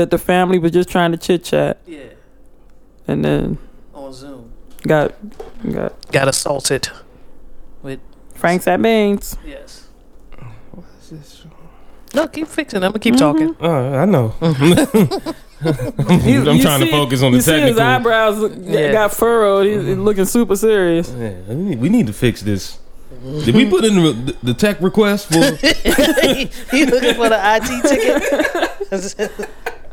[0.00, 2.00] that the family was just trying to chit chat, Yeah,
[3.06, 3.58] and then
[3.94, 4.50] on Zoom.
[4.82, 5.12] got
[5.70, 6.88] got Got assaulted.
[7.82, 8.00] With
[8.34, 9.36] Frank's at Beans.
[9.46, 9.88] Yes.
[12.14, 12.82] No, keep fixing.
[12.82, 13.54] I'm gonna keep Mm-hmm.
[13.54, 13.56] talking.
[13.60, 14.34] Uh, I know.
[15.62, 15.68] You-
[16.48, 18.92] I'm you trying see- to focus on the you see his eyebrows Yeah.
[18.92, 19.66] got furrowed.
[19.66, 21.12] He's he's looking super serious.
[21.14, 22.78] Yeah, we need, we need to fix this.
[23.44, 25.34] Did we put in the, the tech request for?
[26.74, 27.68] you looking for the IT
[28.90, 29.50] ticket?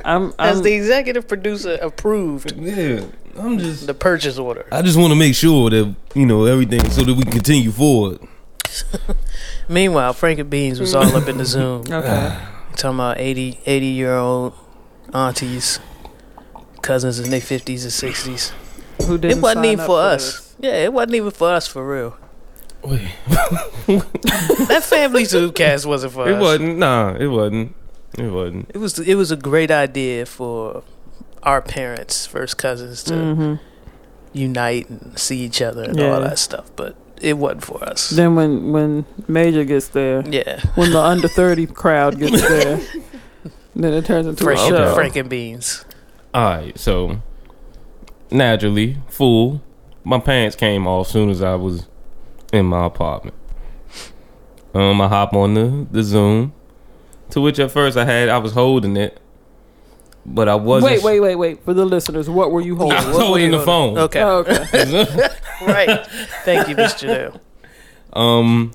[0.08, 3.02] I'm, As I'm the executive producer approved yeah,
[3.38, 3.86] I'm just.
[3.88, 4.66] the purchase order.
[4.72, 7.72] I just want to make sure that you know everything, so that we can continue
[7.72, 8.20] forward.
[9.70, 12.38] Meanwhile, Frank and Beans was all up in the Zoom okay.
[12.76, 14.54] talking about 80, 80 year old
[15.14, 15.80] aunties,
[16.82, 18.52] cousins in their 50s and 60s.
[19.06, 20.40] Who It didn't It wasn't sign even up for us.
[20.40, 20.56] this?
[20.60, 22.18] Yeah, it wasn't even for us for real.
[22.84, 23.02] Wait,
[23.88, 26.42] That family Zoomcast wasn't for it us.
[26.42, 26.78] wasn't.
[26.78, 27.76] Nah, it wasn't.
[28.18, 28.72] It wasn't.
[28.74, 30.84] It was it was a great idea for
[31.44, 33.60] our parents, first cousins, to Mhm.
[34.34, 36.14] unite and see each other and Yeah.
[36.16, 36.66] all that stuff.
[36.76, 38.10] But it wasn't for us.
[38.10, 42.80] Then when when Major gets there, yeah, when the under thirty crowd gets there,
[43.76, 44.94] then it turns into Frank, a show.
[44.96, 45.86] Frank and Beans.
[46.34, 47.22] All right, so
[48.32, 49.62] naturally, fool.
[50.04, 51.86] My pants came off as soon as I was
[52.54, 53.36] in my apartment.
[54.74, 56.54] Um, I hop on the the Zoom,
[57.32, 59.20] to which at first I had I was holding it,
[60.26, 60.92] but I wasn't.
[60.94, 61.64] Wait, wait, wait, wait.
[61.64, 62.98] For the listeners, what were you I holding?
[62.98, 63.98] was What were holding you the phone.
[63.98, 64.64] Okay, Oh, okay.
[65.66, 66.06] right.
[66.46, 67.08] Thank you, Mr.
[67.08, 67.40] Janelle.
[68.20, 68.72] Um,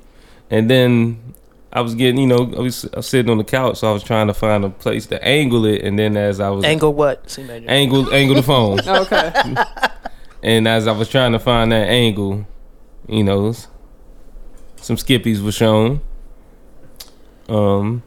[0.50, 1.34] and then
[1.72, 3.92] I was getting, you know, I was, I was sitting on the couch, so I
[3.92, 6.92] was trying to find a place to angle it, and then as I was Angle
[6.92, 7.30] what?
[7.30, 7.68] See, Major.
[7.68, 9.54] angle angle the phone, okay.
[10.42, 12.46] and as I was trying to find that angle,
[13.08, 13.52] you know,
[14.76, 16.00] some skippies were shown.
[17.48, 18.02] Um.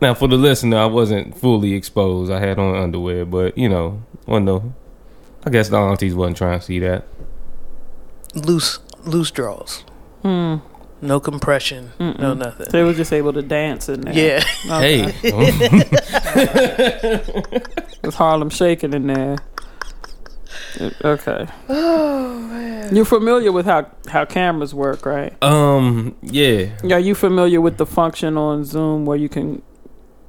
[0.00, 2.30] Now, for the listener, I wasn't fully exposed.
[2.30, 4.72] I had on underwear, but you know, well, no,
[5.44, 7.04] I guess the aunties wasn't trying to see that.
[8.34, 9.84] Loose, loose draws.
[10.22, 10.56] Hmm.
[11.00, 11.92] No compression.
[12.00, 12.38] No Mm-mm.
[12.38, 12.66] nothing.
[12.70, 14.12] They were just able to dance in there.
[14.14, 14.42] Yeah.
[14.68, 15.10] Okay.
[15.12, 15.22] Hey,
[18.02, 19.36] With Harlem shaking in there.
[20.80, 21.46] Uh, Okay.
[21.68, 22.94] Oh man.
[22.94, 25.32] You're familiar with how, how cameras work, right?
[25.42, 29.62] um, yeah, Are you familiar with the function on Zoom where you can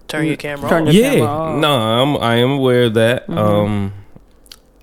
[0.09, 0.93] Turn your camera Turn on.
[0.93, 1.11] your- yeah.
[1.13, 1.57] camera off.
[1.59, 3.27] No, I'm I am aware of that.
[3.27, 3.37] Mhm.
[3.37, 3.93] Um,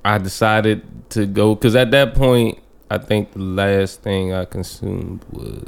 [0.04, 2.58] I decided to go because at that point,
[2.90, 5.62] I think the last thing I consumed was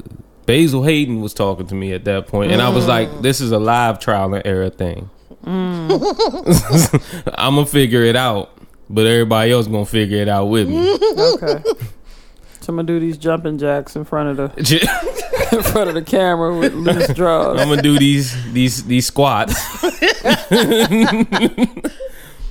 [0.46, 3.52] Basil Hayden was talking to me at that point, and I was like, "This is
[3.52, 5.10] a live trial and error thing.
[5.44, 5.88] I'm
[7.54, 8.50] gonna figure it out,
[8.88, 10.92] but everybody else gonna figure it out with me."
[11.34, 11.62] Okay.
[12.60, 14.62] so I'm gonna do these jumping jacks in front of the
[15.52, 17.60] in front of the camera with loose draws.
[17.60, 19.54] I'm gonna do these these these squats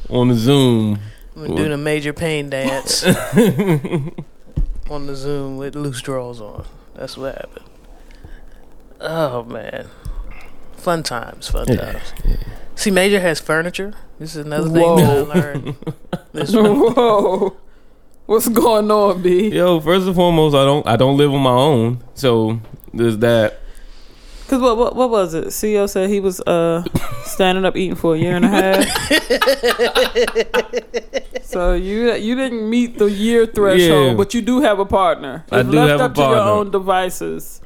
[0.10, 1.00] on the Zoom.
[1.36, 3.04] I'm doing a major pain dance
[4.90, 6.66] on the Zoom with loose drawers on.
[6.96, 7.66] That's what happened.
[9.00, 9.88] Oh man,
[10.76, 12.14] fun times, fun Yeah, times.
[12.76, 13.94] See, Major has furniture.
[14.20, 14.98] This is another Whoa.
[14.98, 15.76] thing that I learned.
[16.34, 17.56] This Whoa.
[18.26, 19.50] What's going on, B?
[19.50, 22.60] Yo, first and foremost, I don't I don't live on my own, so
[22.98, 23.60] there's that.
[24.48, 25.48] Cause what, what what was it?
[25.48, 26.82] CEO said he was uh
[27.26, 28.86] standing up eating for a year and a half.
[31.44, 34.14] so you you didn't meet the year threshold, Yeah.
[34.16, 35.44] but you do have a partner.
[35.52, 36.52] I If do left have a up to your partner.
[36.52, 37.60] own devices,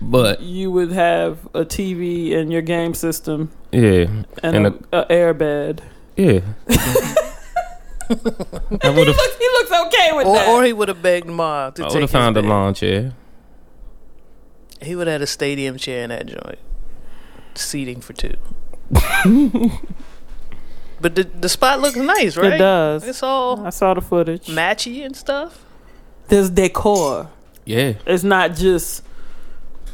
[0.00, 4.06] But you would have a TV and your game system yeah,
[4.42, 5.82] and, And a, a air bed.
[6.16, 6.40] yeah.
[8.10, 10.48] I would have Look, he looks okay with or, that.
[10.48, 12.48] or he would have begged Ma to I take would have found a bed.
[12.48, 13.12] lawn chair.
[14.82, 16.58] He would have had a stadium chair in that joint,
[17.54, 18.34] seating for two.
[21.00, 22.54] but the the spot looks nice, right?
[22.54, 23.04] It does.
[23.06, 24.46] It's all I saw the footage.
[24.46, 25.64] matchy and stuff.
[26.28, 27.30] There's decor.
[27.64, 29.02] Yeah, It's not just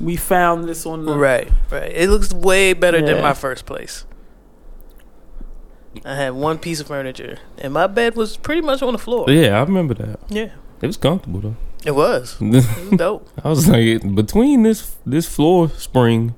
[0.01, 1.91] we found this on the Right, right.
[1.93, 3.07] It looks way better Yeah.
[3.15, 4.05] than my first place.
[6.05, 9.29] I had one piece of furniture, and my bed was pretty much on the floor.
[9.31, 9.59] yeah.
[9.59, 10.21] I remember that.
[10.29, 10.51] Yeah,
[10.83, 11.57] It was comfortable though.
[11.85, 12.37] It was.
[12.41, 13.29] It was dope.
[13.45, 16.35] I was like, between this this floor spring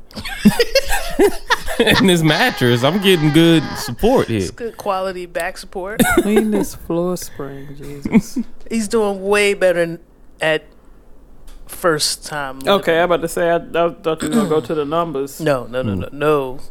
[1.79, 4.39] and this mattress, I'm getting good support here.
[4.39, 6.01] It's good quality back support.
[6.23, 8.39] Clean this floor spring, Jesus.
[8.71, 10.01] He's doing way better
[10.41, 10.65] at
[11.67, 12.61] first time.
[12.61, 12.81] living.
[12.81, 15.41] Okay, I'm about to say I, I thought you were gonna go to the numbers.
[15.41, 16.59] No, no, no, no, no,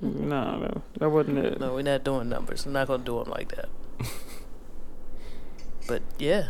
[0.00, 1.58] No, no, that wasn't it.
[1.60, 1.74] no.
[1.74, 2.66] We're not doing numbers.
[2.66, 3.68] I'm not gonna do them like that.
[5.88, 6.48] But yeah,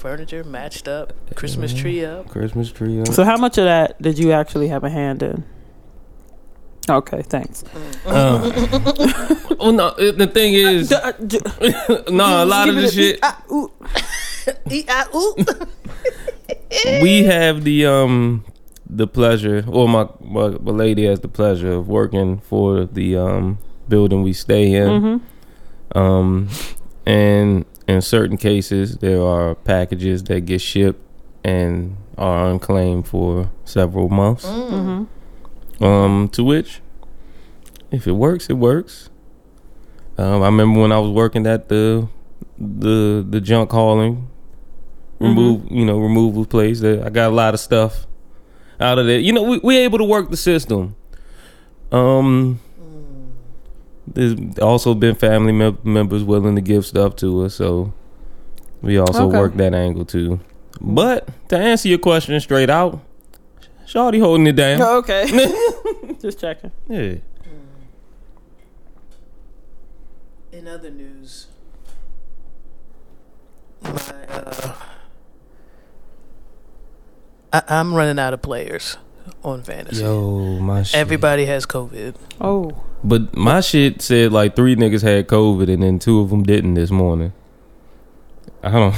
[0.00, 2.28] furniture matched up, Christmas tree up.
[2.28, 3.00] Christmas tree.
[3.00, 3.08] Up.
[3.08, 5.44] So how much of that did you actually have a hand in?
[6.88, 7.62] Okay, thanks.
[8.06, 8.50] Uh,
[9.60, 10.90] well, no, it- the thing is,
[12.10, 13.16] no, a lot of the shit.
[14.70, 15.06] E- I-
[17.02, 18.44] we have the um
[18.88, 23.58] the pleasure or my, my my lady has the pleasure of working for the um
[23.88, 25.98] building we stay in Mm-hmm.
[25.98, 26.48] um
[27.06, 31.00] and in certain cases there are packages that get shipped
[31.44, 34.44] and are unclaimed for several months.
[34.44, 35.84] Mm-hmm.
[35.84, 36.80] um to which
[37.90, 39.10] if it works it works.
[40.18, 42.06] Um i remember when i was working at the
[42.58, 44.28] the the junk hauling
[45.18, 48.06] remove you know removal place that i got a lot of stuff
[48.78, 49.18] out of there.
[49.18, 50.96] You know we we able to work the system.
[51.92, 52.60] Um
[54.14, 57.92] there's also been family mem- members willing to give stuff to us so
[58.82, 59.38] we also Okay.
[59.38, 60.40] work that angle too
[60.80, 63.00] but to answer your question straight out
[63.86, 65.26] Shawty holding it down Okay.
[66.20, 66.70] Just checking.
[66.88, 67.14] yeah
[70.52, 71.46] In other news,
[73.82, 73.90] my
[74.28, 74.74] uh,
[77.52, 78.96] I, I'm running out of players
[79.42, 80.02] on fantasy.
[80.02, 80.98] Yo, my shit.
[80.98, 82.14] Everybody has COVID.
[82.40, 82.72] Oh,
[83.02, 86.74] But my shit said like three niggas had COVID and then two of them didn't
[86.74, 87.32] this morning.
[88.62, 88.94] I don't.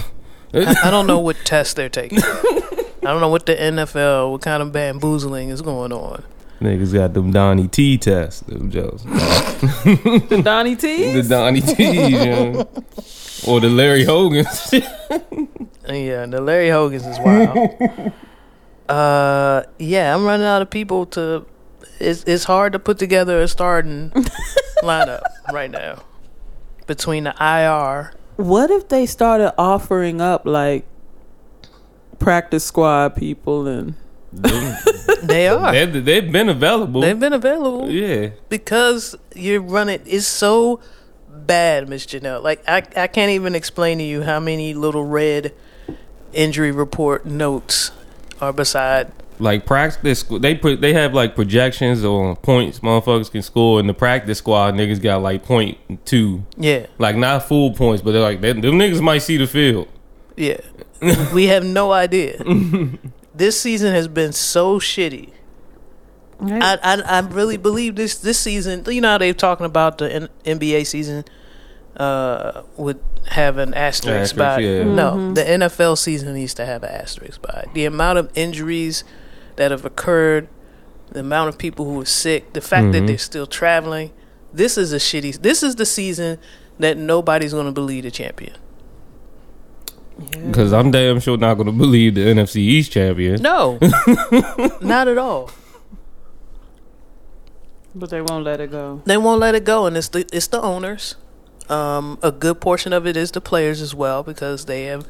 [0.54, 2.18] I, I don't know what test they're taking.
[2.22, 6.24] I don't know what the NFL, what kind of bamboozling is going on.
[6.60, 8.40] Niggas got them Donnie T tests.
[8.42, 9.02] Them Joes.
[9.04, 11.12] the Donnie T.
[11.20, 12.68] the Donnie T, yo.
[13.48, 14.72] Or the Larry Hogan's.
[15.88, 17.58] Yeah, the Larry Hogan's is wild.
[18.88, 21.44] uh, yeah, I'm running out of people to.
[22.02, 24.10] It's it's hard to put together a starting
[24.82, 25.22] lineup
[25.52, 26.02] right now
[26.86, 28.12] between the IR.
[28.36, 30.84] What if they started offering up like
[32.18, 33.94] practice squad people and
[35.22, 35.72] They are.
[35.72, 37.00] they've, they've been available.
[37.00, 38.30] They've been available yeah.
[38.48, 40.00] because you're running.
[40.06, 40.80] It's so
[41.28, 42.42] bad, Miss Janelle.
[42.42, 45.52] Like I, I can't even explain to you how many little red
[46.32, 47.92] injury report notes
[48.40, 49.12] are beside.
[49.42, 53.80] Like practice, they put they have like projections on points motherfuckers can score.
[53.80, 58.12] In the practice squad, niggas got like point two, Yeah, like not full points, but
[58.12, 59.88] they're like they, them niggas might see the field.
[60.36, 60.60] yeah.
[61.34, 62.40] we have no idea.
[63.34, 65.30] this season has been so shitty.
[66.40, 68.84] I, I I really believe this this season.
[68.86, 71.24] You know how they're talking about the N- NBA season
[71.96, 73.00] uh, would
[73.30, 74.86] have an asterisk Asterisk, by it.
[74.86, 74.94] yeah.
[74.94, 77.74] No, the NFL season needs to have an asterisk by it.
[77.74, 79.02] The amount of injuries
[79.56, 80.48] that have occurred,
[81.10, 83.06] the amount of people who are sick, the fact that Mhm.
[83.08, 84.10] they're still traveling.
[84.52, 85.40] This is a shitty.
[85.42, 86.38] This is the season
[86.78, 88.54] that nobody's going to believe the champion.
[90.46, 93.42] Because I'm damn sure not going to believe the NFC East champion.
[93.42, 93.78] No,
[94.80, 95.50] not at all.
[97.94, 99.02] but they won't let it go.
[99.04, 101.16] They won't let it go, and it's the it's the owners.
[101.68, 105.06] Um, a good portion of it is the players as well because they have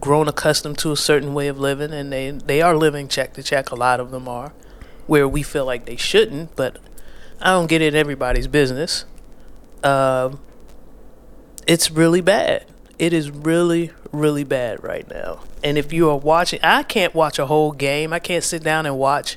[0.00, 3.42] grown accustomed to a certain way of living, and they they are living check to
[3.42, 3.70] check.
[3.70, 4.52] A lot of them are,
[5.06, 6.78] where we feel like they shouldn't, but
[7.40, 9.04] I don't get in everybody's business.
[9.82, 10.40] Um,
[11.66, 12.66] it's really bad.
[12.98, 15.40] It is really, really bad right now.
[15.62, 18.12] And if you are watching, I can't watch a whole game.
[18.12, 19.36] I can't sit down and watch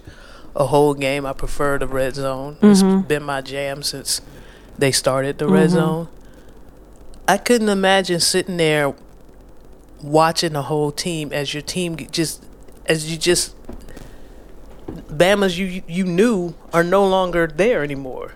[0.55, 1.25] a whole game.
[1.25, 2.57] I prefer the red zone.
[2.61, 4.21] It's been my jam since
[4.77, 6.07] they started the red zone.
[7.27, 8.93] I couldn't imagine sitting there
[10.01, 12.45] watching the whole team as your team just
[12.85, 13.55] as you just
[14.87, 18.33] Bama's you you knew are no longer there anymore.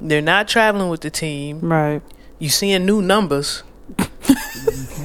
[0.00, 1.60] They're not traveling with the team.
[1.60, 2.02] Right.
[2.38, 3.62] You seeing new numbers.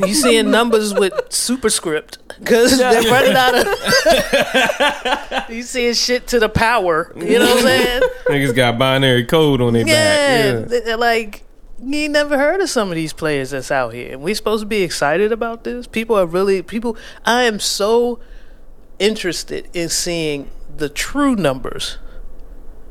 [0.06, 5.50] you seeing numbers with superscript because they're running out of.
[5.50, 7.14] you seeing shit to the power.
[7.16, 8.02] You know what I'm saying?
[8.28, 10.70] Niggas got binary code on their yeah, back.
[10.70, 11.44] They- they're like
[11.84, 14.12] you ain't never heard of some of these players that's out here.
[14.12, 15.88] And we supposed to be excited about this.
[15.88, 16.96] People are really people.
[17.26, 18.20] I am so
[19.00, 21.98] interested in seeing the true numbers,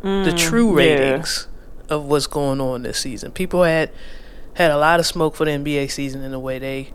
[0.03, 0.95] the mm, true yeah.
[0.95, 1.47] ratings
[1.89, 3.31] of what's going on this season.
[3.33, 3.91] People had
[4.55, 6.93] had a lot of smoke for the NBA season in the way they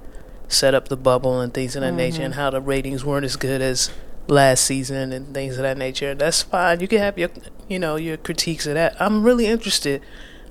[0.48, 2.25] set up the bubble and things of that nature, mm-hmm.
[2.25, 3.90] and how the ratings weren't as good as
[4.28, 6.14] last season and things of that nature.
[6.14, 6.80] That's fine.
[6.82, 7.30] You can have your,
[7.68, 9.00] you know, your critiques of that.
[9.00, 10.02] I'm really interested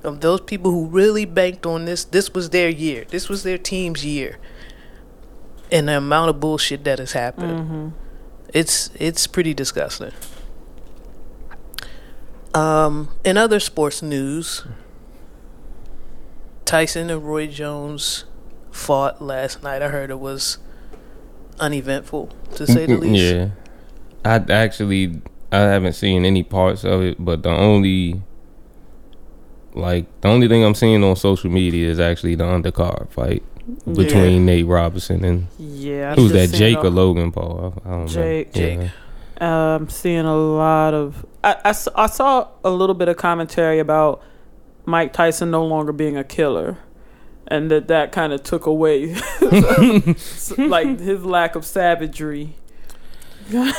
[0.05, 2.05] of those people who really banked on this.
[2.05, 3.05] This was their year.
[3.09, 4.37] This was their team's year,
[5.71, 7.93] and the amount of bullshit that has happened.
[8.53, 10.11] It's it's pretty disgusting.
[12.53, 14.65] Um, in other sports news,
[16.63, 18.23] Tyson and Roy Jones
[18.71, 19.81] fought last night.
[19.81, 20.57] I heard it was
[21.59, 23.21] uneventful, to say the least.
[23.21, 23.49] Yeah.
[24.23, 25.21] I actually
[25.51, 28.21] I haven't seen any parts of it, but the only
[29.75, 33.43] like the only thing I'm seeing on social media is actually the undercard fight
[33.85, 34.39] between Yeah.
[34.39, 37.73] Nate Robinson and Yeah, I've who's that, seen Jake or Logan Paul?
[37.85, 38.55] I, I don't Jake.
[38.55, 38.61] know.
[38.61, 38.79] Jake.
[38.79, 38.89] Yeah.
[39.41, 41.25] Uh, I'm seeing a lot of.
[41.43, 41.57] I
[41.95, 44.21] I saw a little bit of commentary about
[44.85, 46.77] Mike Tyson no longer being a killer,
[47.47, 49.13] and that that kind of took away,
[50.57, 52.55] like his lack of savagery.
[53.51, 53.73] I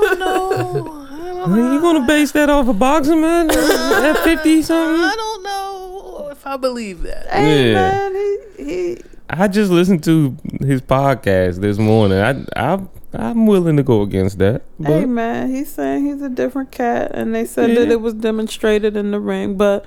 [0.00, 1.02] don't know.
[1.52, 1.72] I.
[1.74, 3.50] You gonna base that off of boxing, man?
[3.50, 5.02] At fifty something?
[5.04, 7.26] I don't know if I believe that.
[7.28, 7.74] Hey Yeah.
[7.74, 8.14] man,
[8.58, 8.96] he, he
[9.28, 12.18] I just listened to his podcast this morning.
[12.18, 12.80] I I
[13.12, 14.62] I'm willing to go against that.
[14.78, 18.14] But Hey man, he's saying he's a different cat, and they said that it was
[18.14, 19.56] demonstrated in the ring.
[19.56, 19.84] But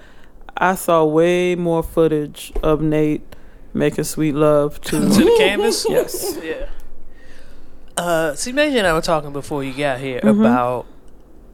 [0.57, 3.21] I saw way more footage of Nate
[3.73, 4.91] making sweet love to.
[4.99, 5.85] to the canvas.
[5.87, 6.37] Yes.
[6.43, 6.65] Yeah.
[7.97, 10.39] Uh, see, Major and I were talking before you got here Mhm.
[10.41, 10.85] about.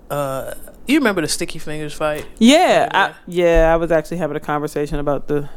[0.09, 0.53] Uh,
[0.87, 2.25] you remember the Sticky Fingers fight?
[2.37, 5.49] yeah, I, yeah, I was actually having a conversation about the.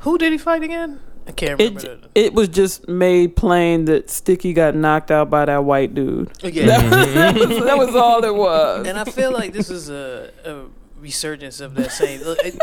[0.00, 1.00] Who did he fight again?
[1.26, 1.80] I can't remember.
[2.14, 6.30] It it was just made plain that Sticky got knocked out by that white dude.
[6.42, 6.66] yeah.
[6.88, 8.86] that, was, that was all it was.
[8.86, 10.66] and I feel like this is a, a
[11.00, 12.20] resurgence of that same.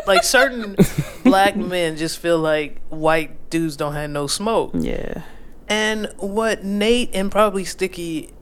[0.08, 0.78] Like certain
[1.24, 4.72] black men just feel like white dudes don't have no smoke.
[4.74, 5.24] Yeah,
[5.68, 8.34] And what Nate and probably Sticky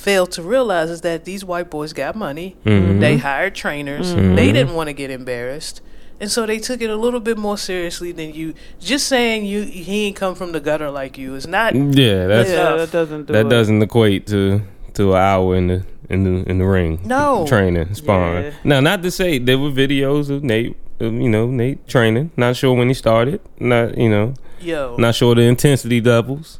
[0.00, 2.56] failed to realize is that these white boys got money.
[2.64, 3.00] Mhm.
[3.00, 4.14] They hired trainers.
[4.14, 4.36] Mhm.
[4.36, 5.80] They didn't want to get embarrassed.
[6.22, 8.52] And so they took it a little bit more seriously than you.
[8.78, 11.74] Just saying you he ain't come from the gutter like you is not.
[11.74, 13.48] yeah, that's yeah, that doesn't do that it.
[13.48, 14.62] doesn't equate to
[14.94, 17.00] to an hour in the in the in the ring.
[17.04, 17.44] No.
[17.48, 18.44] training sparring.
[18.44, 18.50] Yeah.
[18.64, 22.30] Now, not to say there were videos of Nate, of, you know, Nate training.
[22.36, 23.40] Not sure when he started.
[23.58, 26.58] Not you know, Yo, not sure the intensity levels.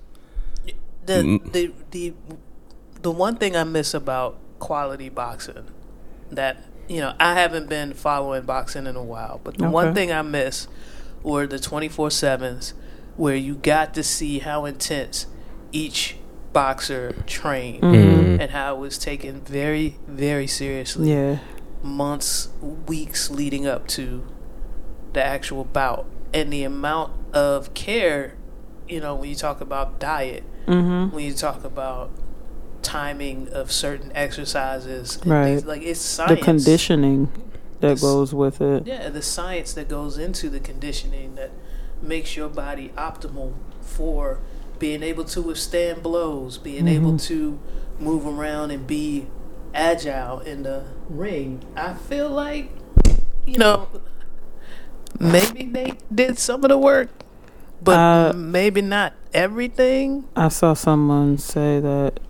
[1.07, 1.53] the Mm.
[1.53, 2.13] the the
[3.03, 5.65] the one thing I miss about quality boxing
[6.31, 10.13] that you know I haven't been following boxing in a while, but the one thing
[10.13, 10.69] I miss
[11.23, 12.75] were the twenty four sevens
[13.17, 15.27] where you got to see how intense
[15.73, 16.17] each
[16.53, 18.41] boxer trained Mhm.
[18.41, 21.39] and how it was taken very very seriously Yeah,
[21.83, 22.49] months
[22.89, 24.27] weeks leading up to
[25.13, 28.35] the actual bout and the amount of care
[28.89, 31.15] you know when you talk about diet mm-hmm.
[31.15, 32.11] when you talk about
[32.83, 35.45] timing of certain exercises Right.
[35.47, 36.39] things, like it's science.
[36.39, 37.29] the conditioning
[37.81, 38.87] that It's- goes with it.
[38.87, 41.51] yeah the science that goes into the conditioning that
[42.03, 44.39] makes your body optimal for
[44.79, 47.59] being able to withstand blows being able to
[47.99, 49.27] move around and be
[49.75, 51.63] agile in the ring.
[51.77, 52.71] I feel like
[53.47, 53.89] you know
[55.19, 57.09] maybe they did some of the work
[57.83, 60.25] but Uh, maybe not everything.
[60.37, 62.21] I saw someone say that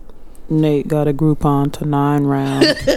[0.51, 2.67] Nate got a Groupon to nine rounds.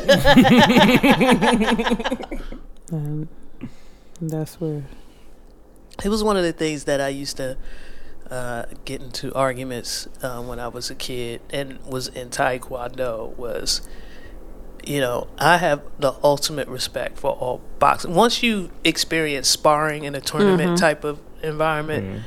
[2.91, 3.29] and
[4.21, 4.85] that's where.
[6.05, 7.57] It was one of the things that I used to
[8.29, 13.37] uh, get into arguments uh, when I was a kid and was in Taekwondo.
[13.37, 13.89] Was
[14.85, 18.15] you know I have the ultimate respect for all boxing.
[18.15, 20.81] Once you experience sparring in a tournament Mhm.
[20.81, 22.25] type of environment,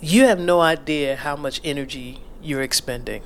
[0.00, 3.22] you have no idea how much energy you're expending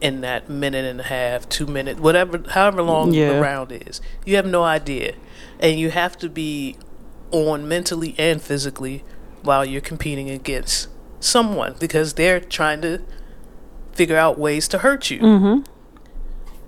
[0.00, 3.34] in that minute and a half, two minutes, whatever, however long Yeah.
[3.34, 4.00] the round is.
[4.24, 5.14] You have no idea,
[5.58, 6.76] and you have to be
[7.30, 9.04] on mentally and physically
[9.42, 10.88] while you're competing against
[11.20, 13.00] someone because they're trying to
[13.92, 15.20] figure out ways to hurt you.
[15.20, 15.70] Mm-hmm.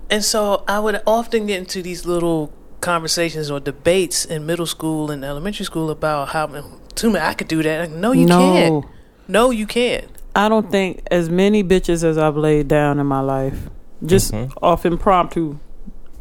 [0.09, 5.09] And so I would often get into these little conversations or debates in middle school
[5.09, 7.89] and elementary school about how to me I could do that.
[7.89, 8.85] No, you no, can't.
[9.27, 10.05] No, you can't.
[10.35, 13.69] I don't think as many bitches as I've laid down in my life,
[14.05, 14.51] just Mhm.
[14.61, 15.57] off impromptu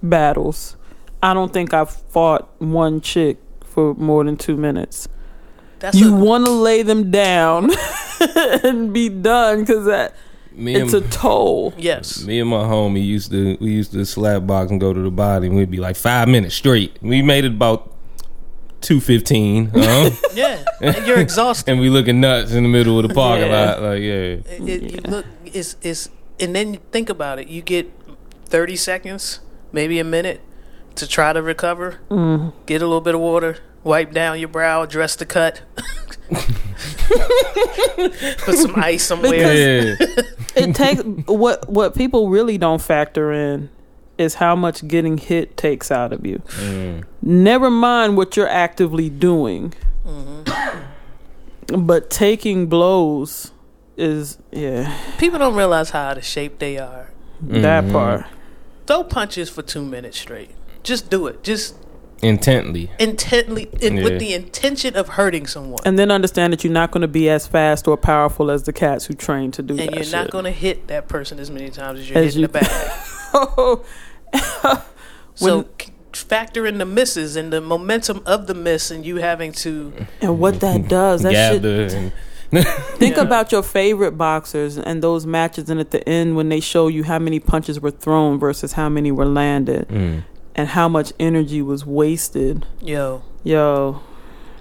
[0.03, 0.77] battles.
[1.23, 5.09] I don't think I've fought one chick for more than two minutes.
[5.79, 7.71] That's you a, want to lay them down
[8.65, 10.15] and be done because that
[10.55, 11.73] Me it's and, a toll.
[11.77, 12.25] yes.
[12.25, 15.11] me and my homie used to we used to slap box and go to the
[15.11, 16.97] body and we'd be like five minutes straight.
[17.03, 17.91] We made it about
[18.83, 21.71] two fifteen, uh, Yeah, and you're exhausted.
[21.71, 23.65] and we looking nuts in the middle of the parking Yeah.
[23.67, 23.83] lot.
[23.83, 26.09] Like yeah, It, it, You look, it's it's,
[26.41, 27.49] and then you think about it.
[27.49, 27.91] You get
[28.47, 29.41] thirty seconds,
[29.73, 30.41] maybe a minute,
[30.97, 32.01] to try to recover.
[32.11, 32.53] Mm.
[32.67, 35.63] Get a little bit of water, wipe down your brow, dress the cut,
[38.39, 39.35] put some ice somewhere.
[39.35, 39.95] yeah.
[40.55, 43.71] It takes what what people really don't factor in
[44.23, 46.39] is how much getting hit takes out of you.
[46.59, 47.05] Mm.
[47.23, 49.75] Never mind what you're actively doing,
[50.07, 51.85] Mm-hmm.
[51.87, 53.53] but taking blows
[53.97, 57.11] is yeah People don't realize how out of shape they are.
[57.43, 57.93] that Mhm.
[57.93, 58.25] part.
[58.87, 60.51] throw punches for two minutes straight.
[60.83, 61.43] Just do it.
[61.45, 61.77] Just
[62.21, 62.91] Intently.
[62.99, 64.05] intently, in, Yeah.
[64.05, 65.79] with the intention of hurting someone.
[65.85, 68.73] And then understand that you're not going to be as fast or powerful as the
[68.73, 69.81] cats who train to do that.
[69.83, 70.13] And that you're shit.
[70.13, 72.53] not going to hit that person as many times as you're As hitting you- the
[72.61, 73.79] bag.
[75.35, 79.17] So When- c- factor in the misses and the momentum of the miss, and you
[79.17, 79.93] having to.
[80.21, 81.63] and what that does, that shit.
[81.63, 82.13] Gather and
[82.99, 83.23] Think Yeah.
[83.23, 87.03] about your favorite boxers and those matches, and at the end when they show you
[87.05, 90.25] how many punches were thrown versus how many were landed, Mm.
[90.55, 92.67] and how much energy was wasted.
[92.81, 94.01] Yo, Yo,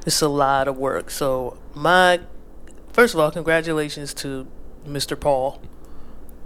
[0.06, 1.12] it's a lot of work.
[1.12, 2.22] So my
[2.94, 4.48] first of all, congratulations to
[4.88, 5.20] Mr.
[5.20, 5.62] Paul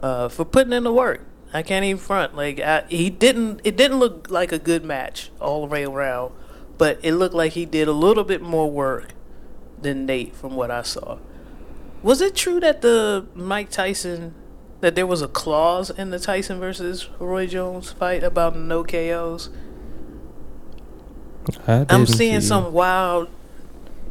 [0.01, 1.21] uh, for putting in the work.
[1.55, 2.35] I can't even front.
[2.35, 3.61] Like I, he didn't.
[3.63, 6.33] It didn't look like a good match all the way around,
[6.77, 9.13] but it looked like he did a little bit more work
[9.81, 11.17] than Nate from what I saw.
[12.03, 14.35] Was it true that the Mike Tyson
[14.81, 19.49] that there was a clause in the Tyson versus Roy Jones fight about no KOs?
[21.65, 23.29] I I'm seeing see- some wild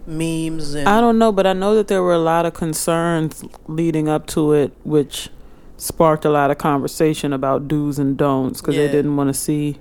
[0.06, 3.44] memes and I don't know, but I know that there were a lot of concerns
[3.66, 5.28] leading up to it, which
[5.76, 8.86] sparked a lot of conversation about do's and don'ts because Yeah.
[8.86, 9.78] they didn't want to see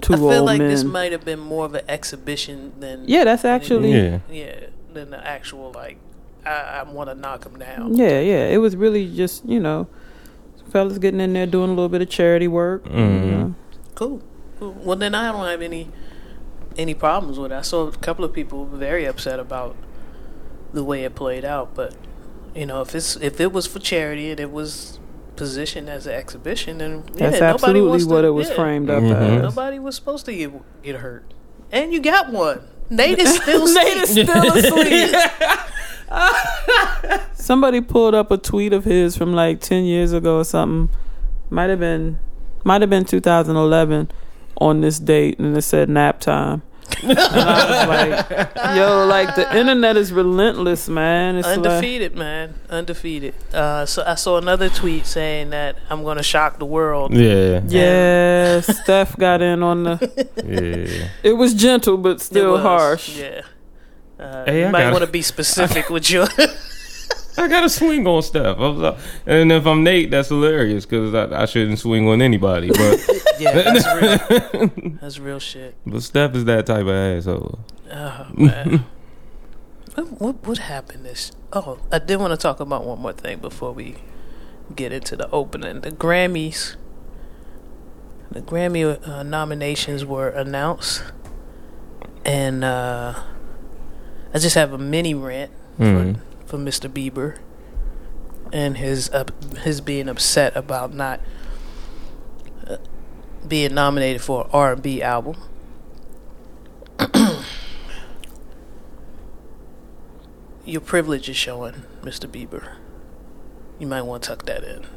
[0.00, 0.68] two I feel like men.
[0.68, 4.18] this might have been more of an exhibition than yeah, that's actually Yeah.
[4.30, 4.54] yeah
[4.92, 5.98] than the actual like
[6.44, 7.94] I, I want to knock him down.
[7.96, 8.46] Yeah, yeah.
[8.48, 9.86] It was really just, you know,
[10.70, 12.84] fellas getting in there doing a little bit of charity work.
[12.86, 13.30] you Mhm.
[13.30, 13.54] know.
[13.94, 14.22] Cool.
[14.58, 14.74] cool.
[14.82, 15.88] Well, then I don't have any
[16.76, 17.54] any problems with it.
[17.54, 19.76] I saw a couple of people very upset about
[20.72, 21.94] the way it played out, but
[22.56, 24.98] you know, if it's if it was for charity and it was
[25.42, 28.54] positioned as an exhibition, then yeah, That's nobody absolutely wants what to, it was yeah,
[28.54, 29.36] framed up Mhm.
[29.36, 29.42] as.
[29.42, 30.50] Nobody was supposed to get
[30.82, 31.24] get hurt,
[31.72, 32.60] and you got one.
[32.90, 34.28] Nate is still Nate is asleep.
[34.28, 35.14] still asleep.
[37.34, 40.94] Somebody pulled up a tweet of his from like ten years ago or something.
[41.50, 42.18] Might have been,
[42.64, 44.10] might have been 2011
[44.60, 46.62] on this date, and it said nap time.
[47.02, 51.36] And I was like, "Yo, like the internet is relentless, man.
[51.36, 52.54] It's like, Undefeated, man.
[52.70, 53.34] Undefeated.
[53.52, 57.14] Uh, so I saw another tweet saying that I'm going to shock the world.
[57.14, 57.60] Yeah.
[57.66, 60.26] yeah, Steph got in on the.
[60.44, 61.08] Yeah.
[61.22, 63.18] It was gentle, but still was, harsh.
[63.18, 63.42] Yeah.
[64.18, 66.26] Uh, Hey, you I might want to be specific with your.
[67.36, 68.58] I got to swing on stuff.
[68.58, 72.68] Like- and if I'm Nate, that's hilarious because I, I shouldn't swing on anybody.
[72.68, 73.00] But
[73.38, 74.70] yeah, that's real.
[75.00, 75.74] That's real shit.
[75.86, 77.58] but Steph is that type of asshole.
[77.90, 78.84] Oh man.
[79.94, 81.32] what, what what happened this?
[81.52, 83.96] Oh, I did want to talk about one more thing before we
[84.76, 85.80] get into the opening.
[85.80, 86.76] The Grammys.
[88.30, 91.02] The Grammy uh, nominations were announced,
[92.24, 93.14] and uh,
[94.32, 96.14] I just have a mini rant for
[96.58, 96.88] Mr.
[96.90, 97.38] Bieber
[98.52, 99.24] and his uh,
[99.62, 101.20] his being upset about not
[102.66, 102.76] uh,
[103.46, 105.36] being nominated for an R and B album.
[110.64, 112.28] Your privilege is showing, Mr.
[112.28, 112.76] Bieber.
[113.78, 114.82] You might want to tuck that in.
[114.82, 114.88] You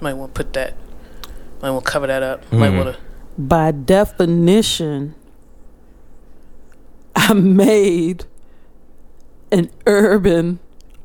[0.00, 0.74] Might want to put that.
[1.62, 2.50] Might want to cover that up.
[2.52, 2.84] Might Mhm.
[2.84, 3.00] want to.
[3.38, 5.14] By definition,
[7.14, 8.24] I made
[9.52, 10.58] an urban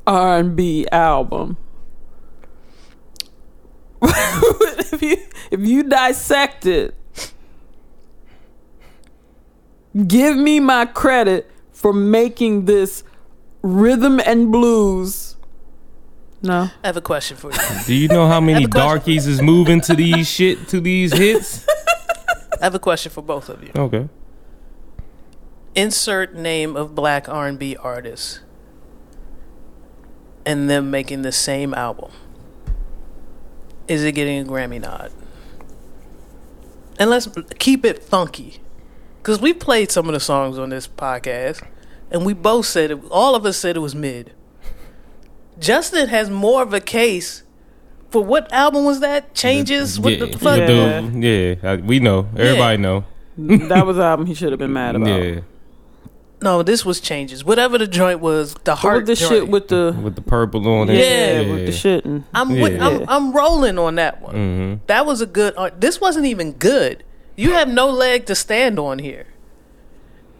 [0.06, 1.56] R&B album.
[4.02, 5.16] if you
[5.50, 6.94] if you dissect it,
[10.06, 13.04] give me my credit for making this
[13.62, 15.36] rhythm and blues.
[16.42, 16.70] No.
[16.82, 17.58] I have a question for you.
[17.86, 21.64] Do you know how many darkies is moving to these shit to these hits?
[22.60, 23.70] I have a question for both of you.
[23.76, 24.08] Okay.
[25.76, 28.40] insert name of black R&B artist
[30.44, 32.10] and them making the same album.
[33.88, 35.12] Is it getting a Grammy nod?
[36.98, 37.28] And let's
[37.58, 38.58] keep it funky.
[39.22, 41.62] Cuz we played some of the songs on this podcast
[42.10, 44.32] and we both said it, all of us said it was mid.
[45.58, 47.42] Justin has more of a case
[48.10, 49.34] for what album was that?
[49.34, 49.98] Changes?
[49.98, 50.58] what the yeah, fuck?
[50.58, 50.66] Yeah.
[50.66, 52.28] the- yeah, uh, we know.
[52.36, 53.04] Everybody know.
[53.38, 55.22] that was the album he should have been mad about.
[55.22, 55.40] Yeah,
[56.42, 57.44] No, this was Changes.
[57.44, 59.32] Whatever the joint was, the What heart was the joint.
[59.44, 60.96] shit with the with the purple on it.
[60.98, 62.86] yeah, with the shit and I'm with, Yeah.
[62.88, 64.34] I'm I'm rolling on that one.
[64.34, 65.54] hmm That was a good.
[65.56, 65.80] art.
[65.80, 67.04] This wasn't even good.
[67.36, 69.26] You have no leg to stand on here.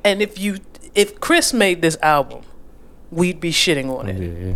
[0.04, 0.58] And if you
[0.94, 2.42] if Chris made this album,
[3.10, 4.18] we'd be shitting on it.
[4.20, 4.54] Yeah.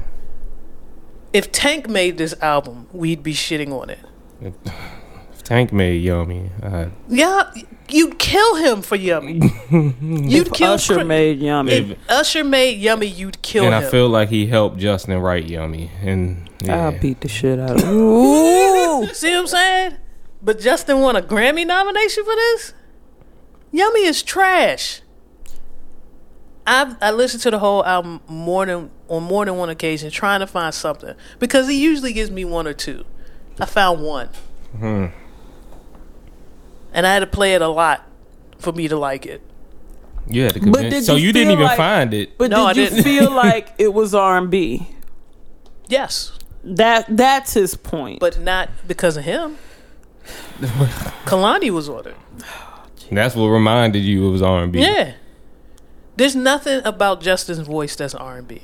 [1.32, 3.98] If Tank made this album, we'd be shitting on it.
[4.40, 6.50] If Tank made yummy.
[6.62, 7.50] Uh, Yeah,
[7.90, 9.40] you'd kill him for Yummy.
[9.70, 11.72] You'd if kill Usher Chris- made Yummy.
[11.72, 13.78] If Usher made Yummy, you'd kill and him.
[13.78, 15.90] And I feel like he helped Justin write yummy.
[16.02, 16.86] And yeah.
[16.86, 19.14] I'll beat the shit out of him.
[19.14, 19.96] See what I'm saying?
[20.42, 22.74] But Justin won a Grammy nomination for this?
[23.72, 25.00] Yummy is trash.
[26.66, 30.40] I've I listened to the whole album more than on more than one occasion, trying
[30.40, 33.04] to find something because he usually gives me one or two.
[33.60, 34.28] I found one,
[34.78, 35.06] Hmm.
[36.96, 38.04] And I had to play it a lot
[38.58, 39.40] for me to like it.
[40.26, 40.94] You had to But convince.
[40.94, 42.36] did So you you didn't feel even like- find it.
[42.38, 43.04] But No, did I you didn't.
[43.04, 44.88] feel like it was R and B?
[45.88, 46.32] Yes,
[46.64, 48.18] That that's his point.
[48.18, 49.58] but not because of him.
[51.26, 52.16] Kehlani was on it.
[53.12, 54.80] That's what reminded you it was R and B.
[54.80, 55.12] Yeah.
[56.16, 58.62] There's nothing about Justin's voice that's R&B.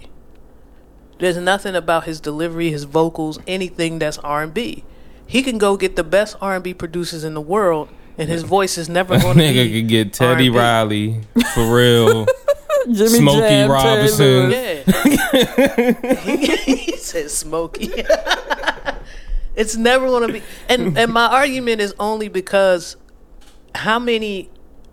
[1.19, 4.85] There's nothing about his delivery, his vocals, anything that's R&B.
[5.27, 8.89] He can go get the best R&B producers in the world and his voice is
[8.89, 10.59] never going to Nigga could get Teddy R&B.
[10.59, 11.21] Riley
[11.55, 12.27] for real.
[12.91, 14.51] Jimmy Smokey Jam, Robinson.
[14.51, 14.83] Yeah.
[16.17, 17.91] he, said Smokey.
[19.55, 22.97] it's never going to be and and my argument is only because
[23.75, 24.51] how many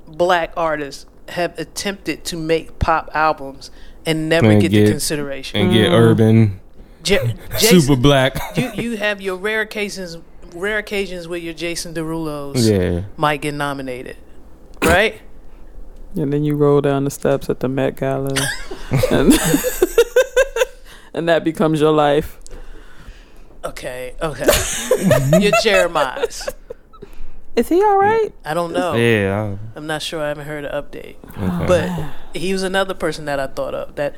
[0.08, 3.72] black artists have attempted to make pop albums
[4.06, 5.60] and never And get, get- the consideration.
[5.60, 5.94] and get mm-hmm.
[5.96, 6.60] urban,
[7.06, 7.26] Ja-
[7.60, 8.38] Jason, super black.
[8.58, 10.18] you you have your rare occasions,
[10.54, 13.04] rare occasions where your Jason Derulo's Yeah.
[13.18, 14.18] might get nominated,
[14.84, 15.22] right?
[16.16, 18.30] And then you roll down the steps at the Met Gala,
[19.12, 19.34] and,
[21.14, 22.40] and that becomes your life.
[23.64, 24.46] Okay, okay.
[25.40, 26.50] your Jeremiah's.
[27.56, 28.34] Is he all right?
[28.46, 28.94] I don't know.
[28.94, 29.58] Yeah.
[29.76, 30.22] I'm not sure.
[30.24, 31.16] I haven't heard an update.
[31.38, 31.66] Okay.
[31.68, 34.16] But he was another person that I thought of that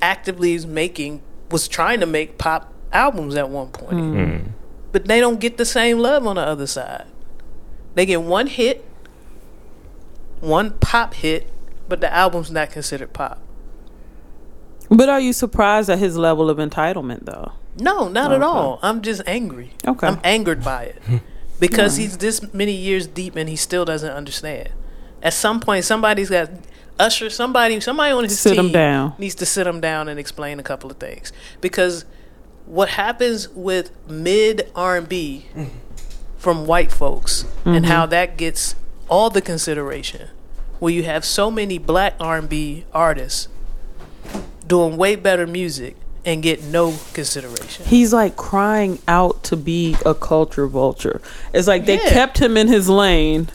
[0.00, 3.92] actively is making was trying to make pop albums at one point.
[3.92, 4.48] Mm.
[4.96, 7.04] But they don't get the same love on the other side.
[7.94, 8.82] They get one hit,
[10.40, 11.50] one pop hit,
[11.86, 13.38] but the album's not considered pop.
[14.88, 17.52] But are you surprised at his level of entitlement, though?
[17.78, 18.78] No, not at all.
[18.82, 19.72] I'm just angry.
[19.86, 20.06] Okay.
[20.06, 21.02] I'm angered by it.
[21.60, 24.70] Because he's this many years deep and he still doesn't understand.
[25.22, 26.48] At some point somebody's got
[26.98, 29.12] Usher, somebody somebody on his Sit him down.
[29.18, 31.34] needs to sit him down and explain a couple of things.
[31.60, 32.06] Because
[32.66, 35.46] what happens with mid R and B
[36.36, 37.84] from white folks and mm-hmm.
[37.84, 38.74] how that gets
[39.08, 40.28] all the consideration
[40.78, 43.48] where you have so many black R and B artists
[44.66, 47.86] doing way better music and get no consideration.
[47.86, 51.20] He's like crying out to be a culture vulture.
[51.52, 52.10] It's like they Yeah.
[52.10, 53.48] kept him in his lane.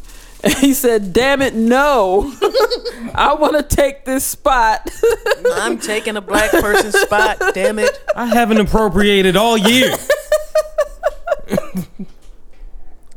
[0.43, 2.34] And he said, Damn it, no.
[3.15, 4.89] I want to take this spot.
[5.54, 7.38] I'm taking a black person's spot.
[7.54, 7.99] Damn it!
[8.15, 9.95] I haven't appropriated all year.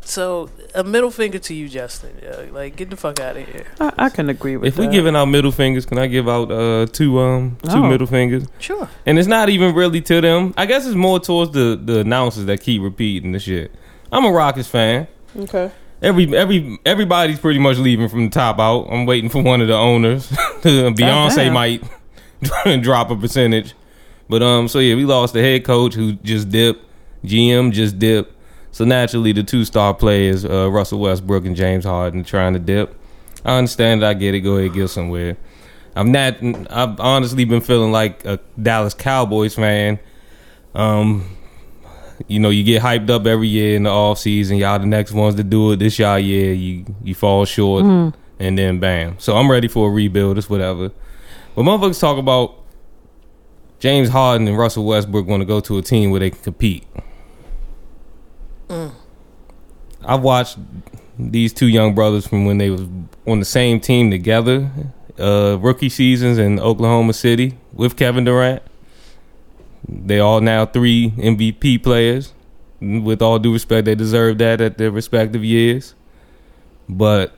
[0.06, 2.18] So a middle finger to you, Justin.
[2.22, 3.64] Yeah, like get the fuck out of here.
[3.80, 4.68] I, I can agree with that.
[4.68, 4.82] if that.
[4.82, 7.88] we giving out middle fingers, can I give out uh, two um two Oh.
[7.88, 8.44] middle fingers?
[8.58, 8.88] Sure.
[9.06, 10.52] And it's not even really to them.
[10.58, 13.72] I guess it's more towards the the announcers that keep repeating the shit.
[14.12, 15.08] I'm a Rockets fan.
[15.37, 15.70] Okay.
[16.05, 18.88] Every every everybody's pretty much leaving from the top out.
[18.90, 20.29] I'm waiting for one of the owners.
[20.62, 21.83] Beyonce might
[22.83, 23.75] drop a percentage.
[24.29, 26.85] But um so yeah, we lost the head coach who just dipped.
[27.25, 28.33] GM just dipped.
[28.71, 32.95] So naturally the two star players, uh, Russell Westbrook and James Harden trying to dip.
[33.43, 35.38] I understand it, I get it, go ahead, get somewhere.
[35.97, 36.37] I'm not
[36.71, 39.99] I've honestly been feeling like a Dallas Cowboys fan.
[40.75, 41.35] Um
[42.29, 44.57] you know, you get hyped up every year in the off season.
[44.57, 45.77] Y'all the next ones to do it.
[45.77, 47.85] This y'all year, you you fall short,
[48.38, 49.18] and then bam.
[49.18, 50.38] So I'm ready for a rebuild.
[50.38, 50.90] It's whatever.
[51.55, 52.57] But motherfuckers talk about
[53.79, 56.85] James Harden and Russell Westbrook want to go to a team where they can compete.
[60.07, 60.59] I've watched
[61.18, 62.83] these two young brothers from when they was
[63.27, 64.70] on the same team together,
[65.18, 68.62] uh, rookie seasons in Oklahoma City with Kevin Durant.
[69.88, 72.33] They all now three MVP players.
[72.81, 75.94] With all due respect, they deserve that at their respective years.
[76.88, 77.37] But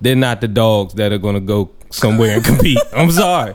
[0.00, 2.78] they're not the dogs that are going to go somewhere and compete.
[2.92, 3.54] I'm sorry.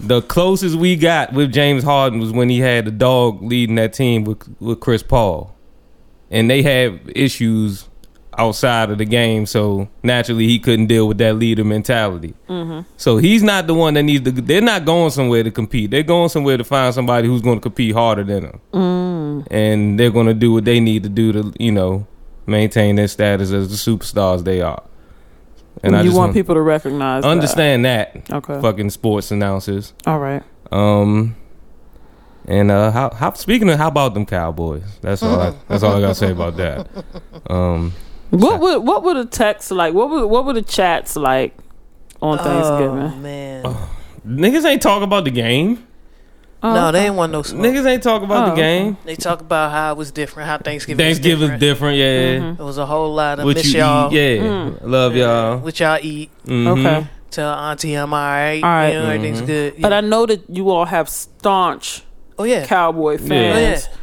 [0.00, 3.92] The closest we got with James Harden was when he had the dog leading that
[3.94, 5.54] team with with Chris Paul,
[6.30, 7.88] and they had issues
[8.38, 12.34] outside of the game, so naturally he couldn't deal with that leader mentality.
[12.96, 14.30] So he's not the one that needs to.
[14.30, 15.90] They're not going somewhere to compete.
[15.90, 20.10] They're going somewhere to find somebody who's going to compete harder than them, and they're
[20.10, 22.06] going to do what they need to do to, you know,
[22.46, 24.82] maintain their status as the superstars they are.
[25.82, 27.28] And I you just want people to recognize that.
[27.28, 28.60] understand that, Okay.
[28.60, 29.92] fucking sports announcers.
[30.06, 30.42] All right.
[30.72, 31.36] Um,
[32.48, 34.84] and uh, how how speaking of how about them Cowboys?
[35.02, 35.38] That's all.
[35.40, 36.88] I, that's all I gotta say about that.
[37.48, 37.92] Um,
[38.30, 39.94] What would what would the text like?
[39.94, 41.56] What would what were the chats like
[42.20, 43.22] on Oh Thanksgiving?
[43.22, 43.64] man,
[44.26, 45.86] niggas ain't talking about the game.
[46.62, 47.64] Oh, no, they ain't want no smoke.
[47.64, 48.82] Niggas ain't talk about Oh, the okay.
[48.84, 48.96] game.
[49.04, 51.04] They talk about how it was different, how Thanksgiving.
[51.04, 51.60] Thanksgiving's was different.
[51.60, 52.38] different, yeah.
[52.38, 52.60] Mhm.
[52.60, 54.12] It was a whole lot of What miss you y'all.
[54.12, 54.42] eat, yeah.
[54.42, 54.78] Mm.
[54.82, 55.58] Love y'all.
[55.58, 56.30] What y'all eat?
[56.46, 56.66] Mhm.
[56.78, 57.06] Okay.
[57.30, 58.60] Tell Auntie I'm all right.
[58.64, 58.88] All right.
[58.88, 59.46] You know, everything's Mhm.
[59.46, 59.74] good.
[59.80, 62.02] But I know that you all have staunch
[62.38, 62.64] oh yeah.
[62.64, 63.28] cowboy Yeah.
[63.28, 63.56] fans.
[63.56, 63.60] Oh,
[63.92, 63.96] yeah.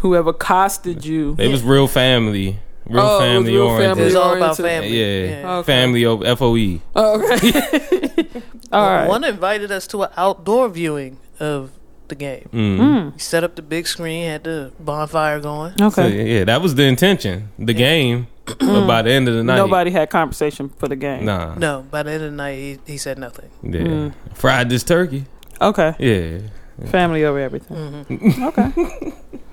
[0.00, 1.34] Whoever costed you.
[1.34, 3.88] They was real family, real Oh, it family real oriented.
[3.88, 5.28] family It was all about family.
[5.30, 5.66] Yeah, Okay.
[5.72, 6.80] family over FOE.
[6.94, 7.52] Oh, okay.
[8.72, 9.08] all Well, right.
[9.08, 11.70] One invited us to an outdoor viewing of
[12.08, 12.48] the game.
[12.52, 12.78] Mm.
[12.78, 13.20] Mm.
[13.20, 15.72] Set up the big screen, had the bonfire going.
[15.78, 16.38] So, Okay.
[16.38, 17.48] yeah, that was the intention.
[17.58, 18.28] The game,
[18.60, 21.24] but by the end of the night, Nobody had conversation for the game.
[21.24, 23.50] Nah, No, by the end of the night, he, he said nothing.
[23.62, 24.12] yeah, Mm.
[24.34, 25.24] fried this turkey.
[25.60, 25.94] Okay.
[25.98, 27.76] Yeah, Family over everything.
[28.08, 28.70] hmm Okay.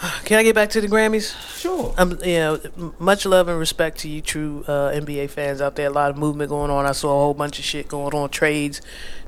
[0.24, 1.34] Can I get back to the Grammys?
[1.58, 1.92] sure.
[1.98, 2.60] Um, you know,
[3.00, 5.88] much love and respect to you, true uh, NBA fans out there.
[5.88, 6.86] A lot of movement going on.
[6.86, 8.28] I saw a whole bunch of shit going on.
[8.28, 8.80] Trades,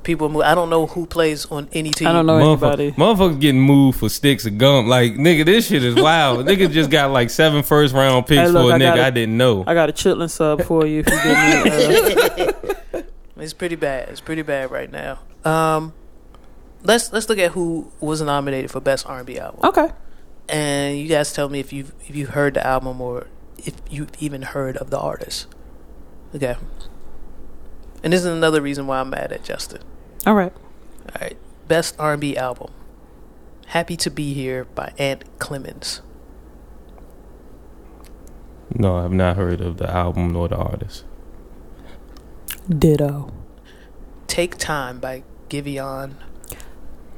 [0.04, 0.42] people move.
[0.42, 2.06] I don't know who plays on any team.
[2.06, 2.92] I don't know Motherfuck- anybody.
[2.92, 4.86] Motherfuckers getting moved for sticks of gum.
[4.86, 6.46] Like, nigga, this shit is wild.
[6.46, 8.98] nigga just got like seven first round picks Hey, look, for a I nigga got
[8.98, 9.64] a- I didn't know.
[9.66, 12.44] I got a chitlin sub for you if you give me.
[12.44, 13.02] Uh,
[13.38, 14.10] It's pretty bad.
[14.10, 15.18] It's pretty bad right now.
[15.46, 15.94] Um,
[16.82, 19.60] let's let's look at who was nominated for best R&B album.
[19.64, 19.88] okay.
[20.50, 24.10] And you guys tell me if you if you heard the album or if you've
[24.18, 25.46] even heard of the artist.
[26.34, 26.56] Okay.
[28.02, 29.82] And this is another reason why I'm mad at Justin.
[30.26, 30.52] All right.
[30.52, 31.36] All right,
[31.68, 32.70] best R&B album.
[33.66, 36.02] Happy to Be Here by Ant Clemens.
[38.74, 41.04] No, I've not heard of the album nor the artist.
[42.68, 43.32] Ditto.
[44.26, 46.14] Take Time by Giveon.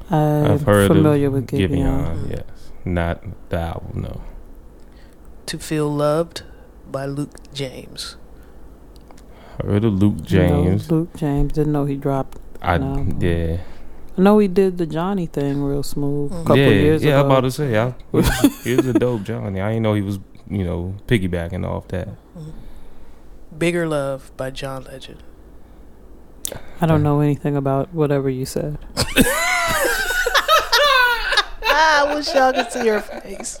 [0.09, 2.15] I'm I've heard familiar of with Giveon.
[2.15, 2.31] Mm-hmm.
[2.31, 2.43] Yes,
[2.85, 4.01] not the album.
[4.01, 4.21] No,
[5.47, 6.43] To Feel Loved
[6.91, 8.17] by Luke James.
[9.63, 10.89] heard of Luke James.
[10.89, 11.53] No, Luke James.
[11.53, 12.37] Didn't know he dropped.
[12.61, 13.05] I No.
[13.19, 13.57] yeah
[14.17, 16.41] I know he did the Johnny thing real smooth a Mhm.
[16.45, 17.19] couple yeah years yeah.
[17.19, 17.93] I'm about to say I,
[18.63, 19.59] he was a dope Johnny.
[19.61, 20.19] I didn't know he was
[20.49, 22.09] you know piggybacking off that.
[23.57, 25.21] Bigger Love by John Legend.
[26.81, 28.77] I don't know anything about whatever you said.
[31.75, 33.59] I wish y'all could see her face.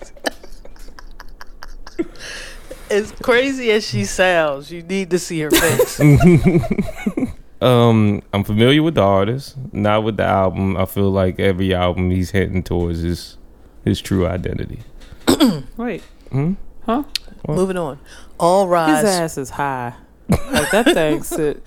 [2.89, 5.99] as crazy as she sounds, you need to see her face.
[7.61, 10.75] Um, I'm familiar with the artist, not with the album.
[10.75, 13.37] I feel like every album he's heading towards his
[13.85, 14.79] his true identity.
[15.77, 16.55] Wait, Hmm?
[16.85, 17.03] huh?
[17.47, 17.99] Moving on.
[18.37, 18.97] All Rise.
[18.97, 19.15] His Rise.
[19.21, 19.93] ass is high.
[20.27, 21.63] Like that thing sit.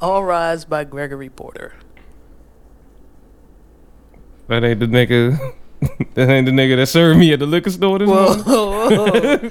[0.00, 1.74] All Rise by Gregory Porter.
[4.46, 5.54] That ain't the nigga.
[6.14, 8.44] that ain't the nigga that served me at the liquor store this morning.
[8.44, 9.50] Whoa.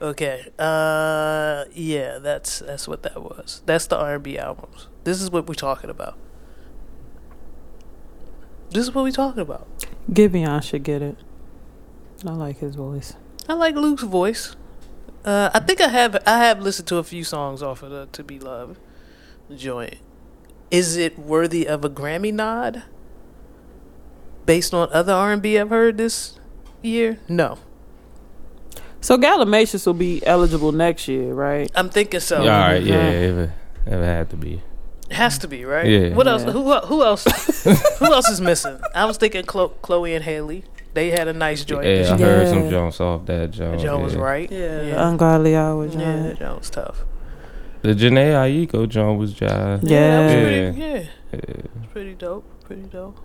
[0.10, 0.46] okay.
[0.58, 3.62] Uh, yeah, that's that's what that was.
[3.66, 4.88] That's the R&B albums.
[5.04, 6.16] This is what we're talking about.
[8.70, 9.68] This is what we're talking about.
[10.10, 11.16] Giveon should get it.
[12.26, 13.14] I like his voice.
[13.48, 14.56] I like Luke's voice.
[15.24, 18.08] Uh, I think I have I have listened to a few songs off of the
[18.12, 18.78] "To Be Loved"
[19.54, 19.98] joint.
[20.70, 22.82] Is it worthy of a Grammy nod?
[24.46, 26.38] Based on other R and B I've heard this
[26.82, 27.58] year, no.
[29.00, 31.70] So Gallimacious will be eligible next year, right?
[31.74, 32.42] I'm thinking so.
[32.42, 33.10] Yeah, all right, yeah, Yeah.
[33.10, 33.50] it, it,
[33.86, 34.62] it had to be.
[35.10, 35.86] It has to be right.
[35.86, 36.14] Yeah.
[36.14, 36.42] What else?
[36.44, 37.24] Who who else?
[37.98, 38.80] who else is missing?
[38.94, 40.64] I was thinking Chlo- Chloe and Halle.
[40.94, 41.84] They had a nice joint.
[41.84, 42.26] Yeah, I this Yeah.
[42.26, 43.82] heard some Jones off that Jones.
[43.82, 44.50] That joint was right.
[44.50, 45.08] Yeah, yeah.
[45.08, 45.84] ungodly hour.
[45.86, 46.22] Yeah, John.
[46.22, 47.04] that joint was tough.
[47.82, 48.32] The Jhené
[48.68, 49.80] Aiko Jones was jive.
[49.82, 50.22] Yeah.
[50.22, 50.42] that Yeah.
[50.72, 51.38] pretty, yeah, Yeah.
[51.82, 52.44] it's pretty dope.
[52.64, 53.18] Pretty dope.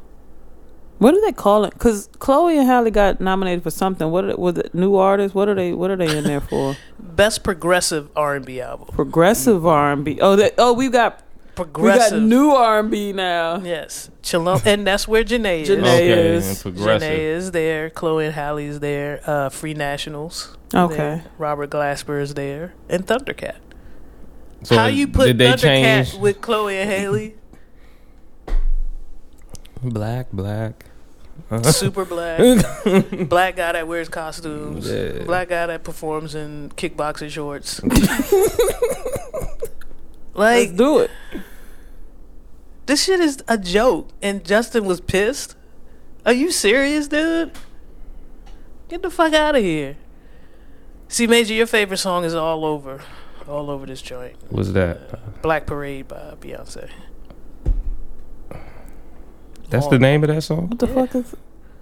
[0.99, 1.73] What do they call it?
[1.73, 4.11] Because Chloe and Halle got nominated for something.
[4.11, 4.75] What are, was it?
[4.75, 5.33] New artists?
[5.33, 5.71] What are they?
[5.73, 6.75] What are they in there for?
[6.99, 8.87] Best progressive R and B album.
[8.93, 10.19] Progressive R and B.
[10.21, 11.23] Oh, they, oh, we got
[11.55, 12.13] progressive.
[12.15, 13.59] we got new R and B now.
[13.59, 15.69] Yes, Chilum, and that's where Jhené is.
[15.69, 17.89] Jhené Okay, is- and Jhené is there.
[17.89, 19.21] Chloe and Halle is there.
[19.25, 20.57] Uh, Free Nationals.
[20.75, 20.95] Okay.
[20.97, 21.25] there.
[21.37, 23.55] Robert Glasper is there, and Thundercat.
[24.63, 27.35] So How you put did they Thundercat change with Chloe and Halle?
[29.81, 30.85] black, black?
[31.51, 31.71] Uh-huh.
[31.71, 32.37] Super black,
[33.29, 35.23] black guy that wears costumes, Yeah.
[35.23, 37.81] black guy that performs in kickboxing shorts.
[40.33, 41.11] like Let's do it.
[42.85, 45.55] this shit is a joke, and Justin was pissed.
[46.25, 47.51] Are you serious, dude?
[48.87, 49.97] Get the fuck out of here.
[51.07, 53.01] See, Major, your favorite song is all over,
[53.47, 54.35] all over this joint.
[54.49, 55.41] What's that?
[55.41, 56.89] Black Parade by Beyonce.
[59.69, 59.89] That's Oh.
[59.89, 60.69] the name of that song.
[60.69, 61.35] What the fuck is?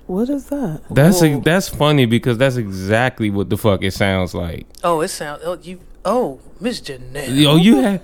[0.07, 0.81] What is that?
[0.89, 1.41] That's Whoa.
[1.41, 4.65] that's funny because that's exactly what the fuck it sounds like.
[4.83, 5.41] Oh, it sounds.
[5.43, 5.79] Oh, you.
[6.05, 7.35] Oh, Miss Janelle.
[7.35, 8.01] Yo, you had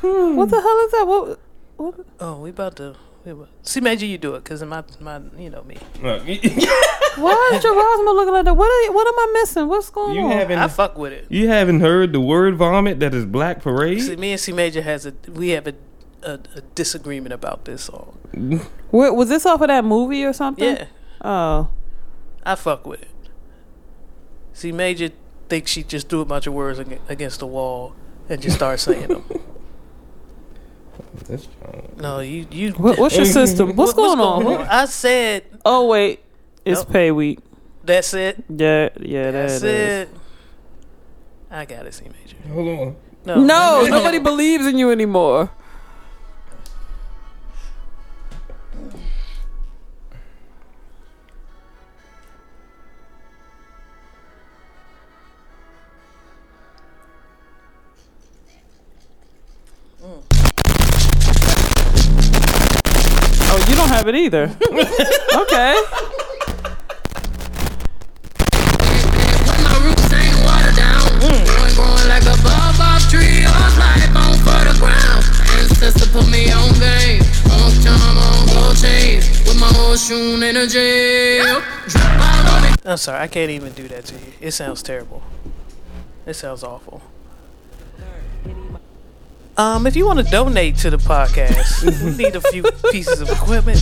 [0.00, 0.36] hmm.
[0.36, 1.04] What the hell is that?
[1.06, 1.40] What?
[1.76, 2.06] what?
[2.20, 3.48] Oh, we about to we will.
[3.62, 5.76] See, major, you do it because my my you know me.
[6.00, 8.56] Why is Gerasmo looking like that?
[8.56, 9.68] What are, what am I missing?
[9.68, 10.30] What's going you on?
[10.30, 11.26] haven't I fuck with it.
[11.28, 14.00] you haven't heard the word vomit that is Black Parade?
[14.02, 15.74] See, me and C major has a we have a,
[16.22, 18.18] a, a disagreement about this song.
[18.90, 20.76] Where, was this off of that movie or something?
[20.76, 20.86] Yeah,
[21.22, 21.68] Oh.
[22.44, 23.08] I fuck with it.
[24.52, 25.10] See, major
[25.48, 26.78] thinks she just threw a bunch of words
[27.08, 27.94] against the wall
[28.28, 29.24] and just started saying them.
[31.26, 31.48] That's.
[31.96, 32.72] No, you you.
[32.72, 33.74] What, what's your system?
[33.76, 34.66] What's, what- going on?
[34.68, 36.20] I said Oh wait,
[36.64, 36.92] it's Nope.
[36.92, 37.38] pay week.
[37.84, 38.42] that's it.
[38.48, 39.62] Yeah, yeah, that That's is.
[39.64, 40.08] it.
[41.50, 42.36] I got it, C major.
[42.52, 42.96] Hold on.
[43.26, 45.50] No, No, nobody believes in you anymore.
[63.90, 64.44] Have it either.
[65.42, 65.74] okay.
[69.46, 71.02] When my roots ain't watered down.
[71.18, 73.42] Growing, growing like a baobab tree.
[73.42, 75.26] All life on fertile ground.
[75.58, 77.22] Ancestor put me on game.
[77.50, 79.26] On time, on gold chains.
[79.44, 81.60] With my whole shoe in a jail.
[81.88, 82.68] Drip all on me.
[82.84, 84.32] I'm sorry, I can't even do that to you.
[84.40, 85.22] It sounds terrible.
[86.26, 87.02] It sounds awful.
[89.60, 93.28] Um, if you want to donate to the podcast, we need a few pieces of
[93.28, 93.78] equipment.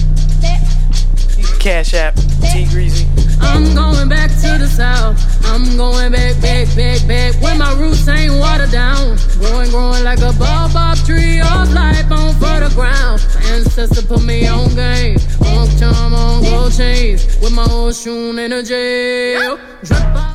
[1.60, 2.16] Cash app
[2.52, 3.06] T Greasy.
[3.40, 5.16] I'm going back to the south.
[5.46, 7.40] I'm going back, back, back, back.
[7.40, 9.18] When my roots ain't watered down.
[9.38, 11.38] Growing, growing like a baobab tree.
[11.38, 13.24] All life on fertile ground.
[13.44, 15.16] Ancestor put me on game.
[15.46, 17.24] On time, on gold chains.
[17.40, 19.60] With my whole shoe in a jail.
[19.84, 20.27] Drip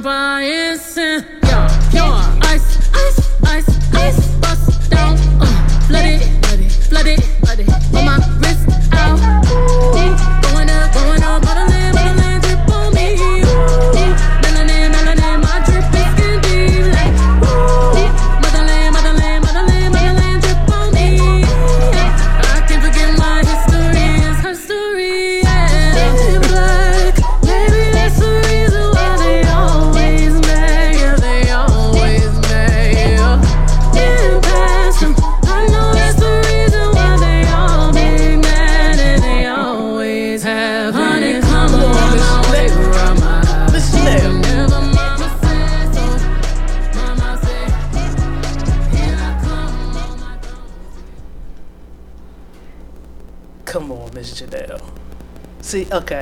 [0.00, 0.99] Chopper, Instant.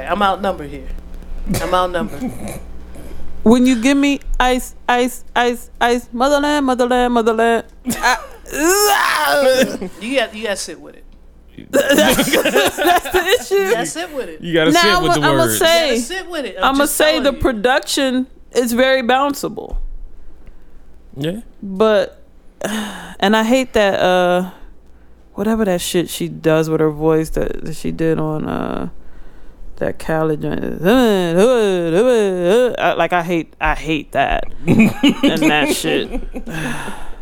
[0.09, 0.89] I'm outnumbered here.
[1.61, 2.23] I'm outnumbered.
[3.45, 7.65] When you give me ice, ice, ice, ice, motherland, motherland, motherland.
[7.87, 8.19] I,
[10.03, 11.05] You got you got to sit with it.
[11.71, 13.55] that's the issue.
[13.55, 14.41] You got to sit with it.
[14.43, 15.59] You You gotta Now sit with the I'ma words.
[15.59, 16.57] say- got to sit with it.
[16.59, 17.39] I'm gonna say the you.
[17.39, 19.77] production is very bounceable,
[21.17, 21.41] yeah.
[21.63, 22.21] but
[23.21, 24.51] and I hate that uh
[25.35, 28.89] whatever that shit she does with her voice that, that she did on uh
[29.79, 30.63] that Khaled joint.
[32.81, 34.91] Uh, like I hate I hate that and
[35.43, 36.09] that shit.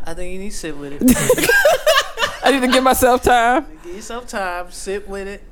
[0.04, 1.02] I think you need to sit with it.
[2.44, 3.66] I need to give myself time.
[3.82, 4.70] Give yourself time.
[4.70, 5.42] Sit with it.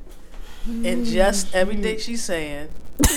[0.68, 2.68] Ingest everything she's saying.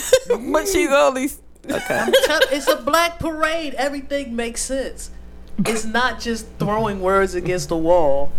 [0.52, 1.30] But she's only
[1.70, 2.12] okay.
[2.26, 3.74] Tell- It's a black parade.
[3.76, 5.12] Everything makes sense.
[5.60, 8.32] It's not just throwing words against the wall.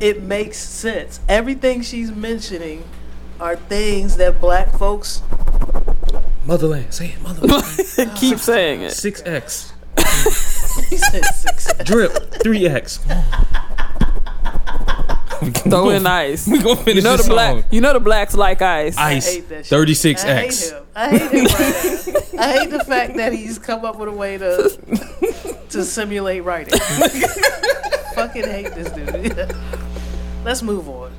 [0.00, 1.20] It makes sense.
[1.28, 2.84] Everything she's mentioning
[3.40, 5.22] are things that black folks.
[6.46, 6.92] Motherland.
[6.92, 7.64] Say it, motherland.
[8.16, 8.92] Keep saying it.
[8.92, 9.72] Six X.
[10.88, 11.84] He said success.
[11.84, 12.12] Drip.
[12.42, 12.98] Three X.
[15.68, 16.46] Throw in ice.
[16.46, 17.50] We gonna finish You know this the black.
[17.52, 17.64] song.
[17.70, 18.96] You know the blacks like ice.
[18.96, 19.34] I Ice.
[19.34, 19.66] hate that shit.
[19.66, 20.70] Thirty six I hate X.
[20.70, 20.84] him.
[20.94, 22.42] I hate him right now.
[22.42, 24.78] I hate the fact that he's come up with a way to
[25.70, 26.78] to simulate writing.
[28.14, 29.54] Fucking hate this dude.
[30.44, 31.09] Let's move on.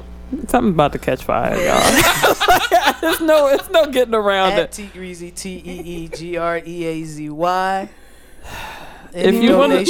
[0.47, 1.81] Something about to catch fire, y'all.
[3.01, 4.71] There's no, it's no getting around At it.
[4.71, 7.89] T Greasy T E E G R E A Z Y.
[9.13, 9.83] If you wanna-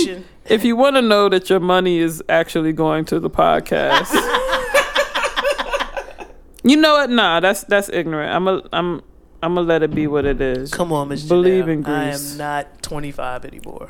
[0.45, 4.11] If you want to know that your money is actually going to the podcast,
[6.63, 7.09] you know what?
[7.11, 8.33] Nah, that's that's ignorant.
[8.35, 9.01] I'm a, I'm
[9.43, 10.73] I'm gonna let it be what it is.
[10.73, 11.73] come on, Miss Believe Janelle.
[11.73, 11.95] in Greece.
[11.95, 13.89] I am not 25 anymore.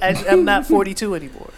[0.00, 1.50] I'm not 42 anymore.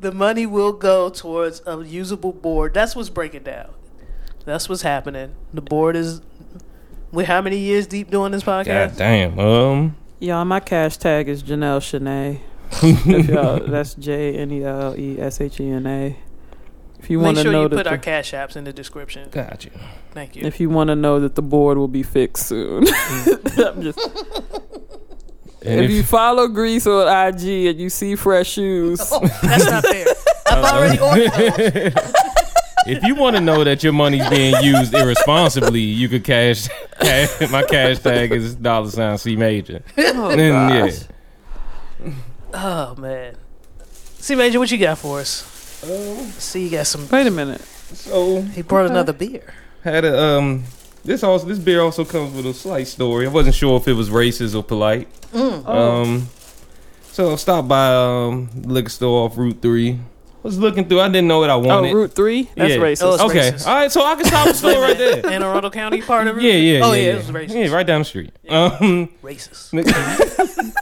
[0.00, 2.74] The money will go towards a usable board.
[2.74, 3.70] That's what's breaking down.
[4.44, 5.34] That's what's happening.
[5.52, 6.22] The board is
[7.12, 8.90] We're how many years deep doing this podcast?
[8.90, 9.38] God damn.
[9.38, 9.96] Um.
[10.18, 12.40] Y'all, my cash tag is Janelle Shanae.
[12.82, 16.16] if y'all, that's J N E L E S H E N A.
[16.98, 19.30] If you want to sure know you put the, our cash apps in the description.
[19.30, 19.70] Got you.
[20.12, 20.44] Thank you.
[20.44, 22.84] if you want to know that the board will be fixed soon.
[22.88, 23.98] I'm just,
[25.62, 28.98] And if, you follow Grease on IG and you see fresh shoes,
[29.42, 30.06] That's not fair.
[30.46, 31.30] I've already ordered
[32.86, 36.68] if you want to know that your money's being used irresponsibly, you could cash.
[37.00, 39.82] cash my cash tag is dollar sign C major.
[39.98, 40.86] oh, And yeah.
[40.88, 42.12] gosh.
[42.54, 43.36] Oh man.
[44.18, 45.82] See, Major, what you got for us?
[45.84, 47.08] Um, See, you got some.
[47.08, 47.60] Wait a minute.
[47.60, 48.92] so He brought Okay.
[48.92, 49.54] another beer.
[49.84, 50.64] had a um.
[51.04, 53.26] This also this beer also comes with a slight story.
[53.26, 55.08] I wasn't sure if it was racist or polite.
[55.32, 55.62] Mm.
[55.66, 56.02] Oh.
[56.02, 56.28] Um,
[57.12, 59.92] so I stopped by um liquor store off Route Three.
[59.92, 59.98] I
[60.42, 61.00] Was looking through.
[61.00, 61.94] I didn't know what I Oh, wanted.
[61.94, 62.48] Route 3?
[62.56, 62.78] That's Yeah.
[62.78, 63.02] racist.
[63.20, 63.66] Oh, okay, racist.
[63.66, 63.92] all right.
[63.92, 65.26] So I can stop the store right there.
[65.30, 66.42] Anne Arundel County part of it?
[66.42, 67.12] Yeah, yeah, Oh, yeah, yeah, yeah.
[67.12, 67.66] it was racist.
[67.68, 68.32] Yeah, right down the street.
[68.48, 69.74] Um, Racist.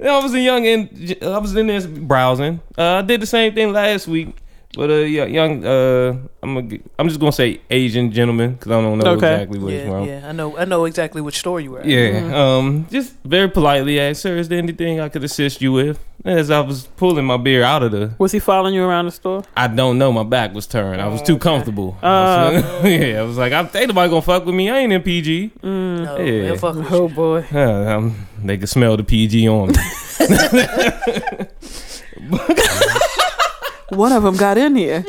[0.00, 2.60] I was a young in I was in there browsing.
[2.78, 4.36] Uh, I did the same thing last week,
[4.74, 5.64] but uh, yeah, young.
[5.64, 6.60] Uh, I'm a,
[6.98, 9.32] I'm just gonna say Asian gentleman because I don't know Okay.
[9.34, 10.08] exactly where he's Yeah, from.
[10.08, 10.28] yeah.
[10.28, 10.56] I know.
[10.58, 11.86] I know exactly which store you were at.
[11.86, 15.98] Yeah, um, just very politely asked, "Sir, is there anything I could assist you with?"
[16.24, 19.10] As I was pulling my beer out of the, Was he following you around the
[19.10, 19.42] store?
[19.56, 21.02] I don't know, my back was turned.
[21.02, 21.96] I was too comfortable.
[22.02, 22.62] Uh.
[22.84, 24.70] yeah, I was like, "I'm ain't nobody gonna fuck with me.
[24.70, 26.42] I ain't in PG." No, Yeah.
[26.42, 27.44] they'll fuck with Oh, boy.
[27.52, 28.14] Uh, um,
[28.44, 29.74] they could smell the PG on me.
[33.92, 35.04] One of them got in here.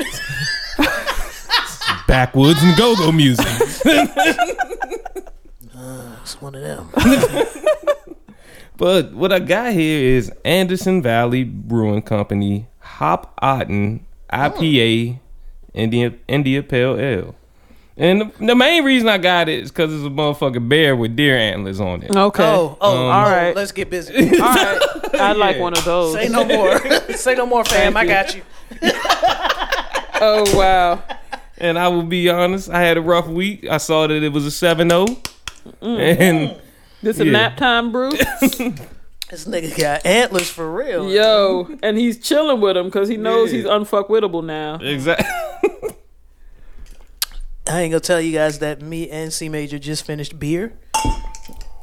[2.08, 3.46] Backwoods and go-go music.
[6.22, 6.90] It's one of them.
[8.76, 15.20] But what I got here is Anderson Valley Brewing Company Hop Ottin' IPA
[15.74, 17.36] India India Pale Ale.
[17.96, 21.16] And the, the main reason I got it is because it's a motherfucking bear with
[21.16, 22.16] deer antlers on it.
[22.16, 22.44] Okay.
[22.44, 23.48] Oh, oh, Um, all all right.
[23.48, 23.56] right.
[23.56, 24.14] Let's get busy.
[24.40, 24.80] All right.
[25.14, 26.14] I'd like one of those.
[26.14, 26.80] Say no more.
[27.16, 27.96] Say no more, fam.
[27.96, 28.42] I got you.
[30.26, 31.04] Oh, wow.
[31.58, 33.68] And I will be honest, I had a rough week.
[33.68, 35.06] I saw that it was a 7 0.
[35.82, 36.56] And
[37.02, 37.32] This a Yeah.
[37.32, 38.12] nap time brew?
[38.12, 41.12] This nigga got antlers for real.
[41.12, 41.68] Yo.
[41.84, 43.58] And he's chilling with him because he knows Yeah.
[43.60, 44.76] he's unfuckwittable now.
[44.82, 45.28] exactly.
[47.68, 50.74] I ain't gonna tell you guys that me and C Major just finished beer.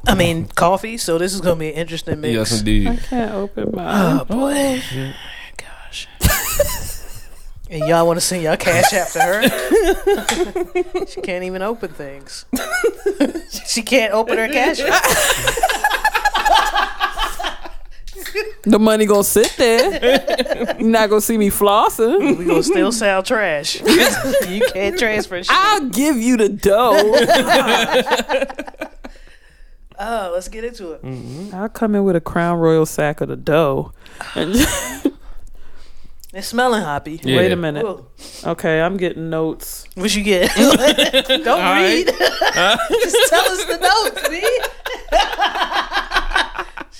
[0.07, 0.97] I mean coffee.
[0.97, 2.33] So this is gonna be an interesting mix.
[2.33, 2.87] yes, indeed.
[2.87, 4.81] I can't open my Oh boy.
[5.57, 6.07] Gosh.
[7.69, 11.05] and y'all want to send y'all cash after her?
[11.07, 12.45] she can't even open things.
[13.67, 15.03] she can't open her cash app.
[18.63, 20.75] The money gonna sit there.
[20.79, 22.37] You're not gonna see me flossing.
[22.37, 23.81] We gonna still sell trash.
[23.81, 25.47] you can't transfer shit.
[25.51, 27.15] I'll give you the dough.
[30.03, 31.03] Oh, let's get into it.
[31.03, 31.53] Mm-hmm.
[31.55, 33.93] I'll come in with a Crown Royal sack of the dough.
[34.33, 34.55] And
[36.33, 37.19] It's smelling hoppy.
[37.21, 37.37] Yeah.
[37.37, 37.85] Wait a minute.
[37.85, 38.07] Ooh,
[38.43, 39.85] Okay, I'm getting notes.
[39.93, 40.49] what you get?
[40.55, 42.03] Don't right.
[42.03, 42.07] read.
[42.07, 44.41] Just tell us the notes, B.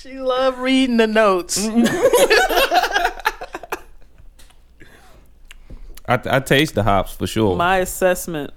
[0.02, 1.64] she love reading the notes.
[6.08, 7.54] I, I taste the hops for sure.
[7.54, 8.52] My assessment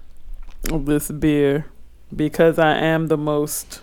[0.72, 1.68] of this beer,
[2.16, 3.82] because I am the most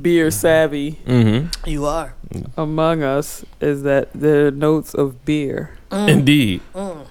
[0.00, 1.68] beer savvy mm-hmm.
[1.68, 2.14] You are.
[2.56, 5.76] among us, is that the notes of beer.
[5.90, 6.60] Indeed.
[6.72, 7.06] Mm.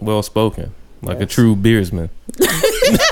[0.00, 0.74] Well spoken.
[1.02, 2.10] Like a true beersman.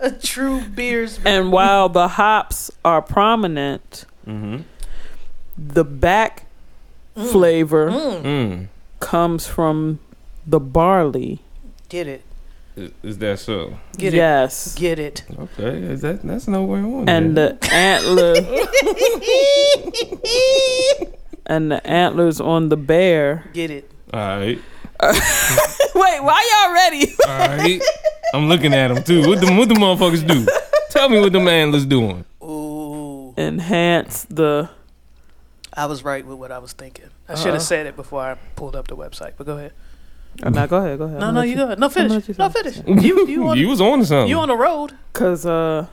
[0.02, 1.18] A true beers.
[1.24, 4.62] And while the hops are prominent, Mm-hmm.
[5.58, 6.46] the back
[7.14, 8.68] flavor Mm.
[9.00, 9.98] comes from
[10.46, 11.40] the barley.
[11.88, 12.22] Get it.
[12.76, 13.76] Is, is that so?
[13.98, 14.18] Get it.
[14.18, 14.76] yes.
[14.76, 14.80] it.
[14.80, 15.24] Get it.
[15.38, 15.78] Okay.
[15.82, 17.58] Is that that's nowhere on And there.
[17.60, 18.34] the antler
[21.46, 23.44] and the antlers on the bear.
[23.52, 23.90] Get it.
[24.12, 24.60] All right.
[25.02, 27.14] Wait, why y'all ready?
[27.26, 27.80] All right.
[28.34, 29.26] I'm looking at them too.
[29.28, 30.46] What the what the motherfuckers do?
[30.90, 32.24] Tell me what the antlers doing.
[32.42, 33.34] Ooh.
[33.38, 34.68] Enhance the
[35.72, 37.06] I was right with what I was thinking.
[37.28, 37.52] I should Uh-oh.
[37.54, 39.32] have said it before I pulled up the website.
[39.36, 39.72] But go ahead.
[40.44, 41.20] Oh, no, go ahead, go ahead.
[41.20, 41.78] No, no, you go ahead.
[41.78, 42.28] No, finish.
[42.28, 42.76] you No, finish.
[42.78, 43.04] finish.
[43.04, 44.28] You, you on, You was on something.
[44.28, 44.92] you on the road.
[45.12, 45.86] Cause uh,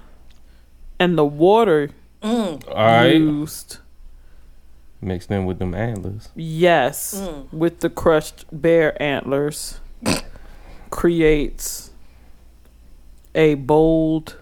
[0.99, 1.91] and the water
[2.23, 2.67] Mm.
[2.67, 3.15] All right.
[3.15, 3.77] used,
[5.01, 6.29] Mixed in with them antlers.
[6.35, 7.53] yes, Mm.
[7.53, 9.79] with the crushed bear antlers,
[10.89, 11.91] creates
[13.35, 14.37] a bold,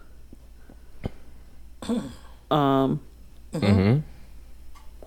[2.52, 3.02] um,
[3.54, 4.00] Mm-hmm.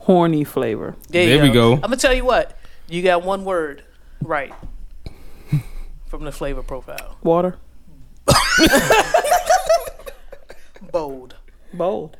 [0.00, 0.96] horny flavor.
[1.08, 1.74] There, you There we go.
[1.74, 2.58] I'm gonna tell you what.
[2.88, 3.82] You got one word
[4.22, 4.52] right.
[6.06, 7.16] from the flavor profile.
[7.22, 7.58] Water.
[10.92, 11.36] Bold.
[11.72, 12.16] Bold.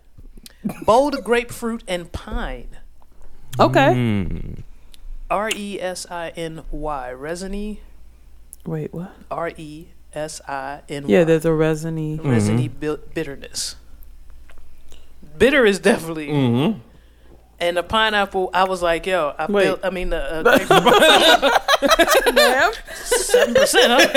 [0.85, 2.78] Bold grapefruit and pine.
[3.61, 3.94] Okay.
[3.94, 4.62] Mm.
[5.30, 7.12] R E S I N Y.
[7.12, 7.80] Resiny.
[8.64, 9.12] Wait, what?
[9.30, 11.11] R E S I N Y.
[11.11, 12.18] Yeah, there's a resiny.
[12.22, 13.76] resiny bi- bitterness.
[15.38, 16.28] Bitter is definitely.
[16.28, 16.80] Mm-hmm.
[17.61, 19.64] And the pineapple, I was like, yo, I Wait.
[19.64, 19.78] feel.
[19.82, 20.59] I mean, the uh,
[23.04, 24.16] seven percent.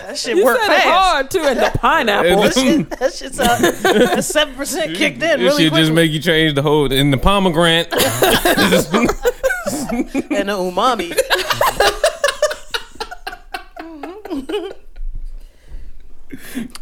[0.00, 0.06] Huh?
[0.08, 0.88] that shit you worked said it fast.
[0.88, 2.42] hard too, and the pineapple.
[2.42, 5.82] That shit, that shit's that seven percent kicked in It really should quick.
[5.82, 7.92] just make you change the whole in the pomegranate.
[9.90, 11.16] and the umami.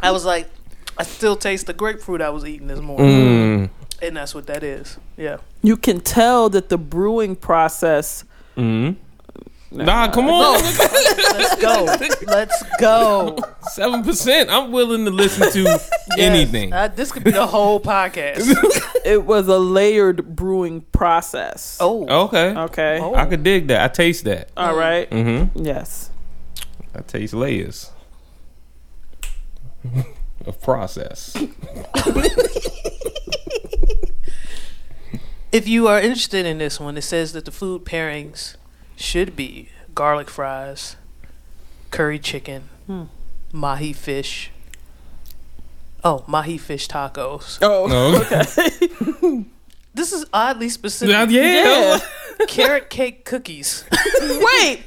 [0.01, 0.47] I was like,
[0.97, 3.69] I still taste the grapefruit I was eating this morning, mm.
[4.01, 4.97] and that's what that is.
[5.17, 5.37] Yeah.
[5.61, 8.23] You can tell that the brewing process.
[8.57, 8.95] Mm.
[9.71, 10.53] Nah, come on.
[10.63, 11.83] Let's go.
[12.25, 13.37] Let's go.
[13.69, 14.49] Seven percent.
[14.49, 15.89] I'm willing to listen to Yes.
[16.17, 16.73] anything.
[16.73, 18.55] Uh, this could be the whole podcast.
[19.05, 21.77] It was a layered brewing process.
[21.79, 22.05] Oh.
[22.25, 22.49] Okay.
[22.55, 22.99] Okay.
[23.01, 23.15] Oh.
[23.15, 23.81] I could dig that.
[23.81, 24.49] I taste that.
[24.57, 25.09] All right.
[25.09, 25.63] Mm-hmm.
[25.65, 26.11] Yes.
[26.93, 27.91] I taste layers
[30.45, 31.33] of process.
[35.51, 38.55] If you are interested in this one, it says that the food pairings
[38.99, 40.95] should be garlic fries,
[41.89, 43.03] curry chicken, Hmm.
[43.53, 44.51] mahi fish.
[46.03, 47.57] Oh, mahi fish tacos.
[47.61, 47.87] Oh.
[49.21, 49.45] No.
[49.91, 51.29] This is oddly specific.
[51.31, 51.97] yeah.
[51.97, 51.99] Yeah.
[52.47, 53.83] Carrot cake cookies.
[54.21, 54.83] Wait.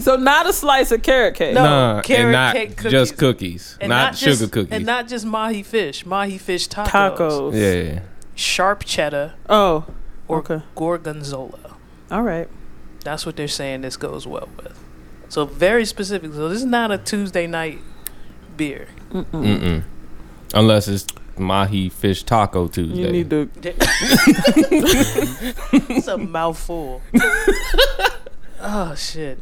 [0.00, 1.54] So not a slice of carrot cake.
[1.54, 1.64] No.
[1.64, 3.72] Nah, carrot and not cake just cookies.
[3.72, 4.72] cookies, And not, sugar just, cookies.
[4.72, 6.06] And not just mahi fish.
[6.06, 6.86] Mahi fish tacos.
[7.16, 7.54] Tacos.
[7.94, 8.00] yeah.
[8.36, 9.86] Sharp cheddar Oh.
[10.28, 10.62] or Okay.
[10.76, 11.76] gorgonzola.
[12.10, 12.48] All right.
[13.02, 14.78] That's what they're saying this goes well with.
[15.28, 16.32] So very specific.
[16.32, 17.78] So this is not a Tuesday night
[18.56, 18.88] beer.
[19.10, 19.82] Mm-mm.
[20.54, 21.06] Unless it's
[21.38, 23.00] mahi fish taco Tuesday.
[23.00, 23.48] You need to.
[25.94, 27.00] It's a mouthful.
[28.60, 29.38] oh shit.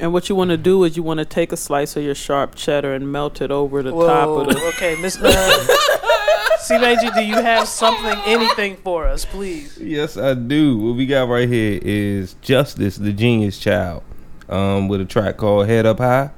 [0.00, 2.14] And what you want to do is you want to take a slice of your
[2.14, 4.64] sharp cheddar and melt it over the top of the.
[4.68, 9.76] Okay, Miss C Major, do you have something, anything for us, please?
[9.78, 10.78] Yes, I do.
[10.78, 14.04] What we got right here is Justice, the Genius Child,
[14.48, 16.30] um, with a track called Head Up High,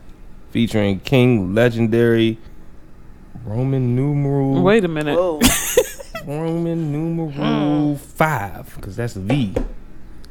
[0.50, 2.38] featuring King Legendary
[3.44, 5.16] Roman numeral Wait a minute.
[5.16, 5.40] Whoa.
[6.26, 9.54] Roman numeral five, because that's a V.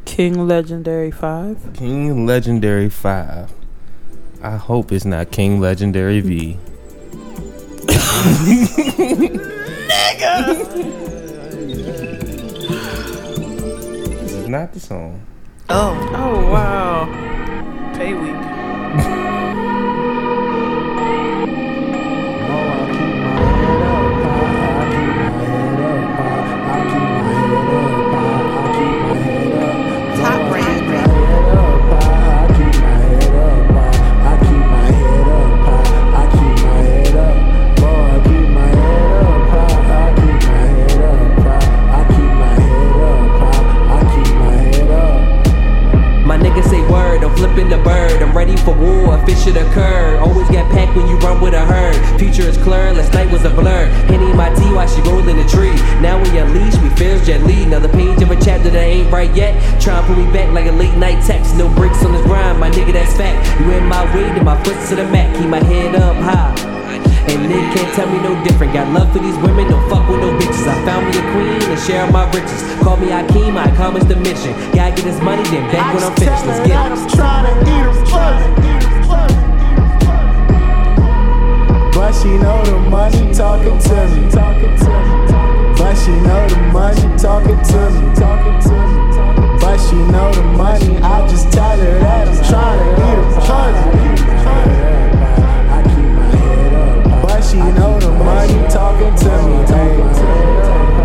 [0.10, 1.74] King Legendary 5.
[1.74, 3.51] King Legendary five.
[4.41, 6.57] I hope it's not King Legendary V.
[12.99, 15.22] This is not the song.
[15.70, 17.05] Oh, Oh, wow.
[17.95, 19.39] pay week.
[64.20, 65.36] My way, then my foot to the mat.
[65.38, 66.53] Keep my head up high.
[67.32, 68.74] And they can't tell me no different.
[68.74, 70.67] Got love for these women, don't fuck with no bitches.
[70.67, 72.61] I found me a queen and share my riches.
[72.84, 74.51] Call me Akeem, I accomplish the mission.
[74.76, 76.45] Gotta get this money, then back when I'm finished.
[76.45, 76.99] Let's get it.
[81.95, 84.28] But she know the money talking to me.
[85.78, 88.78] But she know the money talking to me.
[89.80, 90.97] But she know the money.
[90.97, 93.91] I just tell her that I'm trying to eat a puzzle.
[97.23, 99.55] But she know the money talking to me.
[99.80, 100.03] ayy.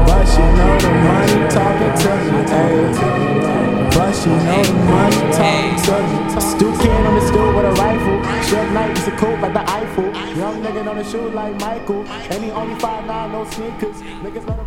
[0.08, 2.40] But she know the money talking to me.
[2.50, 3.94] ayy.
[3.94, 6.40] But she know the money talking to me.
[6.40, 8.18] Stu can on the stool with a rifle.
[8.42, 10.10] Suge Knight is a coat like the Eiffel.
[10.36, 12.02] Young nigga on the shoe like Michael.
[12.08, 14.02] And he only 5'9, no sneakers.
[14.02, 14.63] Niggas better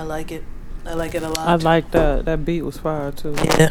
[0.00, 0.44] I like it.
[0.86, 1.46] I like it a lot.
[1.46, 2.24] I like that.
[2.24, 3.34] That beat was fire too.
[3.58, 3.68] Yeah.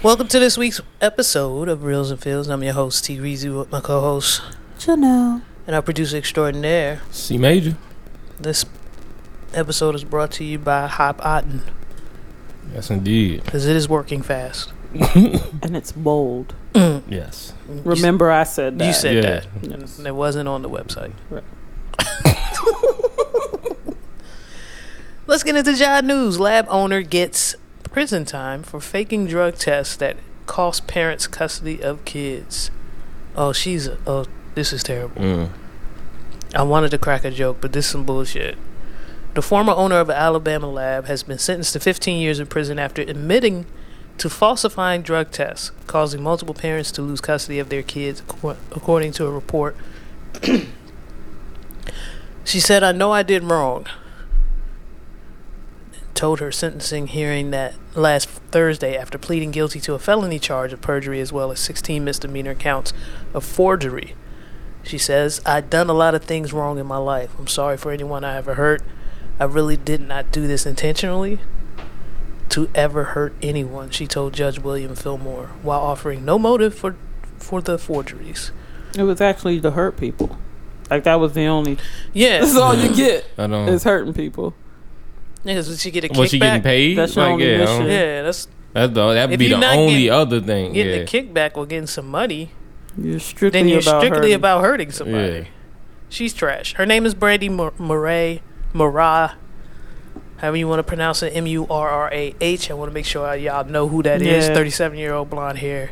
[0.00, 2.46] Welcome to this week's episode of Reels and Fields.
[2.46, 3.18] I'm your host, T.
[3.18, 4.40] Reezy, with my co-host
[4.78, 5.42] Janelle.
[5.66, 7.00] and our producer extraordinaire.
[7.10, 7.76] C major.
[8.38, 8.64] This
[9.54, 11.62] episode is brought to you by Hop Ottin'.
[12.72, 13.42] Yes, indeed.
[13.42, 14.72] because it is working fast.
[14.94, 16.54] and it's bold.
[16.74, 17.02] Mm.
[17.08, 17.54] Yes.
[17.66, 18.86] Remember, I said that.
[18.86, 19.22] You said Yeah.
[19.22, 19.46] that.
[19.80, 19.98] Yes.
[19.98, 21.10] And it wasn't on the website.
[21.28, 21.42] Right.
[25.26, 26.40] Let's get into job news.
[26.40, 27.54] Lab owner gets
[27.92, 30.16] prison time for faking drug tests that
[30.46, 32.70] cost parents custody of kids.
[33.36, 35.20] Oh, she's a, oh, this is terrible.
[35.20, 35.50] Mm.
[36.54, 38.56] I wanted to crack a joke, but this is some bullshit.
[39.34, 42.78] The former owner of an Alabama lab has been sentenced to 15 years in prison
[42.78, 43.66] after admitting
[44.18, 48.22] to falsifying drug tests, causing multiple parents to lose custody of their kids,
[48.72, 49.76] according to a report.
[52.44, 53.86] she said, I know I did wrong.
[56.22, 60.80] Told her sentencing hearing that last Thursday after pleading guilty to a felony charge of
[60.80, 62.92] perjury as well as 16 misdemeanor counts
[63.34, 64.14] of forgery.
[64.84, 67.32] She says, I'd done a lot of things wrong in my life.
[67.40, 68.82] I'm sorry for anyone I ever hurt.
[69.40, 71.40] I really did not do this intentionally
[72.50, 76.94] to ever hurt anyone, she told Judge William Fillmore, while offering no motive for
[77.36, 78.52] for the forgeries.
[78.96, 80.38] It was actually to hurt people.
[80.88, 81.74] Like that was the only.
[82.14, 83.68] That's Yeah, all you get I don't.
[83.68, 84.54] is hurting people.
[85.44, 86.64] Because did she get a Was she getting kickback?
[86.64, 86.98] paid?
[86.98, 87.90] That's your like, only yeah, I don't- mission.
[87.92, 90.72] Yeah, that's That's the, that would If be you're the not only getting- other thing.
[90.72, 91.02] getting Yeah.
[91.02, 92.50] a kickback or getting some money.
[92.96, 94.34] You're strictly Then you're about strictly hurting.
[94.34, 95.32] about hurting somebody.
[95.34, 95.44] Yeah.
[96.08, 96.74] She's trash.
[96.74, 98.42] Her name is Brandy Mur- Murray.
[98.74, 99.32] Murrah.
[100.38, 102.70] However you want to pronounce it, M U R R A H.
[102.70, 104.48] I want to make sure y'all know who that is.
[104.48, 104.54] Yeah.
[104.54, 105.90] 37 year old blonde hair.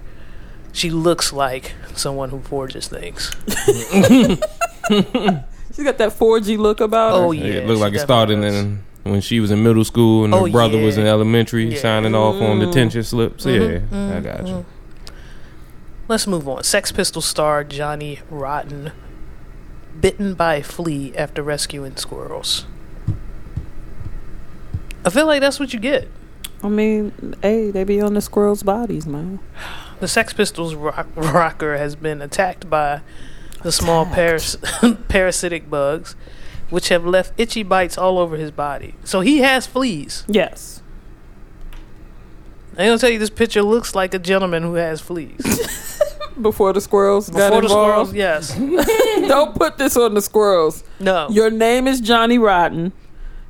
[0.73, 3.31] She looks like someone who forges things.
[5.75, 7.25] She's got that 4G look about her.
[7.27, 7.53] Oh, Yeah, yeah.
[7.61, 10.33] it looked like she it started definitely in when she was in middle school and
[10.35, 11.81] her Oh, brother was in elementary, Yeah.
[11.81, 13.45] signing off on detention slips.
[13.45, 13.55] Mhm,
[13.91, 14.65] Yeah, I mhm, got you.
[16.09, 16.65] Let's move on.
[16.65, 18.93] Sex Pistol star Johnny Rotten
[20.01, 22.67] bitten by a flea after rescuing squirrels.
[25.05, 26.09] I feel like that's what you get.
[26.63, 29.39] I mean, hey, they be on the squirrels' bodies, man.
[30.01, 33.01] The Sex Pistols rock- rocker has been attacked by
[33.63, 34.57] the small paras-
[35.09, 36.17] parasitic bugs,
[36.71, 38.95] which have left itchy bites all over his body.
[39.05, 40.25] So he has fleas.
[40.29, 40.83] Yes.
[42.73, 45.41] I'm gonna tell you, this picture looks like a gentleman who has fleas.
[46.41, 48.57] Before the squirrels got Before the squirrels, yes.
[49.29, 50.83] Don't put this on the squirrels.
[50.99, 51.29] No.
[51.29, 52.93] Your name is Johnny Rotten.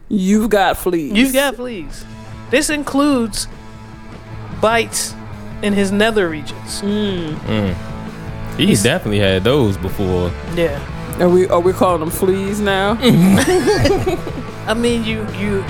[0.09, 1.13] You've got fleas.
[1.13, 2.05] You've got fleas.
[2.51, 3.47] This includes
[4.61, 5.15] bites
[5.63, 6.81] in his nether regions.
[6.83, 7.77] Mm.
[8.57, 10.33] He definitely had those before.
[10.57, 10.81] Yeah.
[11.21, 12.97] Are we are we calling them fleas now?
[14.67, 15.63] I mean, you you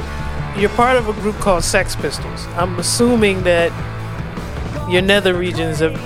[0.57, 2.47] you're part of a group called Sex Pistols.
[2.57, 3.73] I'm assuming that
[4.89, 5.97] your nether regions have,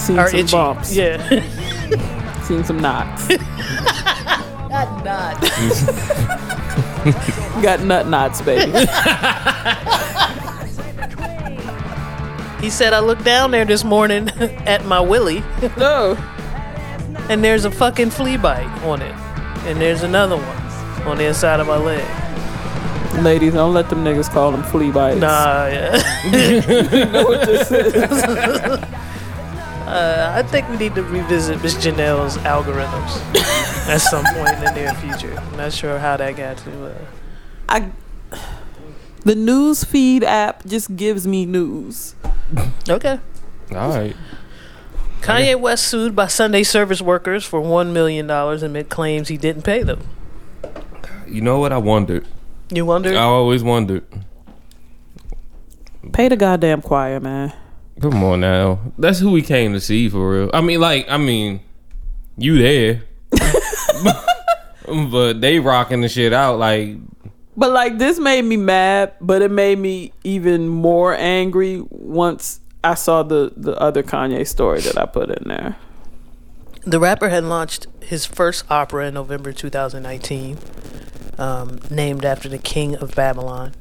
[0.00, 0.50] Seen are some itchy.
[0.52, 0.94] bumps.
[0.96, 2.42] Yeah.
[2.42, 3.28] Seen some knots.
[4.68, 5.40] Not not.
[7.62, 8.72] got nut knots, baby.
[12.60, 14.28] He said I looked down there this morning
[14.66, 15.40] at my willy,
[15.76, 16.16] no.
[16.16, 16.33] Oh.
[17.28, 19.14] And there's a fucking flea bite on it,
[19.66, 22.04] and there's another one on the inside of my leg.
[23.22, 25.20] Ladies, don't let them niggas call them flea bites.
[25.20, 25.96] Nah, yeah.
[26.24, 28.84] You know what this is.
[29.84, 33.20] Uh, I think we need to revisit Miss Janelle's algorithms
[33.86, 35.38] at some point in the near future.
[35.38, 36.86] I'm not sure how that got to.
[36.86, 36.94] Uh,
[37.68, 37.92] I
[39.24, 42.14] the news feed app just gives me news.
[42.88, 43.20] okay.
[43.72, 44.16] All right.
[45.24, 49.62] Oh, Kanye West sued by Sunday service workers for $1 million amid claims he didn't
[49.62, 50.06] pay them.
[51.26, 51.72] You know what?
[51.72, 52.26] I wondered.
[52.70, 53.14] You wondered?
[53.14, 54.04] I always wondered.
[56.12, 57.54] Pay the goddamn choir, man.
[58.00, 58.80] Come on now.
[58.98, 60.50] That's who we came to see for real.
[60.52, 61.60] I mean, like, I mean,
[62.36, 63.04] you there.
[65.10, 66.96] but they rocking the shit out like
[67.56, 72.94] But like this made me mad, but it made me even more angry once I
[72.94, 75.76] saw the the other Kanye story that I put in there.
[76.82, 80.58] The rapper had launched his first opera in November 2019,
[81.38, 83.72] um, named after the King of Babylon.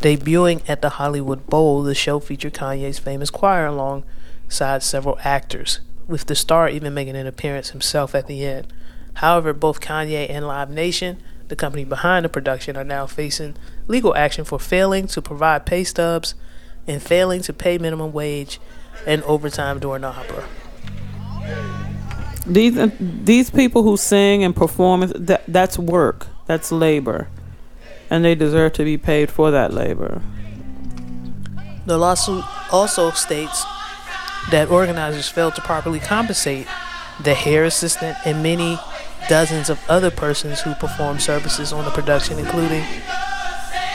[0.00, 6.26] Debuting at the Hollywood Bowl, the show featured Kanye's famous choir alongside several actors, with
[6.26, 8.70] the star even making an appearance himself at the end.
[9.14, 11.16] However, both Kanye and Live Nation,
[11.48, 13.56] the company behind the production, are now facing
[13.88, 16.34] legal action for failing to provide pay stubs
[16.86, 18.60] and failing to pay minimum wage
[19.06, 20.44] and overtime during the opera.
[22.46, 26.26] These uh, these people who sing and perform that that's work.
[26.46, 27.28] That's labor.
[28.10, 30.20] And they deserve to be paid for that labor.
[31.86, 33.64] The lawsuit also states
[34.50, 36.66] that organizers failed to properly compensate
[37.22, 38.78] the hair assistant and many
[39.28, 42.84] dozens of other persons who performed services on the production, including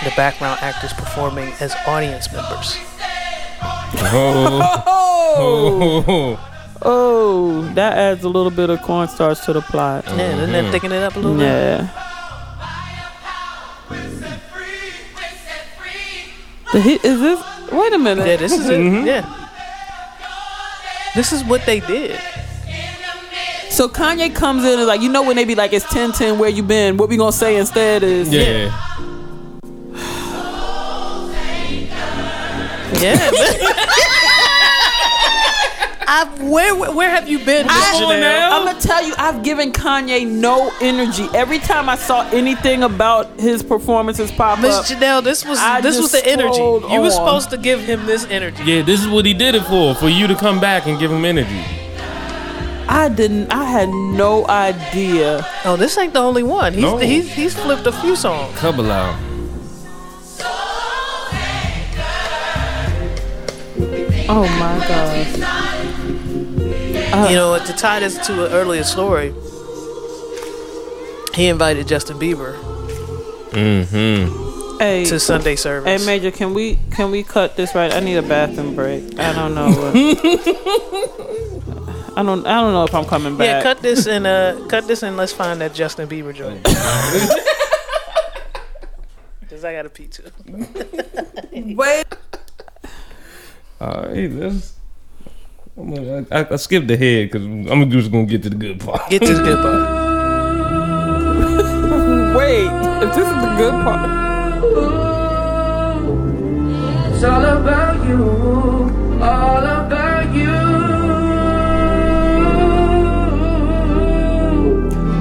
[0.03, 2.77] the background actors performing as audience members.
[4.01, 4.99] Oh,
[5.41, 6.49] Oh, oh,
[6.81, 10.05] oh, that adds a little bit of cornstarch to the plot.
[10.07, 10.71] Yeah, isn't that mm-hmm.
[10.71, 11.43] thicken it up a little bit?
[11.43, 12.05] Yeah.
[16.71, 17.71] The hit is this?
[17.71, 18.27] Wait a minute.
[18.27, 18.79] Yeah, this is it.
[18.79, 19.07] Mm-hmm.
[19.07, 19.49] Yeah.
[21.15, 22.19] This is what they did.
[23.71, 26.49] So Kanye comes in and like, you know when they be like, it's 10-10, where
[26.49, 26.97] you been?
[26.97, 28.41] What we gonna say instead is, yeah.
[28.41, 29.18] Yeah.
[36.11, 38.49] I've, where, where where have you been, Miss I, Janelle?
[38.51, 41.27] I'm gonna tell you, I've given Kanye no energy.
[41.35, 45.81] Every time I saw anything about his performances pop Miss up, Janelle, this was I
[45.81, 46.53] this was just the energy.
[46.53, 47.11] scrolled You were on.
[47.11, 48.63] supposed to give him this energy.
[48.63, 51.11] Yeah, this is what he did it for, for you to come back and give
[51.11, 51.63] him energy.
[52.87, 53.51] I didn't.
[53.53, 55.45] I had no idea.
[55.63, 56.73] Oh, this ain't the only one.
[56.73, 56.97] He's No.
[56.97, 58.57] he's he's flipped a few songs.
[58.57, 59.15] Couple out.
[64.32, 65.27] Oh my god.
[67.30, 69.34] you know, to tie this to an earlier story,
[71.34, 72.55] he invited Justin Bieber
[73.49, 74.77] Mm-hmm.
[74.77, 76.01] Hey, to Sunday service.
[76.01, 76.05] hey.
[76.05, 77.91] Major, can we can we cut this right?
[77.91, 79.17] I need a bathroom break.
[79.19, 79.69] I don't know.
[79.69, 79.95] What,
[82.15, 82.45] I don't.
[82.45, 83.47] I don't know if I'm coming back.
[83.47, 86.63] yeah, cut this and uh, cut this and let's find that Justin Bieber joint.
[89.49, 90.23] Cause I got to pee too.
[91.75, 92.05] Wait.
[93.82, 94.73] All right, let's.
[95.77, 99.09] I'm gonna, I, I skipped ahead because I'm just gonna get to the good part.
[99.09, 99.99] Get to the good part.
[102.36, 102.67] Wait.
[103.01, 104.09] If this is the good part.
[107.13, 108.23] It's all about you,
[109.23, 110.59] all about you.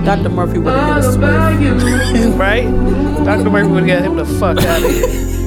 [0.05, 0.29] Dr.
[0.31, 1.17] Murphy would have hit a All switch.
[1.19, 2.65] about you, right?
[3.25, 3.51] Dr.
[3.51, 5.35] Murphy would have got him the fuck out of here.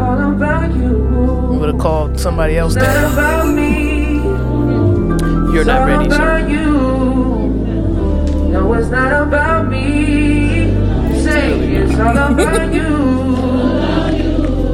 [0.00, 0.92] all about you.
[1.58, 3.12] Would have called somebody else Not down.
[3.12, 4.16] about me,
[5.52, 6.16] You're not ready, sir.
[6.16, 6.68] about you.
[8.52, 10.70] No, it's not about me.
[11.22, 12.90] Say it's all about you.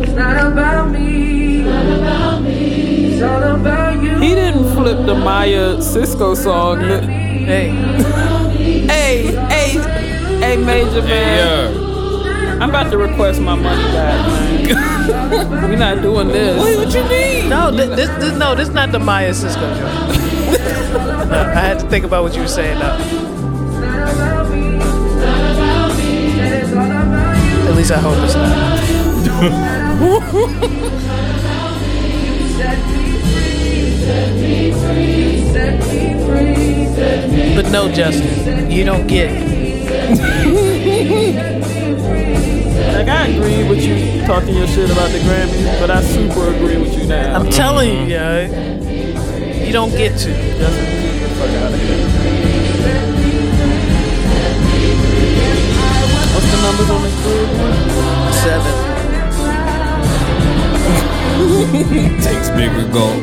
[0.03, 1.65] It's not about me.
[1.67, 4.19] It's all about you.
[4.19, 6.81] He didn't flip the Maya Cisco song.
[6.81, 7.69] Hey,
[8.87, 9.69] Hey, hey,
[10.41, 11.75] hey, Major man.
[11.75, 11.94] Yeah.
[12.65, 15.51] I'm about to request my money back, man.
[15.71, 16.65] We're not doing this.
[16.65, 17.51] Wait, what you mean?
[17.51, 19.85] No, this, this, this no, this not the Maya Cisco joint.
[21.29, 22.97] No, I had to think about what you were saying now.
[27.69, 28.81] At least I hope it's not.
[37.55, 40.64] But no, Justin, you don't get it.
[43.05, 46.79] Like I agree with you talking your shit about the Grammys, but I super agree
[46.79, 47.39] with you now.
[47.39, 48.47] I'm telling you, yeah,
[49.63, 50.33] you don't get to.
[50.33, 53.15] Justin, get the fuck out of here.
[56.33, 57.49] What's the numbers on this group?
[58.41, 58.75] Seven.
[62.23, 63.21] Takes bigger goal.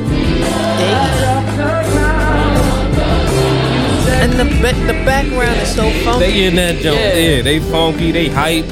[4.22, 6.20] And the ba- the background is so funky.
[6.20, 7.00] They in that joint.
[7.00, 7.16] Yeah.
[7.16, 7.42] Yeah.
[7.42, 8.66] they funky, they hype,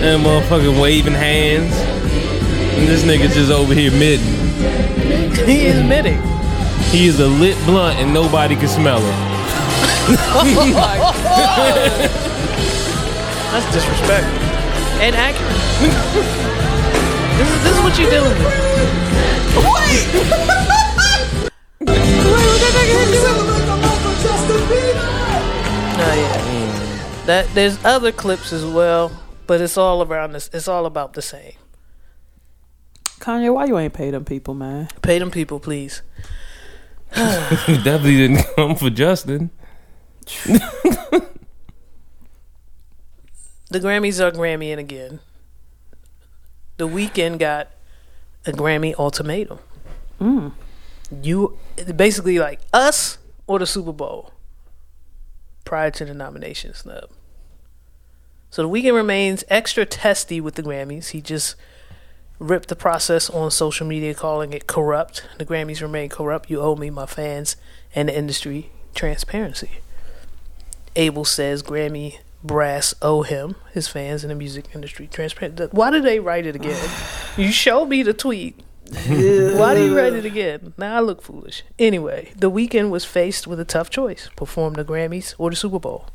[0.00, 1.74] and motherfucking waving hands.
[1.74, 4.20] And this nigga just over here mid.
[5.46, 6.20] he is admitting.
[6.90, 9.14] He is a lit blunt and nobody can smell it.
[10.10, 10.44] Oh
[13.52, 14.48] That's disrespectful
[15.00, 15.52] and accurate.
[17.38, 18.46] this is this is what you're dealing with.
[19.54, 19.74] Oh
[26.16, 26.58] yeah.
[27.26, 29.12] That there's other clips as well,
[29.48, 30.48] but it's all around this.
[30.52, 31.54] It's all about the same.
[33.18, 34.88] Kanye, why you ain't pay them people, man?
[35.02, 36.02] Pay them people, please.
[37.16, 39.50] Definitely didn't come for Justin.
[43.70, 45.20] The Grammys are Grammy Grammying again.
[46.78, 47.68] The Weeknd got
[48.46, 49.58] a Grammy ultimatum.
[50.18, 50.52] Mm.
[51.22, 51.58] You
[51.94, 54.32] basically like us or the Super Bowl
[55.66, 57.10] prior to the nomination snub.
[58.50, 61.08] So the Weeknd remains extra testy with the Grammys.
[61.08, 61.54] He just
[62.38, 65.24] ripped the process on social media, calling it corrupt.
[65.38, 66.48] The Grammys remain corrupt.
[66.50, 67.56] You owe me, my fans,
[67.94, 69.80] and the industry transparency.
[70.96, 75.68] Abel says Grammy brass owe him, his fans, and the music industry transparency.
[75.72, 76.90] Why did they write it again?
[77.36, 78.58] you showed me the tweet.
[78.90, 80.72] Why do you write it again?
[80.78, 81.62] Now I look foolish.
[81.78, 85.78] Anyway, the Weeknd was faced with a tough choice: perform the Grammys or the Super
[85.78, 86.06] Bowl.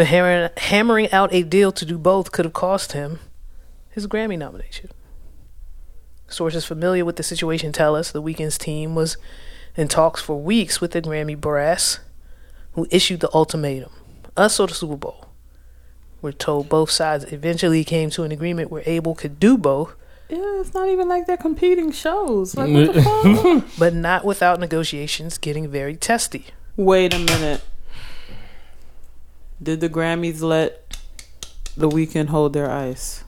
[0.00, 3.18] But hammering, hammering out a deal to do both could have cost him
[3.90, 4.88] his Grammy nomination.
[6.26, 9.18] Sources familiar with the situation tell us the Weeknd's team was
[9.76, 11.98] in talks for weeks with the Grammy brass,
[12.72, 13.90] who issued the ultimatum
[14.38, 15.26] us or the Super Bowl.
[16.22, 19.94] We're told both sides eventually came to an agreement where Abel could do both,
[20.30, 22.56] Yeah, it's not even like they're competing shows.
[22.56, 23.02] Like, what the
[23.62, 23.78] fuck?
[23.78, 26.46] but not without negotiations getting very testy.
[26.74, 27.60] Wait a minute.
[29.62, 30.96] Did the Grammys let
[31.76, 33.24] the Weeknd hold their ice?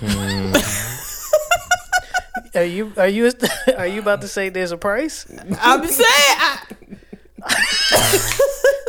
[0.00, 0.54] Hmm.
[2.54, 3.30] Are you are you
[3.78, 5.24] are you about to say there's a price?
[5.60, 6.04] I'm saying.
[6.08, 6.62] I,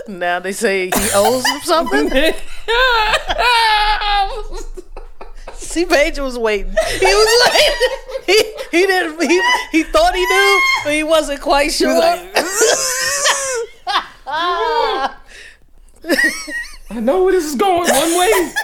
[0.08, 2.10] Now they say he owes them something.
[5.54, 6.74] See, Page was waiting.
[7.00, 8.00] He was waiting.
[8.26, 9.22] He he didn't.
[9.22, 9.42] He,
[9.72, 12.02] he thought he knew, but he wasn't quite sure.
[16.90, 18.52] I know where this is going one way.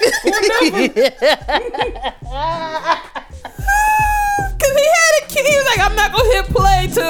[4.60, 5.44] Cause he had a key.
[5.44, 7.02] He was like, I'm not gonna hit play too.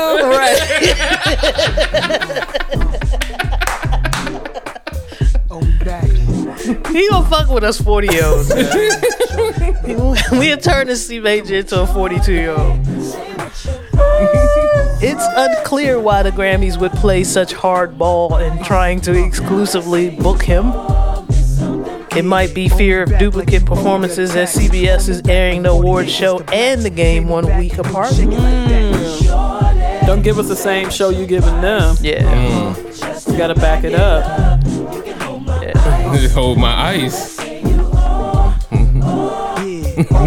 [5.88, 6.12] Right.
[6.92, 8.52] he gonna fuck with us forty year olds.
[10.32, 12.86] We'll turn this C Major into a forty two year old.
[15.00, 20.72] It's unclear why the Grammys would play such hardball in trying to exclusively book him.
[22.16, 26.82] It might be fear of duplicate performances as CBS is airing the awards show and
[26.82, 28.12] the game one week apart.
[28.14, 30.08] Mm.
[30.08, 31.95] Don't give us the same show you're giving them.
[32.02, 32.24] Yeah.
[32.24, 33.32] Mm.
[33.32, 34.24] You gotta back it up.
[36.34, 37.38] Hold my ice.
[37.38, 37.54] Hold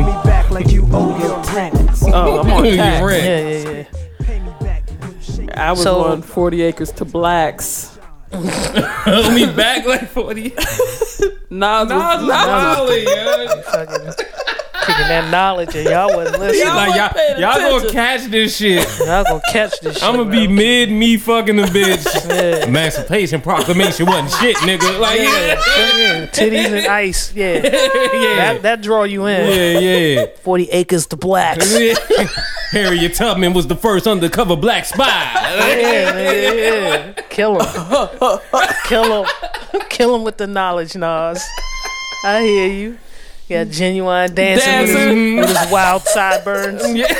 [0.06, 1.40] me back like you owe your.
[2.14, 3.02] Oh, I'm on tax.
[3.24, 3.84] Yeah, yeah, yeah.
[5.54, 7.98] I was So- on 40 acres to blacks.
[8.32, 10.50] Hold me back like 40.
[10.50, 10.60] Nas
[11.50, 13.04] Nas was, was Nas was wildin',
[13.56, 13.62] yo.
[13.62, 14.24] Fucking
[14.90, 16.66] kicking that knowledge and y'all wasn't listening.
[16.66, 18.86] Y'all Like, y'all, y'all gonna catch this shit.
[19.00, 20.02] Y'all gonna catch this shit.
[20.02, 20.56] I'm gonna be bro.
[20.56, 22.00] mid me fucking the bitch.
[22.30, 22.66] Yeah.
[22.66, 24.98] Emancipation Proclamation wasn't shit, nigga.
[25.00, 27.34] Like, yeah, Yeah, titties and ice.
[27.34, 29.48] Yeah, yeah, that that draw you in.
[29.48, 30.26] yeah, yeah.
[30.42, 31.78] Forty acres to blacks.
[31.78, 31.94] Yeah,
[32.70, 35.06] Harriet Tubman was the first undercover black spy.
[35.06, 37.12] yeah, yeah.
[37.30, 38.38] Kill him.
[38.84, 39.30] Kill him.
[39.88, 41.44] Kill him with the knowledge, Nas.
[42.24, 42.98] I hear you.
[43.50, 46.82] You got genuine dancing with his, with his wild sideburns.
[46.94, 47.12] yeah.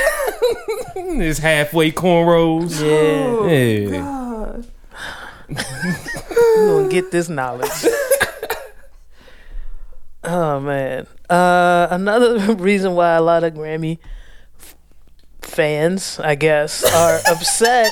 [0.95, 2.79] His halfway cornrows.
[2.81, 4.61] Yeah, Yeah.
[5.49, 7.69] you gonna get this knowledge.
[10.23, 11.05] Oh man.
[11.29, 13.97] Uh, another reason why a lot of Grammy
[14.59, 14.75] f-
[15.41, 17.91] fans, I guess, are upset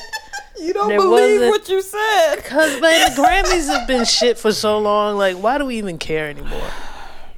[0.58, 2.36] You don't There believe what you said.
[2.44, 5.18] Cause man, the Grammys have been shit for so long.
[5.18, 6.70] Like, why do we even care anymore?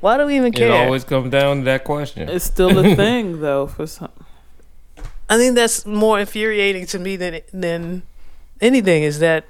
[0.02, 0.68] Why do we even care?
[0.68, 2.28] It always comes down to that question.
[2.28, 4.10] It's still a thing though for some.
[5.30, 8.02] I think that's more infuriating to me than than
[8.60, 9.04] anything.
[9.04, 9.44] Is that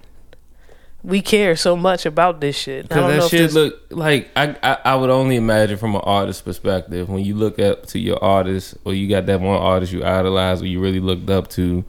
[1.02, 2.84] we care so much about this shit?
[2.84, 5.78] I Because don't know that shit this- look like I, I I would only imagine
[5.78, 9.40] from an artist perspective when you look up to your artist or you got that
[9.40, 11.82] one artist you idolize or you really looked up to,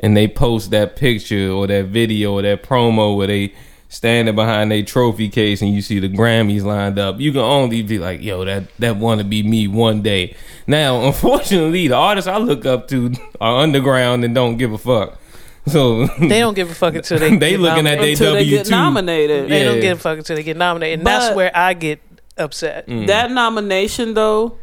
[0.00, 3.52] and they post that picture or that video or that promo where they
[3.96, 7.82] standing behind a trophy case and you see the Grammys lined up, you can only
[7.82, 10.36] be like, yo, that that want to be me one day.
[10.66, 15.18] Now, unfortunately, the artists I look up to are underground and don't give a fuck.
[15.66, 18.04] So they don't give a fuck until they They get looking at nominated.
[18.04, 18.70] they Until they get W2.
[18.70, 19.48] nominated.
[19.50, 19.70] They Yeah.
[19.72, 22.00] don't give a fuck until they get nominated, and that's where I get
[22.38, 22.86] upset.
[22.86, 23.06] Mm.
[23.08, 24.58] That nomination though,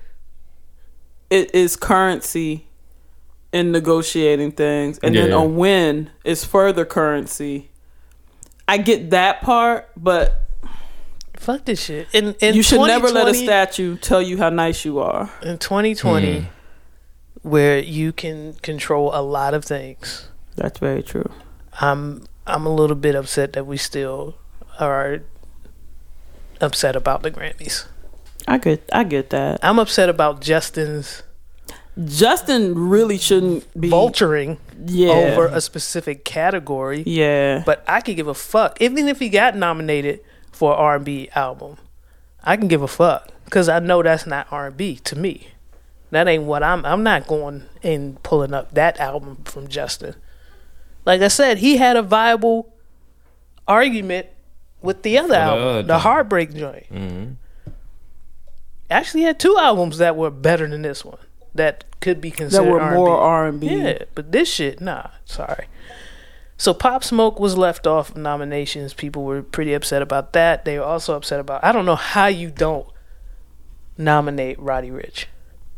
[1.30, 2.68] it is currency
[3.52, 5.36] in negotiating things, and then Yeah.
[5.38, 7.70] a win is further currency.
[8.68, 10.40] I get that part, but
[11.38, 12.08] Fuck this shit.
[12.14, 15.30] In, in you should never let a statue tell you how nice you are.
[15.42, 16.46] in 2020, Mm.
[17.42, 20.30] where you can control a lot of things.
[20.56, 21.30] That's very true.
[21.82, 24.36] I'm I'm a little bit upset that we still
[24.80, 25.20] are
[26.62, 27.88] upset about the Grammys.
[28.48, 29.60] I get, I get that.
[29.64, 31.24] I'm upset about Justin's
[32.06, 37.04] Justin really shouldn't be vulturing yeah, over a specific category.
[37.06, 37.62] yeah.
[37.66, 40.22] But I could give a fuck, even if he got nominated
[40.52, 41.78] for R and B album.
[42.44, 45.50] I can give a fuck because I know that's not R and B to me.
[46.12, 46.86] That ain't what I'm.
[46.86, 50.16] I'm not going and pulling up that album from Justin.
[51.06, 52.74] Like I said, he had a viable
[53.68, 54.28] argument
[54.82, 56.00] with the other the album, other the.
[56.00, 56.86] Heartbreak joint.
[56.92, 57.36] Mhm.
[58.90, 61.18] Actually, had two albums that were better than this one.
[61.56, 62.96] That could be That considered were R&B.
[62.98, 63.68] more R and B.
[63.68, 65.08] Yeah, but this shit, nah.
[65.26, 65.68] Sorry.
[66.58, 68.94] So Pop Smoke was left off of nominations.
[68.94, 70.66] People were pretty upset about that.
[70.66, 71.64] They were also upset about.
[71.64, 72.88] I don't know how you don't
[73.98, 75.26] nominate Roddy Ricch,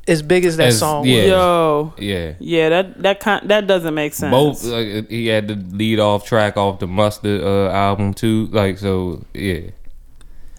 [0.08, 1.22] as big as that As- song yeah.
[1.22, 1.28] was.
[1.30, 2.34] Yo, Yeah.
[2.40, 4.32] yeah, that that kind that doesn't make sense.
[4.32, 8.48] Both like, he had the lead off track off the Mustard uh, album too.
[8.52, 9.72] Like so, yeah.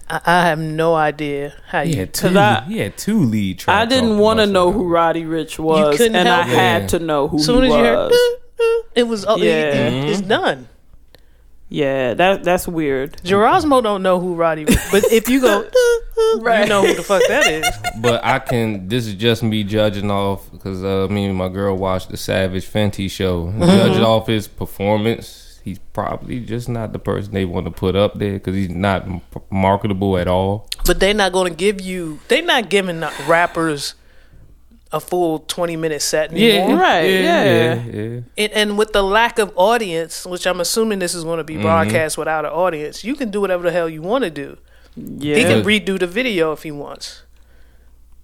[0.09, 1.97] I, I have no idea how He you.
[1.99, 2.37] had two.
[2.37, 3.81] I- he had two lead tracks.
[3.81, 6.55] I didn't want to know who Roddy Ricch was, couldn't and I help it.
[6.55, 8.19] had to know who As soon he as you heard, was.
[8.59, 9.25] "Uh, uh," it was.
[9.25, 9.51] Oh, Yeah.
[9.53, 10.67] it- it- it's done.
[11.69, 13.17] Yeah, that that's weird.
[13.23, 15.63] Gerasmo don't know who Roddy, Ricch, but if you go,
[16.15, 17.67] you know who the fuck that is.
[17.99, 18.87] But I can.
[18.87, 22.65] This is just me judging off because uh, me and my girl watched the Savage
[22.65, 23.47] Fenty show.
[23.47, 23.59] Mm-hmm.
[23.63, 28.17] Judging off his performance, he's probably just not the person they want to put up
[28.17, 29.05] there because he's not
[29.51, 30.67] marketable at all.
[30.85, 32.19] But they're not going to give you.
[32.27, 33.95] They're not giving the rappers
[34.93, 36.69] a full twenty minute set anymore.
[36.69, 37.43] Yeah, Right, yeah.
[37.43, 38.19] yeah, yeah.
[38.37, 41.59] And, and with the lack of audience, which I'm assuming this is going to Mm-hmm.
[41.59, 44.57] be broadcast without an audience, you can do whatever the hell you want to do.
[44.95, 47.23] Yeah, He can redo the video if he wants.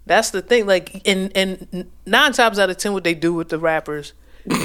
[0.06, 0.66] That's the thing.
[0.66, 4.14] Like, and and nine times out of ten, what they do with the rappers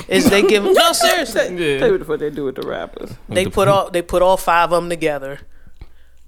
[0.09, 1.79] is they give them no seriously.
[1.79, 3.12] Tell you what they do with the rappers.
[3.29, 5.41] They put all they put all five of them together,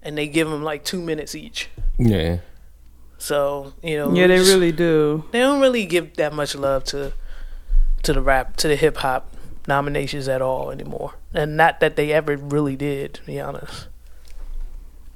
[0.03, 1.69] and they give them like two minutes each.
[1.99, 2.39] Yeah.
[3.19, 5.25] So you know, Yeah, they just- really do.
[5.33, 7.13] they don't really give that much love to
[8.03, 9.33] to the rap to the hip hop
[9.69, 13.15] nominations at all anymore, and not that they ever really did.
[13.15, 13.89] To be honest,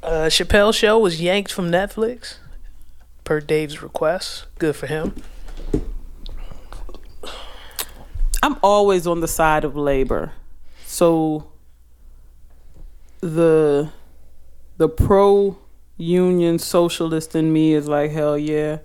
[0.03, 2.37] uh, Chappelle show was yanked from Netflix
[3.24, 4.45] per Dave's request.
[4.59, 5.14] Good for him.
[8.45, 10.32] I'm always on the side of labor.
[10.84, 11.51] So
[13.20, 13.90] the
[14.76, 15.57] the pro
[15.97, 18.80] union socialist in me is like hell yeah.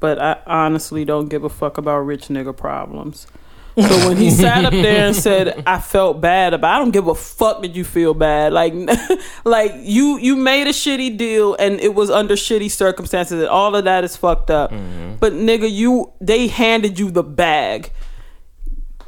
[0.00, 3.26] But I honestly don't give a fuck about rich nigga problems.
[3.74, 7.06] So when he sat up there and said I felt bad about I don't give
[7.06, 8.52] a fuck that you feel bad.
[8.52, 8.74] Like
[9.46, 13.74] like you you made a shitty deal and it was under shitty circumstances and all
[13.74, 14.72] of that is fucked up.
[14.72, 15.14] Mm-hmm.
[15.20, 17.92] But nigga you they handed you the bag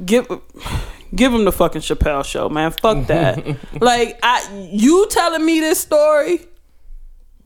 [0.05, 0.27] give
[1.15, 2.71] give him the fucking Chappelle show, man.
[2.71, 3.43] Fuck that.
[3.81, 6.41] like I you telling me this story?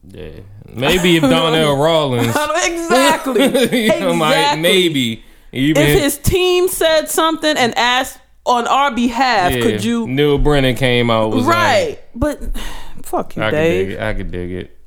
[0.07, 0.31] Yeah.
[0.73, 2.27] Maybe if Donnell Rawlings
[2.65, 3.43] exactly.
[3.43, 4.61] you know, Exactly.
[4.61, 10.05] maybe even If his team said something and asked on our behalf, yeah, could you
[10.07, 11.99] Neal Brennan came out was Right.
[12.13, 12.39] but
[13.03, 13.91] fuck you, like, I could dig Dave.
[13.91, 14.01] it.
[14.01, 14.77] I could dig it.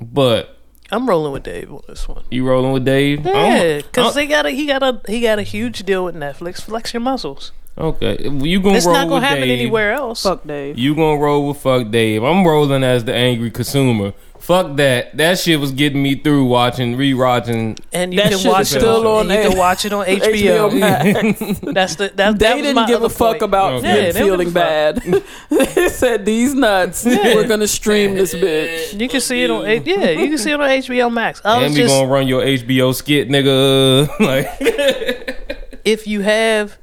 [0.00, 0.58] But
[0.90, 2.24] I'm rolling with Dave on this one.
[2.30, 3.24] you rolling with Dave?
[3.24, 6.60] Yeah, because they got a he got a he got a huge deal with Netflix.
[6.62, 7.52] Flex your muscles.
[7.78, 8.16] Okay.
[8.28, 9.60] You gonna It's roll not gonna with happen Dave.
[9.60, 10.22] anywhere else.
[10.22, 10.78] Fuck Dave.
[10.78, 12.22] You gonna roll with fuck Dave.
[12.22, 14.12] I'm rolling as the angry consumer.
[14.38, 15.16] Fuck that.
[15.16, 17.78] That shit was getting me through watching, rewatching.
[17.94, 19.86] And you That can shit watch is it still on, on You A- can watch
[19.86, 20.78] it on HBO HBO.
[20.80, 21.60] Max.
[21.62, 23.42] That's the that, that They was didn't my give a fuck point.
[23.42, 24.08] about Okay.
[24.08, 24.96] Yeah, feeling bad.
[25.48, 27.06] they said these nuts.
[27.06, 29.00] We're gonna stream this bitch.
[29.00, 31.40] You can see it on A- yeah, you can see it on HBO Max.
[31.42, 34.08] I and was we just gonna run your HBO skit, nigga.
[34.20, 36.76] like, if you have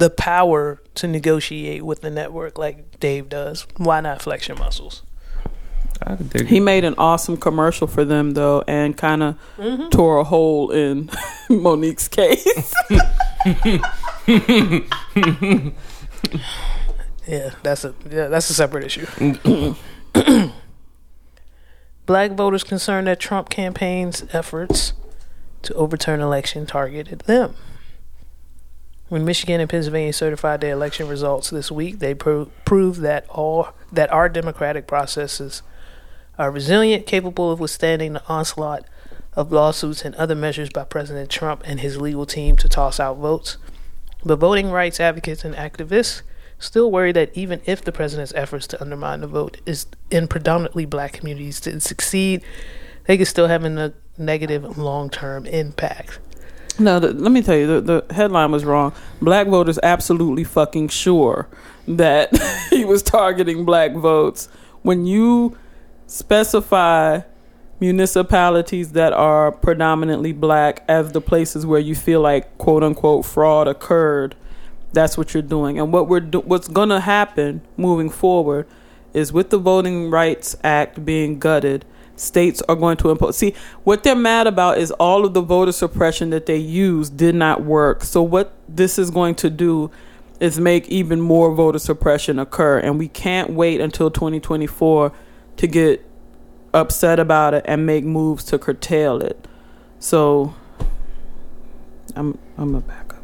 [0.00, 5.04] the power to negotiate with the network like Dave does, why not flex your muscles?
[6.02, 6.60] I could dig He it.
[6.60, 9.90] made an awesome commercial for them though, and kind of Mm-hmm.
[9.90, 11.10] tore a hole in
[11.50, 12.74] Mo'Nique's case.
[17.26, 19.06] Yeah, that's a yeah, that's a separate issue.
[22.06, 24.94] Black voters concerned that Trump campaign's efforts
[25.62, 27.54] to overturn election targeted them.
[29.10, 33.70] When Michigan and Pennsylvania certified their election results this week, they pro- proved that all
[33.90, 35.62] that our democratic processes
[36.38, 38.84] are resilient, capable of withstanding the onslaught
[39.34, 43.16] of lawsuits and other measures by President Trump and his legal team to toss out
[43.16, 43.56] votes.
[44.24, 46.22] But voting rights advocates and activists
[46.60, 50.84] still worry that even if the president's efforts to undermine the vote is in predominantly
[50.84, 52.44] black communities to succeed,
[53.06, 56.20] they could still have a negative long-term impact.
[56.80, 58.92] No, the, let me tell you, the, the headline was wrong.
[59.20, 61.48] Black voters absolutely fucking sure
[61.86, 62.36] that
[62.70, 64.48] he was targeting black votes.
[64.82, 65.58] When you
[66.06, 67.20] specify
[67.80, 73.66] municipalities that are predominantly black as the places where you feel like quote unquote fraud
[73.66, 74.34] occurred
[74.92, 78.66] that's what you're doing and what we're do- what's going to happen moving forward
[79.14, 81.84] is with the voting rights act being gutted
[82.20, 83.54] states are going to impose see
[83.84, 87.62] what they're mad about is all of the voter suppression that they used did not
[87.62, 89.90] work so what this is going to do
[90.40, 95.12] is make even more voter suppression occur and we can't wait until 2024
[95.56, 96.04] to get
[96.72, 99.46] upset about it and make moves to curtail it.
[99.98, 100.54] So
[102.16, 103.18] I'm I'm a backup.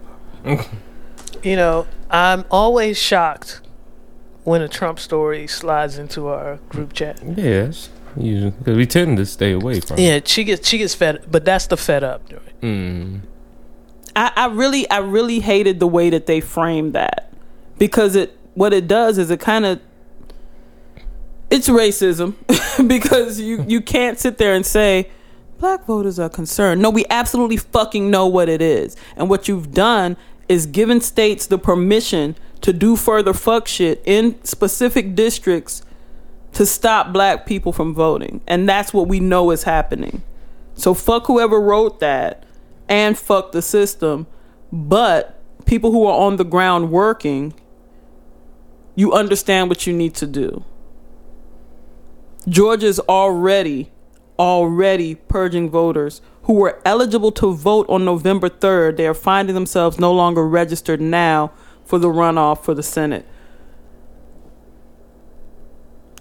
[1.43, 3.61] You know, I'm always shocked
[4.45, 7.21] when a Trump story slides into our group chat.
[7.37, 9.99] Yes, because we tend to stay away from.
[9.99, 12.29] Yeah, she gets she gets fed, but that's the fed up.
[12.29, 12.61] joint.
[12.61, 13.21] Mm.
[14.15, 17.33] I, I really I really hated the way that they framed that
[17.79, 19.81] because it what it does is it kind of
[21.51, 22.35] it's racism
[22.89, 25.11] because you you can't sit there and say
[25.59, 26.81] black voters are concerned.
[26.81, 28.97] No, we absolutely fucking know what it is.
[29.17, 30.17] And what you've done
[30.49, 35.83] is given states the permission to do further fuck shit in specific districts
[36.57, 38.41] to stop black people from voting.
[38.47, 40.23] And that's what we know is happening.
[40.73, 42.47] So fuck whoever wrote that
[42.89, 44.27] and fuck the system.
[44.73, 47.53] But people who are on the ground working,
[48.95, 50.65] you understand what you need to do.
[52.49, 53.93] Georgia's already,
[54.39, 58.97] already purging voters who were eligible to vote on November 3rd.
[58.97, 61.53] They are finding themselves no longer registered now
[61.85, 63.27] for the runoff for the Senate.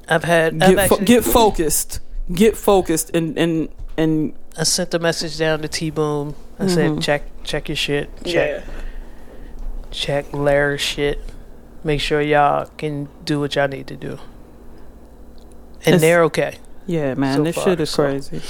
[0.07, 1.99] I've had I've Get, fo- get focused.
[2.33, 6.35] Get focused and, and, and I sent a message down to T Boom.
[6.59, 6.69] I Mhm.
[6.69, 8.09] said check check your shit.
[8.25, 8.63] Check
[9.91, 11.19] check Larry's shit.
[11.83, 14.17] Make sure y'all can do what y'all need to do.
[15.85, 16.57] And It's- they're okay.
[16.87, 18.41] yeah, man, So this far, shit is so- crazy.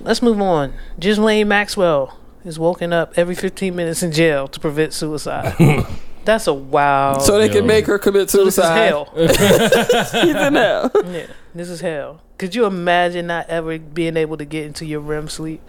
[0.00, 0.72] Let's move on.
[0.98, 5.54] Ghislaine Maxwell is woken up every 15 minutes in jail to prevent suicide.
[6.24, 7.18] That's a wow.
[7.18, 8.88] So they can make her commit So this is suicide.
[8.88, 9.12] hell.
[9.16, 10.90] She's in hell.
[11.06, 12.20] yeah, this is hell.
[12.38, 15.60] Could you imagine not ever being able to get into your REM sleep?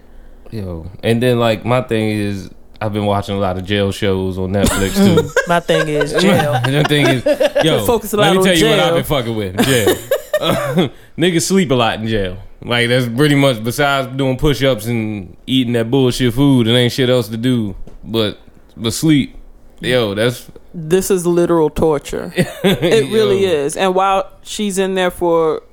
[0.51, 2.49] Yo, and then like my thing is,
[2.81, 5.29] I've been watching a lot of jail shows on Netflix too.
[5.47, 6.53] My thing is jail.
[6.53, 8.79] the thing is, yo, Focus a let me on tell you what.
[8.79, 10.89] I've been fucking with jail.
[11.17, 12.37] Niggas sleep a lot in jail.
[12.63, 16.91] Like that's pretty much besides doing push ups and eating that bullshit food, and ain't
[16.91, 18.39] shit else to do but
[18.75, 19.35] but sleep.
[19.81, 22.31] Yo, that's This is literal torture.
[22.63, 23.75] It really is.
[23.75, 25.63] And while she's in there for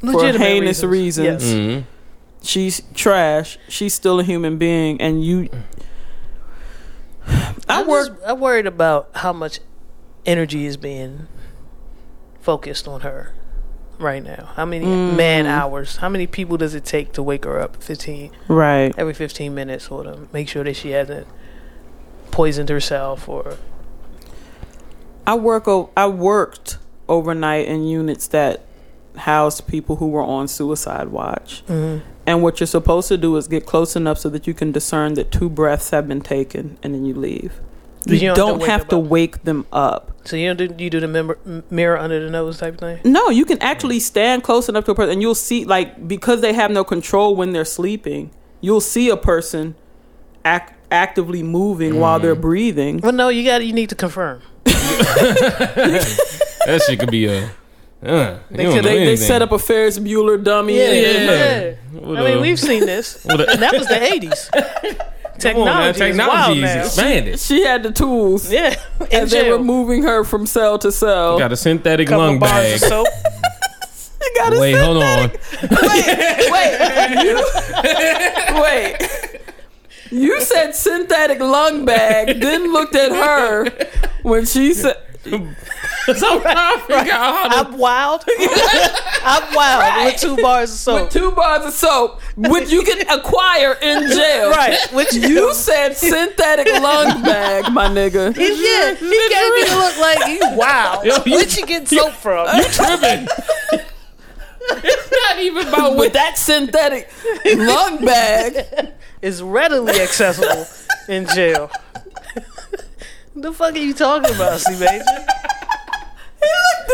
[0.00, 1.52] for heinous reasons, Yes.
[1.52, 1.78] hmm
[2.42, 3.58] she's trash.
[3.68, 5.48] She's still a human being, and you.
[7.68, 8.18] I work.
[8.24, 9.60] I'm worried about how much
[10.24, 11.26] energy is being
[12.40, 13.32] focused on her
[13.98, 14.50] right now.
[14.54, 15.16] How many Mm.
[15.16, 15.96] man hours?
[15.96, 17.82] How many people does it take to wake her up?
[17.82, 18.94] Fifteen Right.
[18.96, 21.26] every fifteen minutes, or to make sure that she hasn't
[22.38, 23.56] poisoned herself or
[25.26, 25.66] I work.
[25.66, 26.78] O- I worked
[27.08, 28.64] overnight in units that
[29.16, 31.64] housed people who were on suicide watch.
[31.66, 32.06] Mm-hmm.
[32.26, 35.14] And what you're supposed to do is get close enough so that you can discern
[35.14, 37.60] that two breaths have been taken, and then you leave.
[38.06, 39.70] You, you don't don't, have to wake have to them up.
[39.74, 40.28] wake them up.
[40.28, 41.38] So you don't do you do the member,
[41.70, 43.00] mirror under the nose type thing?
[43.02, 46.40] No, you can actually stand close enough to a person, and you'll see, like, because
[46.40, 48.30] they have no control when they're sleeping,
[48.60, 49.74] you'll see a person
[50.44, 53.00] act, actively moving while they're breathing.
[53.02, 54.42] Well, no, you got you need to confirm.
[54.64, 56.02] that
[56.86, 57.50] shit could be a.
[58.00, 60.76] Uh, They you don't could- know They, they set up a Ferris Bueller dummy.
[60.78, 62.00] Yeah, and- yeah.
[62.08, 63.24] With I mean, we've seen this.
[63.24, 64.50] with a- And that was the eighties.
[65.40, 66.80] Come on, Technology, is wild is now.
[66.84, 67.38] expanded.
[67.38, 68.50] She had the tools.
[68.52, 71.38] Yeah, in As they were moving her from cell to cell.
[71.38, 73.06] Got a synthetic Couple lung bars bag.
[74.20, 75.22] You gotta Wait, sit hold there.
[75.22, 75.30] on.
[76.52, 76.72] Wait,
[77.24, 77.36] you,
[78.62, 78.96] wait.
[80.10, 83.68] You said synthetic lung bag, then looked at her
[84.22, 87.56] when she said, So I figure out how to.
[87.72, 88.24] I'm wild.
[89.22, 91.02] I'm wild with two bars of soap.
[91.02, 94.50] with two bars of soap, which you can acquire in jail.
[94.50, 98.34] Right, which You said synthetic lung bag, my nigga.
[98.34, 101.02] He, yeah, he gave me to look like he wow.
[101.04, 102.46] Yo, you- Where'd you get soap from?
[102.56, 103.28] You tripping.
[104.70, 107.10] it's not even about With that synthetic
[107.44, 108.66] lung bag,
[109.22, 110.66] It's readily accessible
[111.08, 111.70] in jail.
[113.34, 115.04] the fuck are you talking about, C Major?
[116.40, 116.88] He looked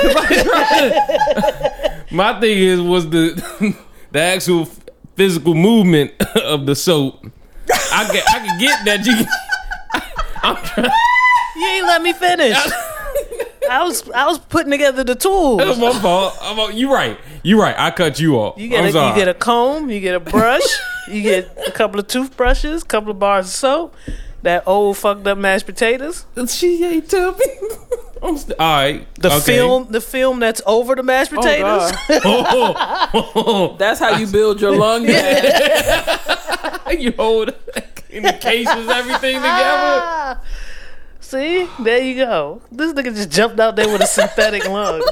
[0.00, 0.10] disgusting.
[2.16, 3.76] My thing is was the
[4.12, 4.66] the actual
[5.14, 7.26] physical movement of the soap.
[7.70, 9.14] I get I can get that you.
[11.54, 12.56] You ain't let me finish.
[13.70, 15.58] I was I was putting together the tools.
[15.58, 16.34] That's my fault.
[16.40, 17.18] I'm, a- you right.
[17.42, 17.74] You right.
[17.78, 18.58] I cut you off.
[18.58, 19.10] You get I'm a, sorry.
[19.10, 20.62] you get a comb, you get a brush,
[21.08, 23.94] you get a couple of toothbrushes, a couple of bars of soap,
[24.42, 27.44] that old fucked up mashed potatoes, She ain't tell me.
[28.22, 29.14] I'm st- all right.
[29.16, 29.40] the okay.
[29.40, 31.92] film, the film that's over the mashed oh, potatoes.
[32.22, 33.78] God.
[33.78, 35.04] That's how you build your lung
[36.98, 37.54] you hold
[38.10, 40.38] in the cases everything together.
[41.20, 42.62] See, there you go.
[42.70, 45.02] This nigga just jumped out there with a synthetic lung.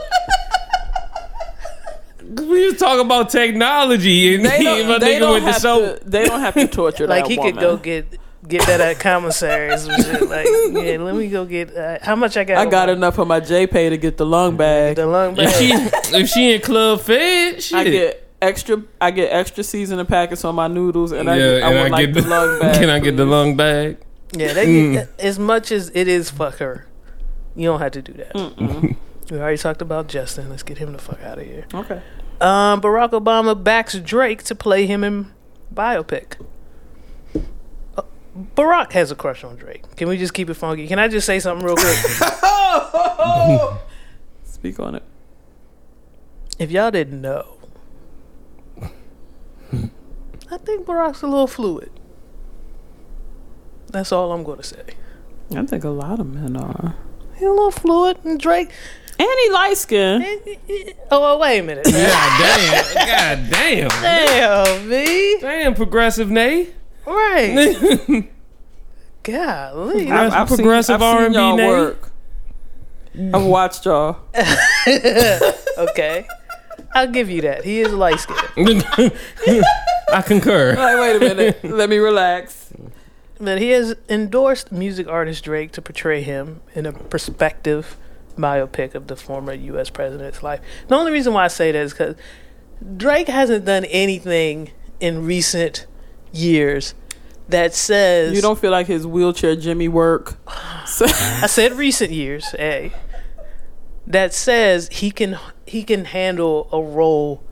[2.30, 5.98] We was talking about technology and They don't, they nigga don't with the have soap.
[6.00, 6.08] to.
[6.08, 7.52] They don't have to torture Like that he woman.
[7.54, 9.68] could go get get that at commissary.
[9.70, 10.28] or some shit.
[10.28, 11.76] Like, yeah, let me go get.
[11.76, 12.58] Uh, how much I got?
[12.58, 14.96] I got my- enough of my JPay to get the lung bag.
[14.96, 15.48] The lung bag.
[15.48, 16.22] If she bag.
[16.22, 17.78] if she in club fed, shit.
[17.78, 18.82] I get extra.
[19.00, 21.86] I get extra seasoning packets on my noodles, and I, yeah, get, I and would
[21.86, 22.74] I like get the lung bag.
[22.80, 23.98] Can I get the lung bag?
[24.36, 24.92] Yeah, they Mm.
[24.92, 26.86] get, as much as it is fuck her,
[27.56, 28.32] you don't have to do that.
[28.34, 28.96] Mm-mm.
[29.30, 30.48] We already talked about Justin.
[30.48, 31.66] Let's get him the fuck out of here.
[31.74, 32.00] Okay.
[32.40, 35.30] Um, Barack Obama backs Drake to play him in
[35.74, 36.34] biopic.
[37.96, 38.02] Uh,
[38.56, 39.96] Barack has a crush on Drake.
[39.96, 40.86] Can we just keep it funky?
[40.86, 41.96] Can I just say something real quick?
[44.44, 45.02] Speak on it.
[46.58, 47.56] if y'all didn't know,
[50.50, 51.90] I think Barack's a little fluid.
[53.92, 54.94] That's all I'm going to say.
[55.54, 56.96] I think a lot of men are.
[57.34, 58.70] He's a little fluid, and Drake.
[59.20, 60.22] And he light skin.
[61.10, 61.84] Oh, well, wait a minute.
[61.84, 62.94] God damn.
[62.94, 63.88] God damn.
[63.88, 65.38] Damn, me.
[65.40, 66.68] Damn, progressive Nay.
[67.06, 68.28] Right.
[69.22, 70.10] Golly.
[70.10, 71.68] I've- That's progressive I've seen R&B y'all name.
[71.68, 72.10] work.
[73.34, 74.16] I've watched y'all.
[75.78, 76.26] Okay.
[76.94, 77.64] I'll give you that.
[77.64, 78.84] He is light skinned.
[80.12, 80.74] I concur.
[80.74, 81.64] Like, wait a minute.
[81.64, 82.72] Let me relax.
[83.38, 87.96] But he has endorsed music artist Drake to portray him in a perspective
[88.40, 89.90] biopic of the former U.S.
[89.90, 90.60] president's life.
[90.88, 92.16] The only reason why I say that is because
[92.96, 95.86] Drake hasn't done anything in recent
[96.32, 96.94] years
[97.48, 100.38] that says You don't feel like his wheelchair Jimmy work.
[100.46, 102.92] I said recent years, a
[104.06, 107.42] that says he can he can handle a role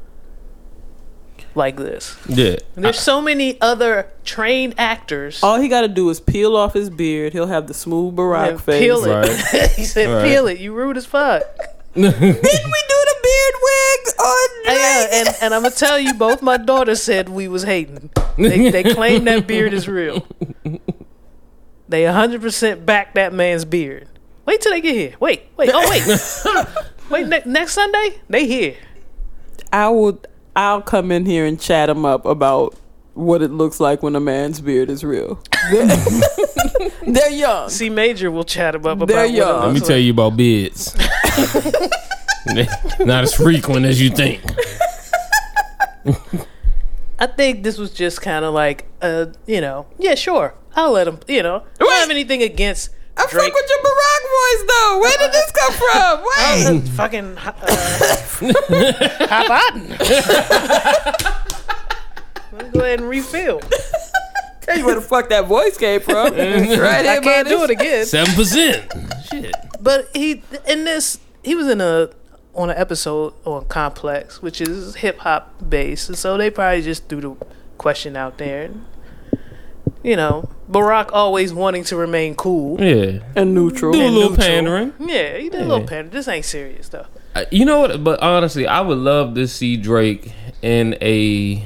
[1.59, 2.17] like this.
[2.27, 2.57] Yeah.
[2.75, 5.43] There's so many other trained actors.
[5.43, 7.35] all he got to do is peel off his beard.
[7.35, 8.81] He'll have the smooth Barack and face.
[8.81, 9.11] peel it.
[9.53, 9.71] Right.
[9.77, 10.25] he said, Right.
[10.25, 11.43] "Peel it." You rude as fuck.
[11.95, 16.41] Didn't we do the beard wig on Yeah, and, and I'm gonna tell you, both
[16.43, 18.11] my daughters said we was hating.
[18.37, 20.25] They, they claim that beard is real.
[21.89, 24.09] They 100 percent back that man's beard.
[24.47, 25.15] Wait till they get here.
[25.21, 26.05] Wait, wait, oh wait,
[27.11, 27.27] wait.
[27.27, 28.77] Ne- next Sunday they here.
[29.73, 30.27] I would.
[30.59, 32.75] I'll come in here and chat him up about
[33.15, 35.41] what it looks like when a man's beard is real.
[37.07, 37.71] They're young.
[37.71, 39.65] C Major will chat him up about about They're what it young.
[39.67, 40.97] Let me tell you about bids.
[42.99, 44.43] Not as frequent as you think.
[47.21, 51.07] I think this was just kind of like, uh, you know, yeah, sure, I'll let
[51.07, 51.21] him.
[51.29, 53.53] You know, I don't have anything against I Drake.
[53.53, 54.99] fuck with your Barack voice though.
[55.01, 56.15] Where did this come from?
[56.85, 56.89] Wait.
[56.91, 57.41] Fucking uh,
[59.29, 59.89] Hot button.
[62.53, 63.61] Let me go ahead and refill.
[64.63, 66.33] Tell you where the fuck that voice came from.
[66.33, 66.35] right
[66.65, 67.51] here, I can't buddy.
[67.51, 68.05] do it again.
[68.07, 68.93] Seven percent.
[69.31, 69.55] Shit.
[69.81, 72.11] But he in this he was in a
[72.55, 77.09] on an episode on Complex, which is hip hop based, and so they probably just
[77.09, 77.35] threw the
[77.79, 78.63] question out there.
[78.65, 78.85] And,
[80.09, 82.81] you know, Barack always wanting to remain cool.
[82.81, 83.21] Yeah.
[83.37, 83.93] And neutral.
[83.93, 84.47] Do a and little neutral.
[84.47, 84.93] pandering.
[85.01, 85.87] Yeah, he did a little Yeah.
[85.87, 86.11] pandering.
[86.11, 87.07] This ain't serious though.
[87.35, 88.03] Uh, You know what?
[88.03, 90.33] But honestly, I would love to see Drake
[90.63, 91.63] in a.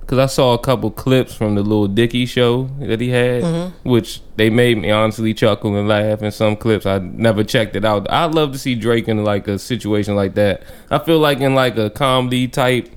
[0.00, 3.88] Because I saw a couple clips from the little Dicky show that he had, Mm-hmm.
[3.90, 6.22] which they made me honestly chuckle and laugh.
[6.22, 8.08] In some clips, I never checked it out.
[8.08, 10.62] I'd love to see Drake in like a situation like that.
[10.92, 12.88] I feel like in like a comedy type.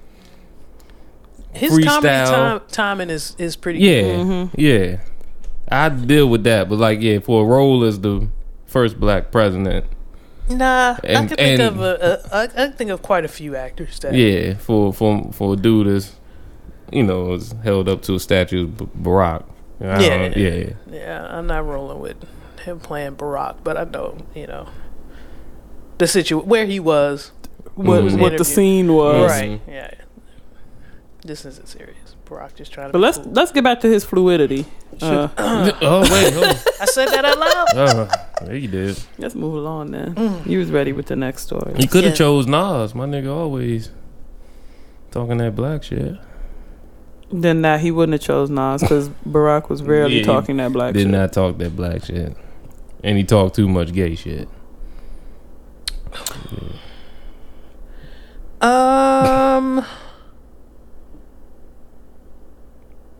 [1.54, 3.80] His comedy time, timing is is pretty.
[3.80, 4.50] Yeah, good.
[4.56, 4.98] yeah.
[5.72, 8.28] I deal with that, but like, yeah, for a role as the
[8.66, 9.86] first black president,
[10.50, 13.28] Nah, I can think and- of a, a, I, I can think of quite a
[13.28, 14.14] few actors that.
[14.16, 16.16] Yeah, for for for a dude that's
[16.92, 19.44] you know is held up to a statue of B- Barack.
[19.82, 20.18] I Yeah.
[20.18, 20.70] don't- yeah.
[20.92, 22.18] Yeah, I'm not rolling with
[22.66, 24.68] him playing Barack, but I know, you know,
[26.00, 27.32] the situation where he was.
[27.76, 28.20] what, Mhm.
[28.20, 29.30] what the scene was.
[29.32, 29.62] Right.
[29.68, 29.92] Yeah.
[31.22, 32.16] This isn't serious.
[32.26, 32.92] Barack just trying to.
[32.94, 33.32] But be let's cool.
[33.34, 34.66] let's get back to his fluidity.
[35.02, 37.68] Uh, oh wait, oh, I said that out loud.
[37.76, 38.98] oh, there you did.
[39.18, 40.42] let's move along then.
[40.46, 41.76] You was ready with the next story.
[41.78, 42.18] You could have Yeah.
[42.18, 42.96] chose Nas.
[42.96, 43.92] My nigga always
[45.12, 46.16] talking that black shit.
[47.32, 50.94] Then that he wouldn't have chose Nas because Barack was rarely Yeah, talking that black
[50.94, 51.12] Did shit.
[51.12, 52.36] not talk that black shit,
[53.04, 54.48] and he talked too much gay shit.
[58.62, 59.86] Um.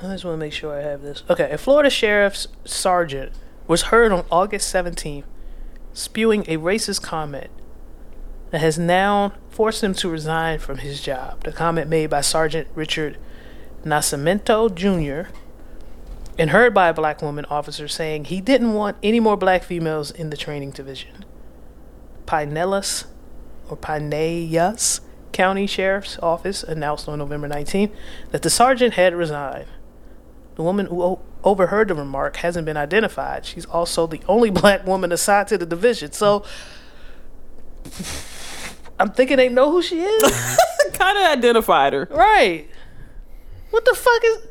[0.02, 1.24] I just want to make sure I have this.
[1.30, 3.34] Okay, a Florida sheriff's sergeant
[3.68, 5.26] was heard on August 17th
[5.94, 7.50] spewing a racist comment
[8.52, 11.44] that has now forced him to resign from his job.
[11.44, 13.18] The comment made by Sergeant Richard
[13.84, 15.32] Nascimento Jr.
[16.38, 20.12] and heard by a black woman officer saying he didn't want any more black females
[20.12, 21.26] in the training division.
[22.26, 23.06] Pinellas
[23.70, 25.02] or Pinellas
[25.32, 27.92] County Sheriff's Office announced on November 19th
[28.32, 29.68] that the sergeant had resigned.
[30.60, 33.46] The woman who o- overheard the remark hasn't been identified.
[33.46, 36.12] She's also the only black woman assigned to the division.
[36.12, 36.44] So
[39.00, 40.58] I'm thinking they know who she is.
[40.92, 42.10] kind of identified her.
[42.12, 42.68] right.
[43.70, 44.48] What the fuck is.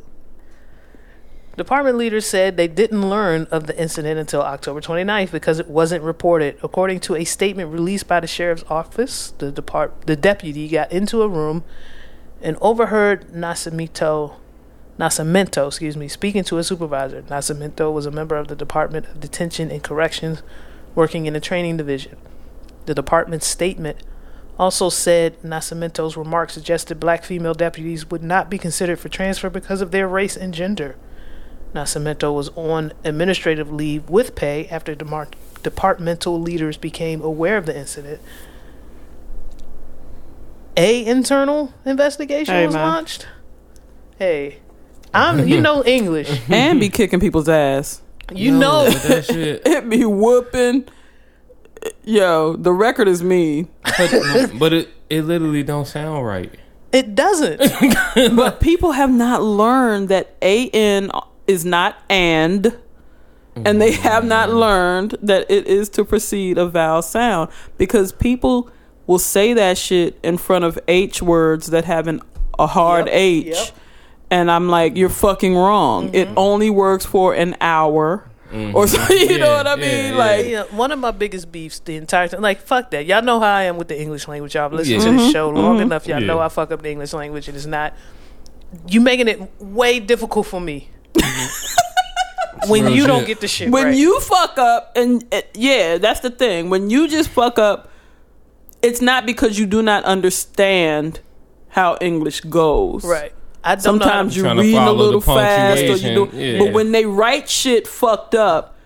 [1.59, 6.03] Department leaders said they didn't learn of the incident until October 29th because it wasn't
[6.03, 6.57] reported.
[6.63, 11.21] According to a statement released by the sheriff's office, the depart the deputy got into
[11.21, 11.65] a room
[12.41, 14.37] and overheard Nascimento
[14.99, 17.23] Nascimento, excuse me, speaking to a supervisor.
[17.23, 20.43] Nascimento was a member of the Department of Detention and Corrections
[20.95, 22.17] working in the training division.
[22.87, 23.99] The department's statement
[24.59, 29.81] also said Nascimento's remarks suggested black female deputies would not be considered for transfer because
[29.81, 30.97] of their race and gender.
[31.75, 35.29] Nascimento was on administrative leave with pay after demar-
[35.63, 38.21] departmental leaders became aware of the incident.
[40.77, 42.85] A internal investigation Hey, was man.
[42.89, 43.27] launched.
[44.19, 44.59] Hey,
[45.15, 46.41] I'm you know English.
[46.49, 48.03] and be kicking people's ass.
[48.33, 49.63] You know that shit.
[49.67, 50.87] It be whooping.
[52.05, 53.69] Yo, the record is mean.
[54.59, 56.53] but it it literally don't sound right.
[56.93, 57.61] it doesn't.
[58.37, 61.11] But people have not learned that an
[61.47, 62.77] is not and,
[63.57, 64.61] and they have not mm.
[64.61, 68.71] learned that it is to precede a vowel sound because people
[69.07, 72.21] will say that shit in front of H words that have an,
[72.59, 73.47] a hard Yep, H.
[73.47, 73.71] yep.
[74.31, 74.35] Mm-hmm.
[74.41, 76.15] And I'm like, you're fucking wrong.
[76.15, 78.25] It only works for an hour.
[78.75, 80.13] Or so, you Yeah, know what I mean?
[80.13, 80.19] yeah.
[80.19, 82.41] Like, Yeah, one of my biggest beefs the entire time.
[82.41, 83.05] Like, fuck that.
[83.07, 84.55] Y'all know how I am with the English language.
[84.55, 85.11] Y'all have listened Yeah.
[85.11, 86.07] to the show long enough.
[86.07, 86.27] Y'all Yeah.
[86.27, 87.49] know I fuck up the English language.
[87.49, 87.93] It is not.
[88.87, 90.89] You making it way difficult for me.
[92.69, 93.27] when you don't shit.
[93.29, 93.97] get the shit when right.
[93.97, 97.89] you fuck up and uh, yeah that's the thing when you just fuck up
[98.83, 101.21] it's not because you do not understand
[101.69, 103.33] how english goes right.
[103.71, 106.59] I don't sometimes to- you read a little fast or you do yeah.
[106.59, 108.77] but when they write shit fucked up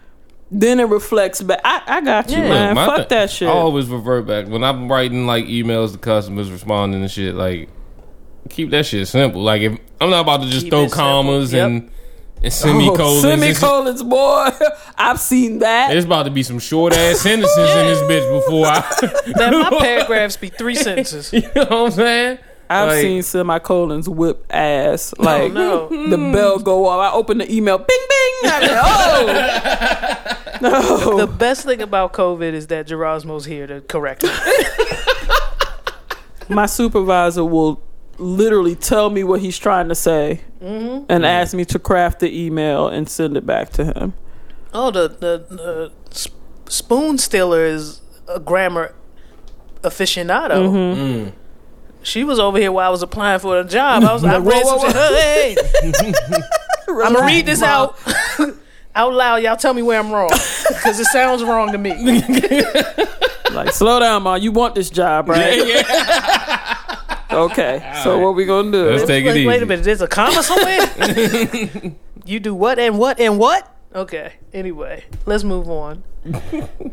[0.50, 2.48] then it reflects back i, I got you Yeah.
[2.48, 5.92] man My fuck thi- that shit I always revert back when I'm writing like emails
[5.92, 7.34] to customers responding and shit.
[7.34, 7.68] Like,
[8.50, 9.40] keep that shit simple.
[9.42, 11.66] Like, if I'm not about to just Keep throw commas Yep.
[11.66, 11.90] and,
[12.42, 14.48] and semicolons, oh, semicolons boy
[14.98, 18.66] i've seen that There's about to be some short ass sentences in this bitch before
[18.66, 19.32] I.
[19.38, 21.32] Man, my paragraphs be three sentences.
[21.32, 22.38] you know what I'm saying?
[22.72, 25.12] I've Like- seen semicolons whip ass.
[25.18, 25.88] Like no.
[25.88, 27.00] the bell go off.
[27.00, 28.50] I open the email, bing bing.
[28.52, 28.70] I'm like,
[30.62, 34.30] oh, The best thing about COVID is that Gerasmo's here to correct me.
[36.48, 37.82] my supervisor will
[38.18, 41.06] literally tell me what he's trying to say Mm-hmm.
[41.08, 44.14] and ask me to craft the email and send it back to him.
[44.72, 46.38] Oh, the the, the sp-
[46.68, 48.94] spoon stealer is a grammar
[49.82, 50.68] aficionado.
[50.70, 51.30] Mm-hmm.
[52.02, 54.04] She was over here while I was applying for a job.
[54.04, 54.92] I was I Whoa, read whoa, some.
[54.92, 55.56] Hey,
[56.88, 57.98] I'm gonna read this out
[58.94, 59.36] out loud.
[59.42, 60.30] Y'all tell me where I'm wrong
[60.68, 61.92] because it sounds wrong to me.
[63.52, 64.34] Like, slow down, ma.
[64.36, 65.66] You want this job, right?
[65.66, 66.78] Yeah.
[67.30, 67.92] Okay.
[68.02, 68.90] So what we gonna do?
[68.90, 69.46] Let's take it Wait, easy.
[69.46, 69.84] wait a minute.
[69.84, 71.94] There's a comma somewhere.
[72.24, 73.71] you do what and what and what?
[73.94, 74.34] Okay.
[74.52, 76.02] Anyway, let's move on.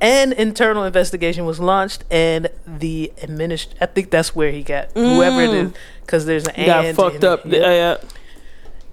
[0.02, 3.68] An internal investigation was launched, and the administ.
[3.80, 5.72] I think that's where he got whoever it is,
[6.02, 6.66] because there's an Mm.
[6.66, 7.46] got and fucked in up.
[7.46, 7.62] it.
[7.62, 7.72] Yeah.
[7.74, 7.98] Yeah.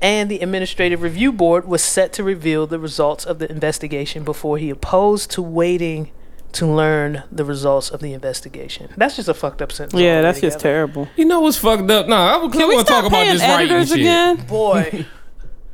[0.03, 4.59] And the administrative review board was set to reveal the results of the investigation before
[4.59, 6.11] he opposed to waiting
[6.53, 8.89] to learn the results of the investigation.
[8.97, 10.01] That's just a fucked up sentence.
[10.01, 11.09] Yeah, that's just terrible.
[11.17, 12.09] You know what's fucked up?
[12.09, 13.99] Nah, I, Can we want to stop talk about paying this writing editors shit.
[14.01, 14.37] again?
[14.47, 15.07] Boy,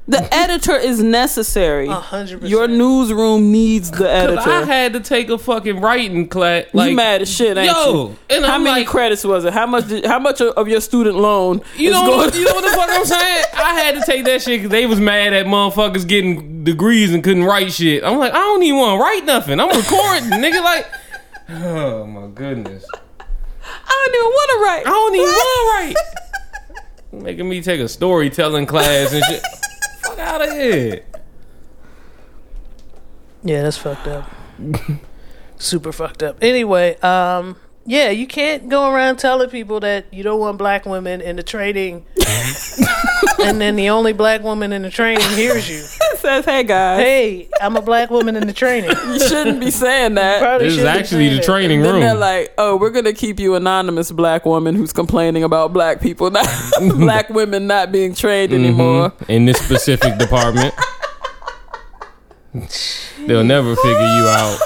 [0.08, 1.86] The editor is necessary.
[1.86, 2.50] a hundred percent.
[2.50, 4.50] Your newsroom needs the 'Cause editor.
[4.50, 6.64] I had to take a fucking writing class.
[6.72, 8.16] Like, you mad as shit, ain't yo, you?
[8.28, 9.52] and how I'm many like- credits was it?
[9.52, 9.86] How much?
[9.86, 11.60] Did, how much of your student loan?
[11.76, 12.16] You is know, going?
[12.18, 13.44] what, you know what the fuck I'm saying?
[13.54, 17.22] I had to take that shit because they was mad at motherfuckers getting degrees and
[17.22, 18.02] couldn't write shit.
[18.02, 19.60] I'm like, I don't even want to write nothing.
[19.60, 20.62] I'm recording, nigga.
[20.64, 20.86] Like,
[21.48, 22.84] oh my goodness,
[23.20, 24.82] I don't even want to write.
[24.86, 27.22] I don't even want to write.
[27.24, 29.42] Making me take a storytelling class and shit.
[30.22, 31.04] Out of here.
[33.44, 34.30] Yeah, that's fucked up.
[35.56, 36.38] Super fucked up.
[36.40, 41.20] Anyway, um, yeah, you can't go around telling people that you don't want black women
[41.20, 42.04] in the training,
[43.42, 45.78] and then the only black woman in the training hears you.
[46.22, 48.90] Says, "Hey guys, Hey, I'm a black woman in the training.
[48.90, 51.44] you shouldn't be saying that." This is actually the that.
[51.44, 52.00] training Then room.
[52.00, 56.30] they're like, "Oh, we're gonna keep you anonymous, black woman who's complaining about black people,
[56.30, 56.46] not
[56.96, 59.28] black women not being trained anymore." Mhm.
[59.28, 60.72] in this specific department.
[63.26, 64.58] They'll never figure you out.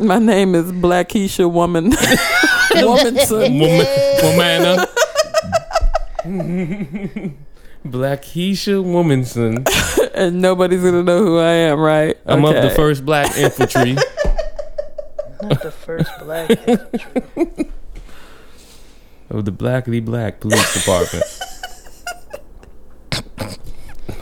[0.00, 3.60] My name is Black Keisha Woman Womanson.
[3.60, 3.86] Woman,
[4.22, 4.86] womana.
[6.24, 7.30] Uh.
[7.84, 9.66] Black Keisha Womanson.
[10.14, 12.16] and nobody's gonna know who I am, right?
[12.24, 13.92] I'm of the first black infantry.
[15.42, 16.48] Not the first black.
[19.28, 21.24] of the Blackity Black Police Department.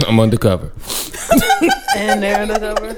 [0.09, 0.73] I'm undercover.
[1.97, 2.97] and they're undercover.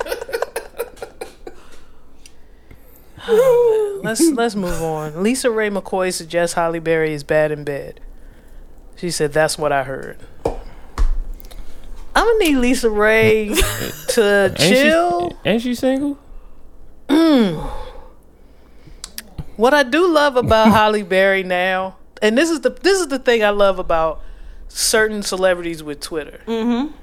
[4.03, 5.13] let's let's move on.
[5.13, 8.01] LisaRaye McCoy suggests Halle Berry is bad in bed.
[8.97, 10.19] She said that's what I heard.
[10.45, 15.39] I'm gonna need LisaRaye to Ain't she- chill.
[15.45, 16.19] Ain't she single?
[19.61, 23.19] What I do love about Halle Berry now, and this is the this is the
[23.19, 24.23] thing I love about
[24.69, 26.97] certain celebrities with Twitter, mm-hmm.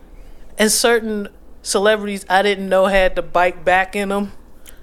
[0.57, 1.27] and certain
[1.61, 4.31] celebrities I didn't know had the bike back in them.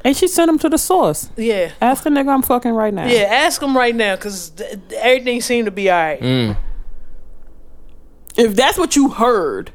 [0.04, 1.30] And she sent him to the source.
[1.36, 3.06] Yeah, Ask the nigga I'm fucking right now.
[3.06, 3.22] yeah.
[3.22, 6.20] Ask them right now because th- everything seemed to be all right.
[6.20, 6.56] Mm.
[8.36, 9.70] If that's what you heard,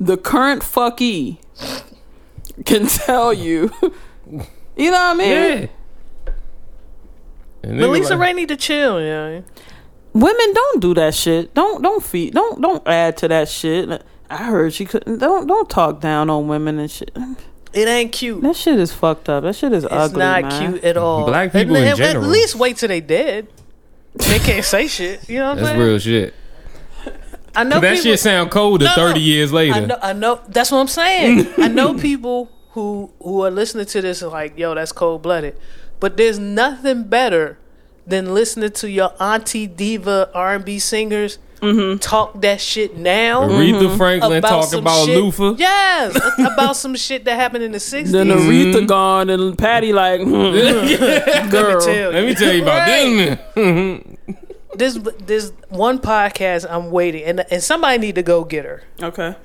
[0.00, 1.38] the current fucky
[2.64, 3.70] can tell you.
[4.26, 5.28] you know what I mean?
[5.28, 5.66] Yeah.
[7.62, 9.00] And But nigga Lisa like- Ray need to chill.
[9.00, 9.44] You know?
[10.14, 11.52] Women don't do that shit.
[11.54, 12.34] Don't don't feed.
[12.34, 14.02] Don't don't add to that shit.
[14.30, 15.18] I heard she couldn't.
[15.18, 17.10] Don't don't talk down on women and shit.
[17.74, 18.42] It ain't cute.
[18.42, 19.42] That shit is fucked up.
[19.42, 20.70] That shit is It's ugly, It's not man.
[20.72, 21.26] cute at all.
[21.26, 22.24] Black people And- in and general.
[22.24, 23.48] At least wait till they dead.
[24.14, 25.28] They can't say shit.
[25.28, 25.80] You know what I'm That's saying?
[25.80, 26.34] real shit.
[27.56, 28.94] I know That people- shit sound colder No, no.
[29.08, 29.74] 30 years later.
[29.74, 30.40] I know, I know.
[30.48, 31.46] That's what I'm saying.
[31.58, 35.56] I know people who who are listening to this and like, yo, that's cold blooded.
[36.00, 37.58] But there's nothing better
[38.06, 41.98] than listening to your auntie diva R&B singers Mm-hmm.
[41.98, 43.42] talk that shit now.
[43.48, 43.96] Aretha mm-hmm.
[43.96, 45.54] Franklin talk about shit, Luther.
[45.58, 48.10] Yes, about some shit that happened in the 60s.
[48.10, 48.48] Then mm-hmm.
[48.48, 50.30] Aretha gone and Patti like, hmm,
[51.50, 51.80] girl.
[51.80, 52.26] Tell Let you.
[52.26, 53.38] me tell you about Right.
[53.54, 54.94] this.
[54.94, 58.82] This this one podcast I'm waiting and and somebody need to go get her.
[59.00, 59.36] Okay.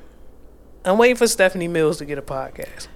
[0.84, 2.88] I'm waiting for Stephanie Mills to get a podcast.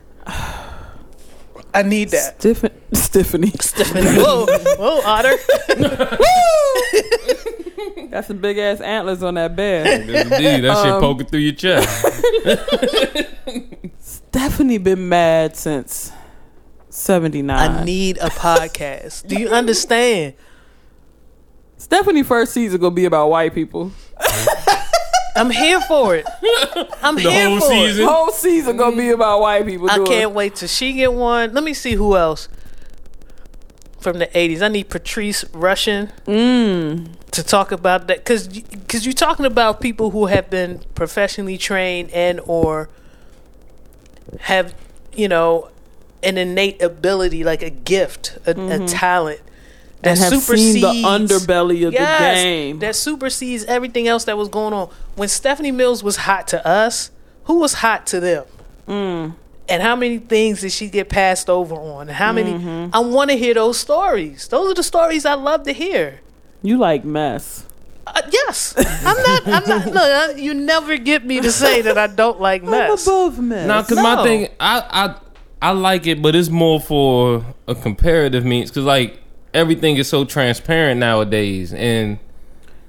[1.76, 2.40] I need that.
[2.40, 3.52] Stiff- Stephanie.
[3.60, 4.18] Stephanie.
[4.18, 4.46] Whoa,
[4.78, 5.38] whoa, Otter.
[8.14, 9.86] Got some big ass antlers on that bear.
[9.92, 11.90] Indeed, that shit Um, poking through your chest.
[14.00, 16.12] Stephanie been mad since
[16.90, 17.86] seventy I nine.
[17.86, 19.26] need a podcast.
[19.28, 20.36] Do you understand?
[21.78, 23.92] Stephanie first season gonna be about white people.
[25.36, 26.28] I'm here for it.
[27.02, 28.04] I'm The here whole for season?
[28.04, 28.08] it.
[28.08, 29.90] Whole season gonna be about white people.
[29.90, 31.52] I doing- can't wait till she get one.
[31.52, 32.48] Let me see who else
[34.04, 34.62] from the '80s.
[34.62, 36.12] I need Patrice Rushen
[37.32, 42.12] to talk about that because because you're talking about people who have been professionally trained
[42.12, 42.90] and or
[44.42, 44.76] have
[45.16, 45.70] you know
[46.22, 49.42] an innate ability, like a gift, a, a talent
[50.02, 52.80] that seen the underbelly of Yes, the game.
[52.80, 54.90] that supersedes everything else that was going on.
[55.16, 57.12] When Stephanie Mills was hot to us,
[57.46, 58.46] who was hot to them?
[58.88, 59.36] Mm.
[59.70, 62.10] And how many things did she get passed over on?
[62.10, 62.54] And how many?
[62.54, 62.90] Mm-hmm.
[62.94, 64.48] I want to hear those stories.
[64.50, 66.20] Those are the stories I love to hear.
[66.62, 67.66] you like mess.
[68.06, 69.48] Uh, yes, I'm not.
[69.48, 69.86] I'm not.
[69.86, 73.08] Look, uh, you never get me to say that I don't like mess.
[73.08, 73.66] I'm above mess.
[73.66, 75.16] Nah, cause my thing, I,
[75.62, 78.70] I, I like it, but it's more for a comparative means.
[78.72, 79.22] Cause like
[79.54, 82.20] everything is so transparent nowadays, and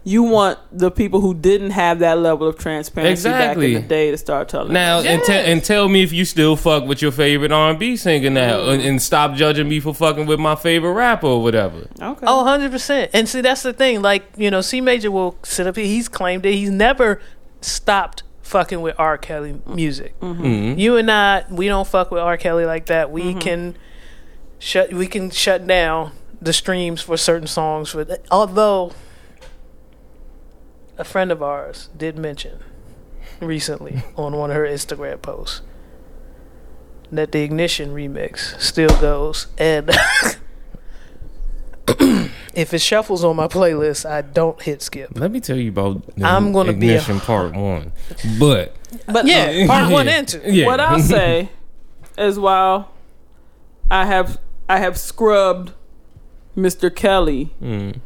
[0.06, 3.72] you want the people who didn't have that level of transparency Exactly.
[3.72, 4.72] back in the day to start telling.
[4.72, 7.78] now and, te- and tell me if you still fuck with your favorite R and
[7.78, 8.88] B singer now, and, mm-hmm.
[8.88, 11.88] and stop judging me for fucking with my favorite rapper or whatever.
[12.00, 12.26] Okay.
[12.26, 13.10] Oh, 100%.
[13.14, 14.02] And see, that's the thing.
[14.02, 15.86] Like, you know, C Major will sit up here.
[15.86, 17.20] He's claimed that he's never
[17.62, 19.16] stopped fucking with R.
[19.16, 20.18] Kelly music.
[20.20, 20.78] Mhm.
[20.78, 22.36] You and I, we don't fuck with R.
[22.36, 23.10] Kelly like that.
[23.10, 23.38] We mm-hmm.
[23.38, 23.76] can
[24.58, 28.92] shut we can shut down the streams for certain songs for although
[30.98, 32.58] a friend of ours did mention
[33.40, 35.60] recently on one of her Instagram posts
[37.12, 39.90] that the Ignition remix still goes and
[42.54, 45.10] if it shuffles on my playlist, I don't hit skip.
[45.14, 47.92] Let me tell you about the I'm gonna be a- ignition part one,
[48.38, 48.74] but
[49.06, 50.40] but Yeah, part one and two.
[50.44, 51.50] yeah, what I'll say
[52.18, 52.90] is while
[53.90, 54.38] I have
[54.68, 55.72] I have scrubbed
[56.56, 56.94] Mr.
[56.94, 57.96] Kelly, Mm.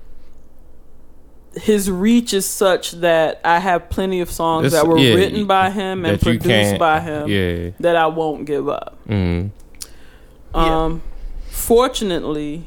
[1.57, 5.47] His reach is such that I have plenty of songs It's- that were yeah, written
[5.47, 7.71] by him and produced by him Yeah.
[7.81, 8.97] that I won't give up.
[9.09, 9.51] Mm.
[10.55, 10.85] Yeah.
[10.85, 11.03] Um,
[11.51, 12.65] fortunately,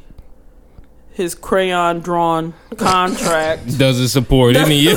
[1.12, 4.84] his crayon drawn contract Doesn't support any.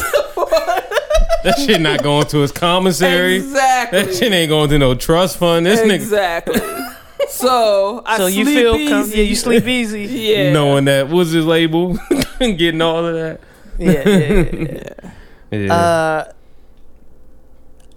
[1.43, 3.35] that shit not going to his commissary.
[3.37, 5.65] exactly That shit ain't going to no trust fund.
[5.65, 6.59] This nigga exactly.
[7.29, 8.89] so I So you sleep feel easy.
[8.91, 10.03] com- yeah, you sleep easy.
[10.05, 10.51] yeah.
[10.53, 11.97] knowing that was his label,
[12.39, 13.39] and getting all of that.
[13.77, 15.11] Yeah, yeah, yeah, yeah.
[15.51, 15.73] Yeah.
[15.73, 16.31] Uh,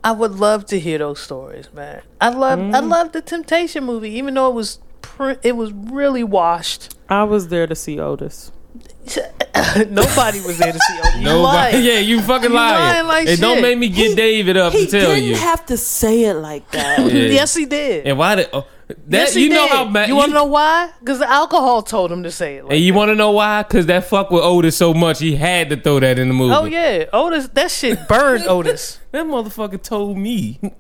[0.05, 2.03] I would love to hear those stories, man.
[2.21, 6.23] I love I love the Temptation movie, even though it was pr- it was really
[6.23, 6.95] washed.
[7.09, 8.53] I was there to see Otis.
[9.91, 10.99] Nobody was there to see.
[11.01, 11.15] Otis.
[11.17, 11.43] you Nobody.
[11.43, 11.85] lying.
[11.85, 12.79] Yeah, you fucking You lying.
[12.95, 15.35] lying like and don't make me get David up He to tell didn't you.
[15.37, 17.01] have to say it like that.
[17.01, 17.07] Yeah.
[17.07, 18.07] Yes, he did.
[18.07, 18.97] And why did oh, that?
[19.09, 19.71] yes, he you know did.
[19.73, 20.91] how mad You want to know why?
[21.01, 22.65] Because the alcohol told him to say it.
[22.65, 23.63] Like And you want to know why?
[23.63, 26.55] Because that fuck with Otis so much, he had to throw that in the movie.
[26.55, 27.49] Oh yeah, Otis.
[27.49, 28.99] That shit burned Otis.
[29.13, 30.59] That motherfucker told me.
[30.63, 30.73] Ain't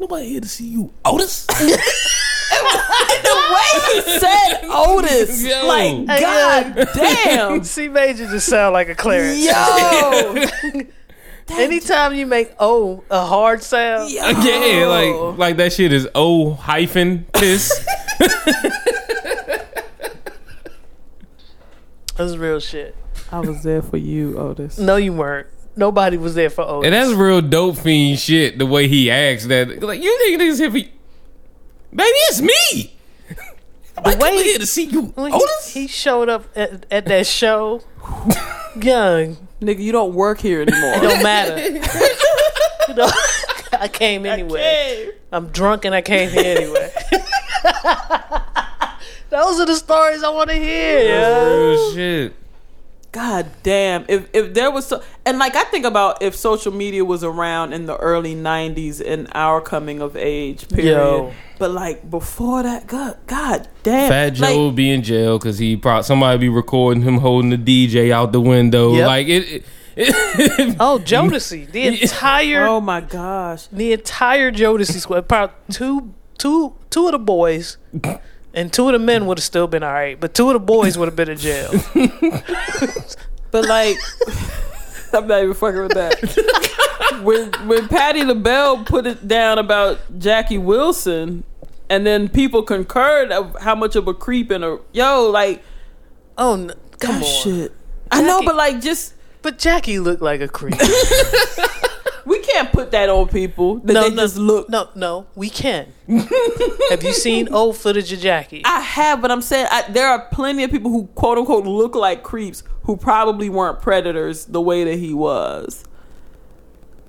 [0.00, 1.46] nobody here to see you, Otis.
[1.46, 5.44] The way he said Otis.
[5.48, 5.66] Yo.
[5.66, 7.64] Like, Hey, God damn.
[7.64, 9.44] C Major just sound like a Clarence.
[9.44, 10.82] Yo.
[11.48, 14.20] Anytime you make O a hard sound, Yo.
[14.28, 15.30] yeah, oh.
[15.30, 17.72] like like that shit is O hyphen piss.
[22.16, 22.96] that's real shit.
[23.30, 24.78] I was there for you, Otis.
[24.78, 25.46] No, you weren't.
[25.76, 26.86] Nobody was there for Otis.
[26.86, 28.58] and that's real dope fiend shit.
[28.58, 30.90] The way he acts that like you think niggas here for baby,
[32.28, 32.92] it's me.
[33.98, 35.72] I way- come here to see you, Otis.
[35.72, 37.82] he, he showed up at, at that show,
[38.80, 39.36] young.
[39.60, 40.94] Nigga, you don't work here anymore.
[40.96, 41.58] It don't matter.
[42.88, 43.10] you know,
[43.80, 45.10] I came anyway.
[45.32, 46.92] I'm drunk and I came here anyway.
[49.30, 51.00] Those are the stories I want to hear.
[51.02, 51.44] Yeah.
[51.44, 52.34] Real shit.
[53.16, 54.04] God damn.
[54.08, 57.72] If if there was so and like I think about if social media was around
[57.72, 60.90] in the early nineties in our coming of age period.
[60.98, 61.32] Yo.
[61.58, 64.10] But like before that, God god damn.
[64.10, 67.48] Fat Joe Like, would be in jail because he probably somebody be recording him holding
[67.48, 68.92] the DJ out the window.
[68.92, 69.06] Yep.
[69.06, 69.48] Like it.
[69.48, 69.64] it,
[69.96, 71.70] it Oh, Jodeci.
[71.72, 73.66] The entire Oh my gosh.
[73.68, 75.26] the entire Jodeci squad.
[75.26, 77.78] Probably two two two of the boys
[78.56, 80.58] and two of the men would have still been all right, but two of the
[80.60, 81.70] boys would have been in jail.
[83.52, 83.96] But like
[85.14, 87.20] I'm not even fucking with that.
[87.22, 91.44] when when Patti LaBelle put it down about Jackie Wilson
[91.88, 95.62] and then people concurred of how much of a creep and a yo, like
[96.36, 97.42] Oh, n come that on.
[97.42, 97.72] shit.
[98.10, 100.74] I know, Jackie- but like just But Jackie looked like a creep.
[102.26, 104.68] we can't put that on people that no, they no, just look.
[104.68, 105.92] No, no, we can.
[106.90, 108.62] Have you seen old footage of Jackie?
[108.64, 111.94] I have, but I'm saying I, there are plenty of people who quote unquote look
[111.94, 115.84] like creeps who probably weren't predators the way that he was.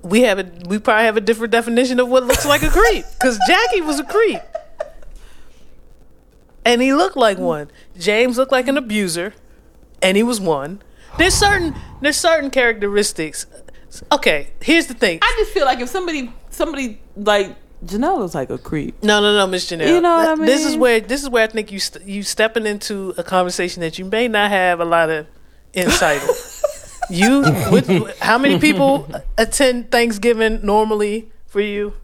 [0.02, 3.04] we have a we probably have a different definition of what looks like a creep
[3.14, 4.40] because Jackie was a creep,
[6.64, 7.70] and he looked like one.
[7.98, 9.34] James looked like an abuser,
[10.02, 10.80] and he was one.
[11.18, 13.46] There's certain there's certain characteristics.
[14.12, 15.18] Okay, here's the thing.
[15.22, 19.02] I just feel like if somebody somebody like Janelle was like a creep.
[19.02, 19.88] No, no, no, Miss Janelle.
[19.88, 20.46] You know what I mean?
[20.46, 23.80] This is where this is where I think you st- you stepping into a conversation
[23.82, 25.26] that you may not have a lot of
[25.72, 26.28] insight on.
[27.10, 27.40] You,
[27.72, 29.08] with, how many people
[29.38, 31.94] attend Thanksgiving normally for you?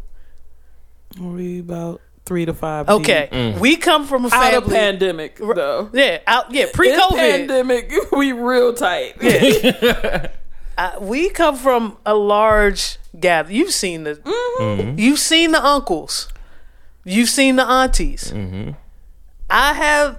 [1.20, 2.89] We about three to five.
[2.89, 3.59] Okay, mm.
[3.59, 4.39] we come from a deep.
[4.39, 5.90] out of pandemic though.
[5.93, 7.16] yeah, out yeah, pre-COVID.
[7.16, 9.16] pandemic, we real tight.
[10.76, 13.52] Uh, we come from a large gather.
[13.52, 14.98] You've seen the, Mm-hmm.
[14.98, 16.28] you've seen the uncles,
[17.05, 18.32] you've seen the aunties.
[18.32, 18.70] Mm-hmm.
[19.51, 20.18] I have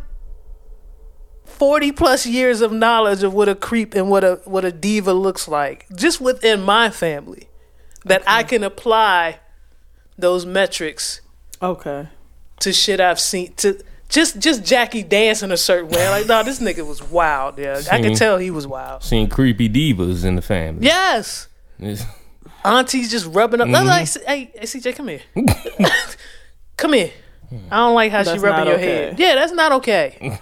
[1.45, 5.14] forty plus years of knowledge of what a creep and what a what a diva
[5.14, 7.49] looks like, just within my family,
[8.06, 9.40] that I can apply
[10.18, 11.22] those metrics
[11.61, 12.07] Okay.
[12.60, 13.80] to shit I've seen to.
[14.07, 16.10] Just, just Jackie dancing a certain way.
[16.10, 17.57] Like, no, this nigga was wild.
[17.57, 19.03] Yeah, I could tell he was wild.
[19.03, 20.86] Seen creepy divas in the family.
[20.86, 21.48] Yes,
[21.80, 22.06] It's-
[22.65, 23.68] aunties just rubbing up.
[23.68, 23.88] I'm mm-hmm.
[23.88, 25.22] like, hey, hey, CJ, come here.
[26.77, 27.11] come here.
[27.72, 28.86] I don't like how she rubbing your okay.
[28.86, 29.19] head.
[29.19, 30.40] Yeah, that's not okay.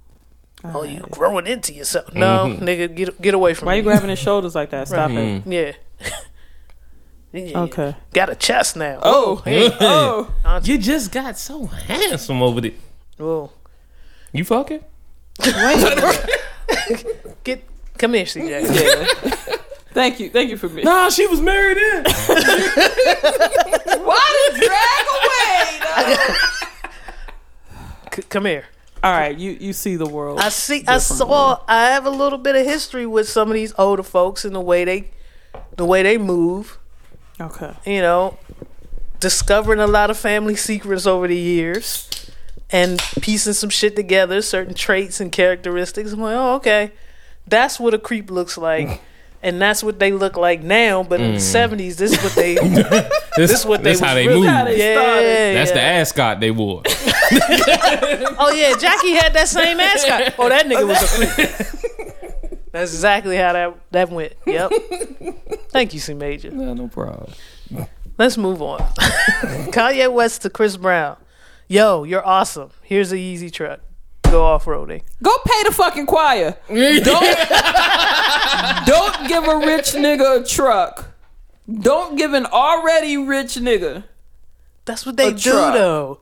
[0.64, 2.12] oh, you growing into yourself?
[2.14, 2.64] No, mm-hmm.
[2.64, 3.70] nigga, get get away from me.
[3.70, 4.88] Why you grabbing his shoulders like that?
[4.88, 5.14] Stop it.
[5.14, 5.52] Mm-hmm.
[5.52, 5.72] yeah.
[7.32, 7.60] Yeah.
[7.60, 7.94] Okay.
[8.12, 8.98] Got a chest now.
[9.02, 9.70] Oh, oh hey.
[9.80, 10.34] oh.
[10.64, 12.72] you just got so handsome over there.
[13.18, 13.52] Whoa.
[14.32, 14.84] You fucking?
[17.44, 17.64] Get
[17.98, 19.60] come here, CJ.
[19.92, 20.84] Thank you, thank you for me.
[20.84, 22.04] Nah, she was married in.
[24.04, 26.36] Why did drag away?
[28.14, 28.66] C- come here.
[29.02, 30.38] All right, you you see the world.
[30.38, 30.84] I see.
[30.86, 31.60] I saw.
[31.66, 34.60] I have a little bit of history with some of these older folks and the
[34.60, 35.10] way they,
[35.76, 36.78] the way they move.
[37.40, 37.72] Okay.
[37.86, 38.38] you know,
[39.18, 42.08] discovering a lot of family secrets over the years
[42.70, 46.12] and piecing some shit together, certain traits and characteristics.
[46.12, 46.92] I'm like, oh, okay.
[47.46, 49.00] That's what a creep looks like.
[49.42, 51.40] And that's what they look like now, but in the mm.
[51.40, 52.56] seventies, this is what they.
[53.36, 54.66] This, is what they that's how they really- move.
[54.66, 55.54] They yeah.
[55.54, 55.74] That's yeah.
[55.74, 56.82] the ascot they wore.
[58.38, 60.34] Oh yeah, Jackie had that same ascot.
[60.38, 61.89] Oh, that nigga was a creep.
[62.72, 64.34] That's exactly how that that went.
[64.46, 64.72] Yep.
[65.70, 66.50] Thank you, C Major.
[66.50, 67.32] Nah, no problem.
[68.18, 68.78] Let's move on.
[69.72, 71.16] Kanye West to Chris Brown.
[71.68, 72.70] Yo, you're awesome.
[72.82, 73.80] Here's a Yeezy truck.
[74.24, 75.02] Go off roading.
[75.22, 76.56] Go pay the fucking choir.
[76.68, 77.38] Don't
[78.86, 81.06] don't give a rich nigga a truck.
[81.80, 84.04] Don't give an already rich nigga.
[84.84, 85.74] That's what they A do, truck.
[85.74, 86.20] though.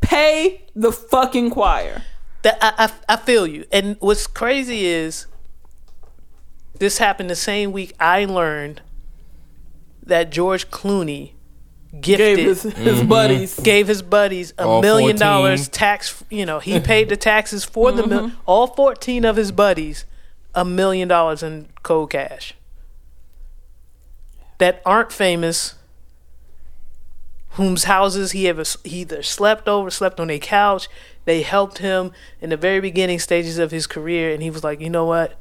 [0.00, 2.02] Pay the fucking choir.
[2.42, 3.64] That I, I I feel you.
[3.72, 5.26] And what's crazy is
[6.78, 8.82] this happened the same week I learned
[10.02, 11.32] that George Clooney
[12.00, 13.08] gifted Gave his, his mm-hmm.
[13.08, 13.60] buddies.
[13.60, 15.18] gave his buddies a All million 14.
[15.18, 16.22] dollars tax.
[16.30, 18.36] You know, he paid the taxes for the mil- mm-hmm.
[18.46, 20.04] all fourteen of his buddies
[20.54, 22.54] a million dollars in cold cash
[24.58, 25.74] that aren't famous,
[27.50, 30.88] whose houses he ever he either slept over, slept on a couch.
[31.24, 34.80] They helped him in the very beginning stages of his career, and he was like,
[34.80, 35.38] you know what?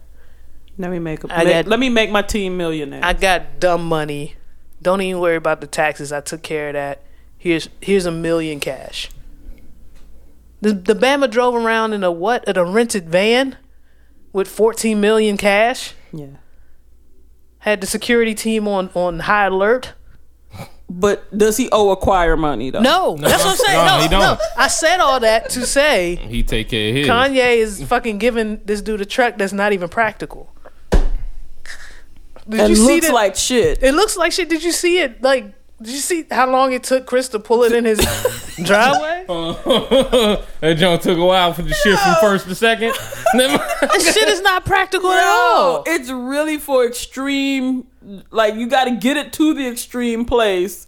[0.78, 3.00] Let me make, a, I make- got- let me make my team millionaire.
[3.04, 4.36] I got dumb money.
[4.82, 6.12] Don't even worry about the taxes.
[6.12, 7.02] I took care of that.
[7.38, 9.10] Here's here's a million cash.
[10.62, 12.44] The the Bama drove around in a what?
[12.48, 13.58] In a rented van
[14.34, 15.94] with 14 million cash.
[16.12, 16.28] yeah.
[17.60, 19.94] Had the security team on on high alert.
[20.88, 22.82] But does he owe a choir money though?
[22.82, 23.86] No, no that's what I'm saying.
[23.86, 24.40] No, No, he don't.
[24.58, 27.08] I said all that to say He take care of his.
[27.08, 30.55] Kanye is fucking giving this dude a truck that's not even practical.
[32.48, 33.14] Did and you see looks that?
[33.14, 33.82] like shit.
[33.84, 34.50] It looks like shit.
[34.50, 35.22] Did you see it?
[35.24, 35.46] Like,
[35.82, 37.98] did you see how long it took Chris to pull it in his
[38.64, 39.26] driveway?
[40.62, 42.94] that John took a while for the shift from first to second.
[43.36, 45.84] That shit is not practical at No, all.
[45.86, 47.88] it's really for extreme.
[48.32, 50.86] Like you got to get it to the extreme place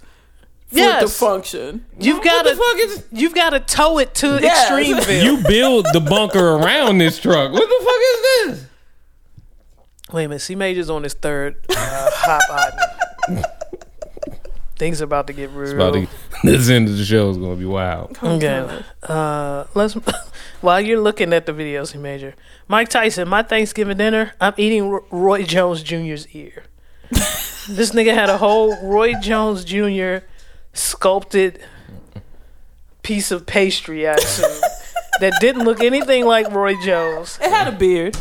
[0.68, 1.86] for it to function.
[2.00, 4.70] You've got to, you've got to tow it to Yes.
[4.72, 5.24] Extremeville.
[5.24, 7.52] you build the bunker around this truck.
[7.52, 8.22] What the fuck is
[8.60, 8.68] this?
[10.12, 12.42] Wait a minute, C Major's on his third uh, Hop
[13.30, 13.44] Ottin'.
[14.78, 15.74] Things about to get real.
[15.74, 16.08] About to,
[16.44, 18.18] this end of the show is gonna be wild.
[18.22, 18.84] Okay.
[19.04, 19.94] Uh, let's.
[20.62, 22.36] While you're looking at the videos, he major.
[22.68, 26.64] Mike Tyson, my Thanksgiving dinner, I'm eating Roy Jones Jr.'s ear.
[27.10, 30.26] this nigga had a whole Roy Jones Jr.
[30.74, 31.60] sculpted
[33.04, 34.62] piece of pastry, I assume,
[35.20, 37.40] that didn't look anything like Roy Jones.
[37.42, 38.18] It had a beard.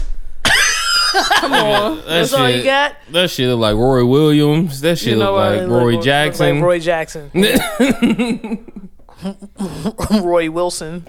[1.40, 1.96] Come on.
[1.98, 2.96] That That's all you got.
[3.10, 4.80] That shit look like Roy Williams.
[4.80, 6.56] That shit You know look like Roy look- look Jackson.
[6.56, 7.30] Like Roy Jackson.
[10.22, 11.06] Roy Wilson.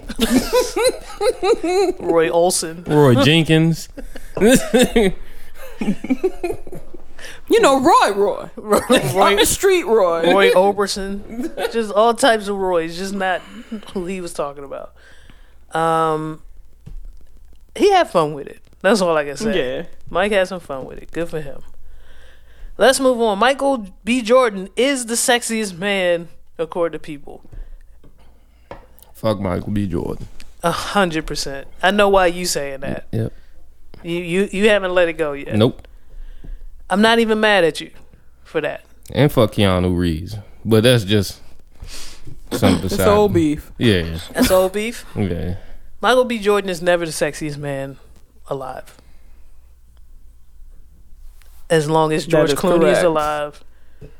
[2.00, 2.84] Roy Olson.
[2.84, 3.88] Roy Jenkins.
[7.50, 8.50] You know Roy Roy.
[8.56, 8.80] Roy,
[9.22, 10.32] I'm street Roy.
[10.32, 13.40] Roy Orbison, just all types of Roys, just not
[13.92, 14.92] who he was talking about.
[15.74, 16.42] Um,
[17.74, 18.60] he had fun with it.
[18.80, 19.76] That's all I can say.
[19.76, 19.86] Yeah.
[20.08, 21.10] Mike had some fun with it.
[21.10, 21.62] Good for him.
[22.76, 23.38] Let's move on.
[23.38, 24.22] Michael B.
[24.22, 26.28] Jordan is the sexiest man
[26.58, 27.42] according to people.
[29.12, 29.88] Fuck Michael B.
[29.88, 30.28] Jordan.
[30.62, 31.66] A hundred percent.
[31.82, 33.06] I know why you saying that.
[33.10, 33.32] Yep.
[34.04, 35.56] You you you haven't let it go yet.
[35.56, 35.86] Nope.
[36.88, 37.90] I'm not even mad at you
[38.44, 38.84] for that.
[39.12, 40.36] And fuck Keanu Reeves.
[40.64, 41.40] But that's just
[42.52, 43.72] something It's old beef.
[43.78, 44.18] Yeah.
[44.34, 45.04] That's old beef.
[45.16, 45.56] Yeah.
[46.00, 46.38] Michael B.
[46.38, 47.98] Jordan is never the sexiest man
[48.48, 48.96] alive.
[51.70, 53.62] As long as George is Clooney is alive,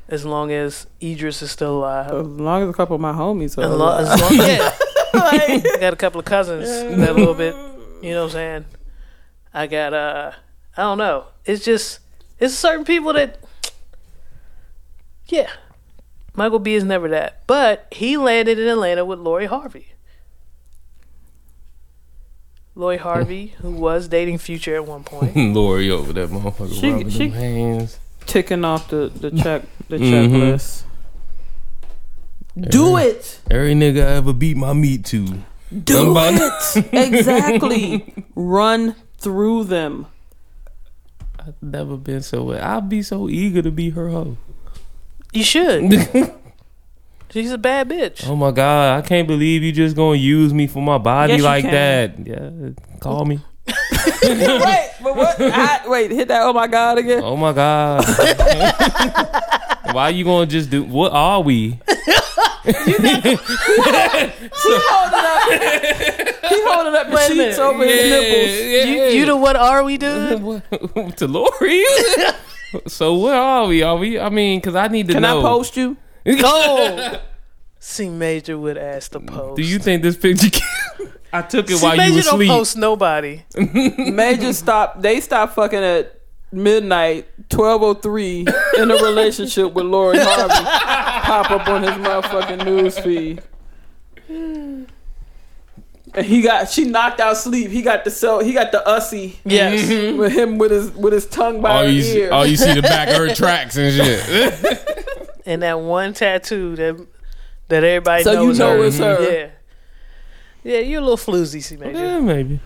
[0.07, 3.57] as long as Idris is still alive, As long as a couple of my homies
[3.57, 4.07] are as alive.
[4.07, 4.71] as long yeah,
[5.13, 7.55] I got a couple of cousins that a little bit,
[8.01, 8.65] you know what I'm saying.
[9.53, 10.31] I got uh,
[10.77, 11.25] I don't know.
[11.45, 11.99] It's just
[12.39, 13.39] it's certain people that,
[15.27, 15.49] yeah,
[16.35, 19.93] Michael B is never that, but he landed in Atlanta with Lori Harvey.
[22.79, 25.35] Lori Harvey, who was dating Future at one point.
[25.55, 27.99] Lori over that motherfucker She- rubbing she- them hands.
[28.25, 30.11] ticking off the the check the Mhm.
[30.29, 30.83] checklist.
[32.55, 33.39] Do it.
[33.49, 35.25] Every nigga I ever beat my meat to.
[35.71, 36.85] Do Somebody- it.
[36.93, 38.13] exactly.
[38.35, 40.07] Run through them.
[41.39, 42.51] I've never been so.
[42.53, 44.37] I'd be so eager to be her hoe.
[45.31, 46.31] You should.
[47.31, 48.27] She's a bad bitch.
[48.27, 51.41] Oh my god, I can't believe you just gonna use me for my body Yes,
[51.43, 52.25] like that.
[52.25, 52.49] Yeah,
[52.99, 53.39] call me.
[54.23, 55.39] wait, but what?
[55.39, 56.41] I, wait, hit that.
[56.41, 57.21] Oh my god again.
[57.23, 58.03] Oh my god.
[59.93, 60.83] Why you gonna just do?
[60.83, 61.79] What are we?
[62.63, 62.71] He
[66.65, 67.59] holding up the Wait a sheets minute.
[67.59, 68.87] over his nipples.
[69.13, 70.63] You, you the what are we dude?
[71.17, 71.83] to Lori.
[72.87, 73.81] so what are we?
[73.83, 74.19] Are we?
[74.19, 75.19] I mean, because I need to know.
[75.19, 75.39] Can know.
[75.39, 75.97] I post you?
[76.41, 77.19] Go.
[77.81, 79.55] C Major would ask the post.
[79.55, 80.49] Do you think this picture?
[80.49, 83.43] Can, I took it See, while Major you were don't post nobody.
[83.57, 85.01] Major stop.
[85.01, 86.19] They stop fucking at
[86.51, 88.45] midnight, twelve oh three,
[88.77, 91.25] in a relationship with Lori Harvey.
[91.25, 93.41] Pop up on his motherfucking news feed.
[96.15, 97.69] And he got she knocked out sleep.
[97.69, 98.39] He got the cell.
[98.39, 99.87] He got the ussy Yes.
[100.17, 102.31] with him with his with his tongue by All you, his see, ear.
[102.31, 104.79] all you see the back of her tracks and shit.
[105.49, 107.07] And that one tattoo that
[107.69, 108.85] that everybody so you knows know her.
[108.85, 109.31] it's her.
[109.31, 109.49] Yeah.
[110.61, 111.97] Yeah, you're a little floozy, see, Major.
[111.97, 112.59] yeah, maybe.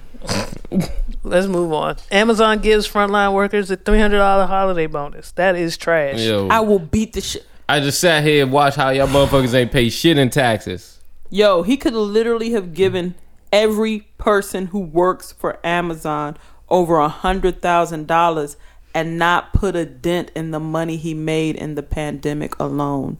[1.24, 1.98] Let's move on.
[2.12, 5.32] Amazon gives frontline workers a three hundred dollar holiday bonus.
[5.34, 6.20] That is trash.
[6.20, 7.46] Yo, I I, will beat the shit.
[7.70, 11.00] I just sat here and watched how y'all motherfuckers ain't pay shit in taxes.
[11.30, 13.16] Yo, he could literally have given
[13.52, 16.36] every person who works for Amazon
[16.70, 18.58] over a hundred thousand dollars
[18.94, 23.20] and not put a dent in the money he made in the pandemic alone.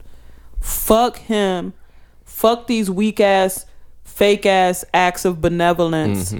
[0.60, 1.74] Fuck him.
[2.24, 3.66] Fuck these weak ass,
[4.04, 6.34] fake ass acts of benevolence.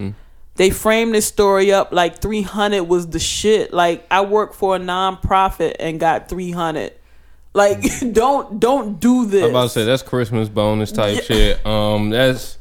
[0.56, 3.74] They framed this story up like 300 was the shit.
[3.74, 6.94] Like I work for a nonprofit and got 300.
[7.54, 7.84] Like
[8.14, 9.44] don't don't do this.
[9.44, 11.66] I'm about to say that's Christmas bonus type shit.
[11.66, 12.58] Um, that's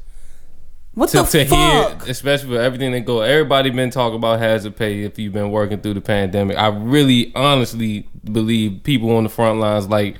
[0.94, 2.02] what to, the to fuck?
[2.02, 3.20] hear, especially for everything that go.
[3.20, 6.56] Everybody been talking about has to pay if you've been working through the pandemic.
[6.58, 10.18] I really, honestly believe people on the front lines, like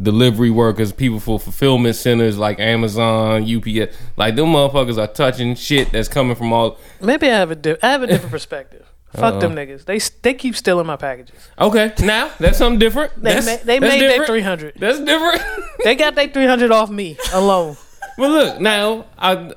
[0.00, 5.90] delivery workers, people for fulfillment centers like Amazon, UPS, like them motherfuckers are touching shit
[5.90, 6.78] that's coming from all.
[7.00, 8.86] Maybe I have a di- I have a different perspective.
[9.14, 9.86] Fuck them niggas.
[9.86, 11.34] They they keep stealing my packages.
[11.58, 13.20] Okay, now that's something different.
[13.20, 14.74] They that's, ma- they that's made that three hundred.
[14.76, 15.42] That's different.
[15.82, 17.76] They got that three hundred off me alone.
[18.18, 19.06] Well, look now.
[19.16, 19.52] I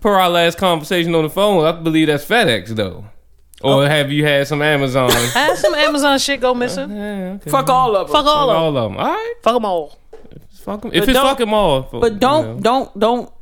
[0.00, 3.06] per our last conversation on the phone, I believe that's FedEx though.
[3.60, 3.86] Or Oh.
[3.86, 5.10] have you had some Amazon?
[5.12, 6.90] I had some Amazon shit go missing.
[6.96, 7.50] yeah, okay.
[7.50, 8.14] Fuck all of them.
[8.14, 8.82] Fuck all of all them.
[8.84, 9.00] of them.
[9.00, 9.98] All right, Fuck them all.
[10.52, 10.92] fuck 'em.
[10.92, 12.60] If But it's fuck them all, fuck- But don't you know.
[12.60, 13.32] don't don't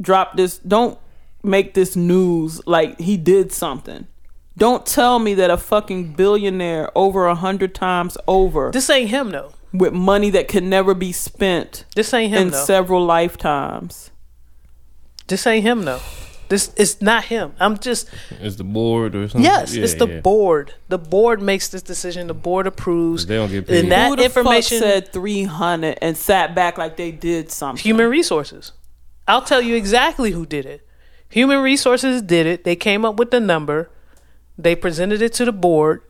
[0.00, 0.58] drop this.
[0.58, 0.98] Don't
[1.42, 4.06] make this news like he did something.
[4.58, 9.30] Don't tell me that a fucking billionaire over a hundred times over This ain't him
[9.30, 9.52] though.
[9.72, 12.64] with money that can never be spent This ain't him in though.
[12.64, 14.10] several lifetimes.
[15.32, 16.00] This ain't him though.
[16.50, 17.54] This is not him.
[17.58, 19.42] I'm just It's the board or something.
[19.42, 19.74] yes.
[19.74, 20.20] Yeah, it's the yeah.
[20.20, 20.74] board.
[20.90, 22.26] The board makes this decision.
[22.26, 23.24] The board approves.
[23.24, 23.84] They don't get paid.
[23.84, 24.78] And that Who the information.
[24.80, 27.82] fuck said three hundred and sat back like they did something?
[27.82, 28.72] Human resources.
[29.26, 30.86] I'll tell you exactly who did it.
[31.30, 32.64] Human resources did it.
[32.64, 33.88] They came up with the number.
[34.58, 36.02] They presented it to the board.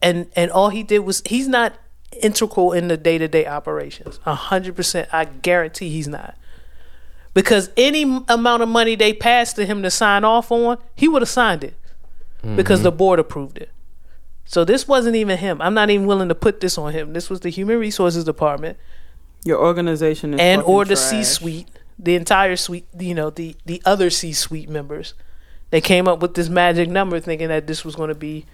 [0.00, 1.74] And and all he did was he's not
[2.22, 4.20] integral in the day to day operations.
[4.24, 5.08] A hundred percent.
[5.12, 6.36] I guarantee he's not.
[7.38, 11.22] Because any amount of money they passed to him to sign off on, he would
[11.22, 11.76] have signed it.
[12.56, 12.98] Because the mm-hmm.
[12.98, 13.70] board approved it.
[14.44, 15.62] So this wasn't even him.
[15.62, 17.12] I'm not even willing to put this on him.
[17.12, 18.76] This was the human resources department
[19.44, 21.10] Your organization is and or the trash.
[21.10, 25.14] C suite, the entire suite, you know, the the other C suite members.
[25.70, 28.46] They came up with this magic number thinking that this was going to be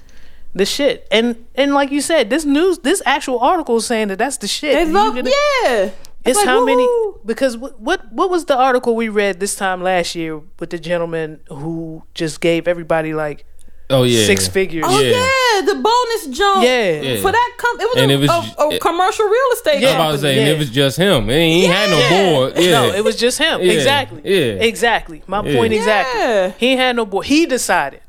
[0.55, 1.09] the shit.
[1.11, 4.47] And and like you said, this news, this actual article is saying that that's the
[4.47, 4.75] shit.
[4.75, 5.91] They love, yeah.
[6.25, 7.21] It's like, how many woo-hoo.
[7.27, 10.79] because what, what what was the article we read this time last year with the
[10.79, 13.45] gentleman who just gave everybody like
[13.91, 14.85] Oh yeah, six figures.
[14.87, 15.11] Oh Yeah.
[15.11, 16.65] yeah, the bonus jump.
[16.65, 17.01] Yeah.
[17.03, 17.21] Yeah.
[17.21, 19.81] for that com- it was And a, it was a- ju- a commercial real estate.
[19.81, 19.91] Yeah.
[19.91, 20.55] I'm about to say, and Yeah.
[20.55, 21.29] it was just him.
[21.29, 22.33] He ain't had no Yeah.
[22.33, 22.53] board.
[22.57, 23.61] Yeah, No, it was just him.
[23.61, 23.73] Yeah.
[23.73, 24.23] Exactly.
[24.25, 24.65] Yeah.
[24.65, 25.23] Exactly.
[25.27, 25.57] My Yeah.
[25.59, 26.19] point exactly.
[26.21, 26.53] Yeah.
[26.57, 27.27] He ain't had no board.
[27.27, 28.01] He decided.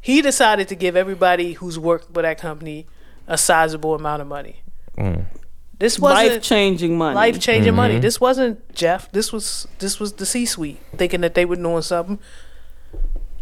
[0.00, 2.86] He decided to give everybody who's worked for that company
[3.26, 4.62] a sizable amount of money.
[4.96, 5.24] Mm.
[5.78, 7.14] This life wasn't changing money.
[7.14, 7.76] life changing Mm-hmm.
[7.76, 7.98] money.
[8.00, 9.10] This wasn't Jeff.
[9.12, 12.18] This was this was the C suite thinking that they were doing something.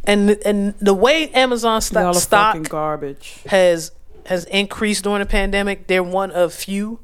[0.04, 3.40] And and the way Amazon Y'all stock, are stock garbage.
[3.46, 3.90] has
[4.26, 5.86] has increased during the pandemic.
[5.86, 7.00] They're one of few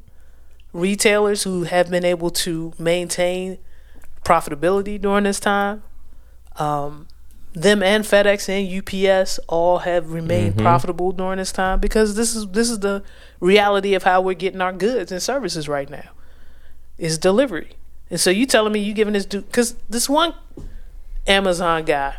[0.73, 3.59] retailers who have been able to maintain
[4.25, 5.83] profitability during this time.
[6.57, 7.09] Um,
[7.53, 10.65] them and FedEx and UPS all have remained mm-hmm.
[10.65, 13.03] profitable during this time because this is this is the
[13.41, 16.11] reality of how we're getting our goods and services right now.
[16.99, 17.73] Is delivery.
[18.11, 20.35] And so you telling me you giving this dude because this one
[21.27, 22.17] Amazon guy,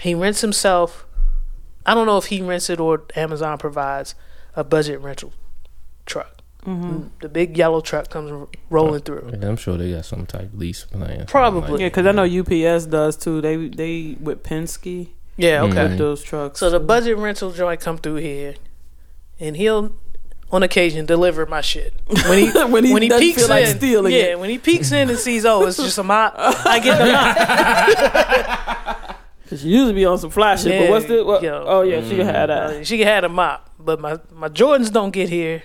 [0.00, 1.06] he rents himself
[1.84, 4.14] I don't know if he rents it or Amazon provides
[4.54, 5.32] a budget rental
[6.06, 6.41] truck.
[6.66, 6.84] Mm-hmm.
[6.84, 7.06] Mm-hmm.
[7.20, 9.30] The big yellow truck comes rolling through.
[9.32, 11.26] Yeah, I'm sure they got some type of lease plan.
[11.26, 11.80] Probably.
[11.82, 13.40] Yeah, because I know UPS does too.
[13.40, 15.72] They they with Penske Yeah, okay.
[15.74, 15.88] Mm-hmm.
[15.90, 16.60] with those trucks.
[16.60, 18.54] So the budget rental joint come through here,
[19.40, 19.96] and he'll,
[20.52, 21.94] on occasion, deliver my shit.
[22.28, 24.38] When he When he doesn't feel like in, stealing yeah, it.
[24.38, 28.98] when he peeks in and sees, oh, it's just a mop, I get the mop.
[29.48, 30.72] Cause she usually be on some fly shit.
[30.72, 31.24] Yeah, but what's the?
[31.24, 31.64] What, yo.
[31.66, 32.50] oh yeah, she had that.
[32.50, 35.64] Uh, she had a mop, but my my Jordans don't get here.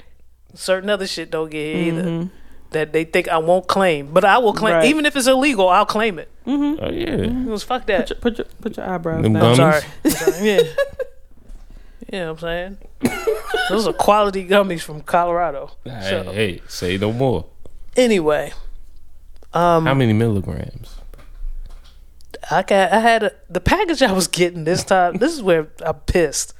[0.58, 2.04] Certain other shit don't get here either.
[2.04, 2.28] Mm-hmm.
[2.72, 4.86] that they think I won't claim, but I will claim Right.
[4.86, 5.70] even if it's illegal.
[5.70, 6.30] I'll claim it.
[6.46, 7.16] Oh yeah.
[7.28, 8.08] Because fuck that.
[8.08, 9.44] Put your, put your, put your eyebrows Them down.
[9.46, 9.82] I'm sorry.
[10.04, 10.48] I'm sorry.
[10.48, 10.62] Yeah.
[12.14, 12.78] Yeah, I'm saying
[13.68, 15.72] those are quality gummies from Colorado.
[15.84, 17.48] Hey, So, hey, say no more.
[17.98, 18.54] anyway,
[19.54, 20.96] um, How many milligrams?
[22.50, 25.18] I got I had a, the package I was getting this time.
[25.18, 26.54] This is where I'm pissed.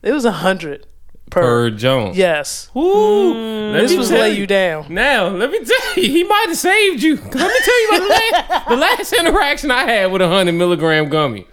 [0.00, 0.86] It was a hundred
[1.32, 1.40] per.
[1.40, 2.16] Per Jones.
[2.16, 3.34] Yes, Woo.
[3.34, 3.72] Mm.
[3.72, 4.92] Let this was lay you down.
[4.92, 7.16] Now, let me tell you, he might have saved you.
[7.16, 7.30] Let me
[7.64, 11.46] tell you about the last, the last interaction I had with a hundred milligram gummy.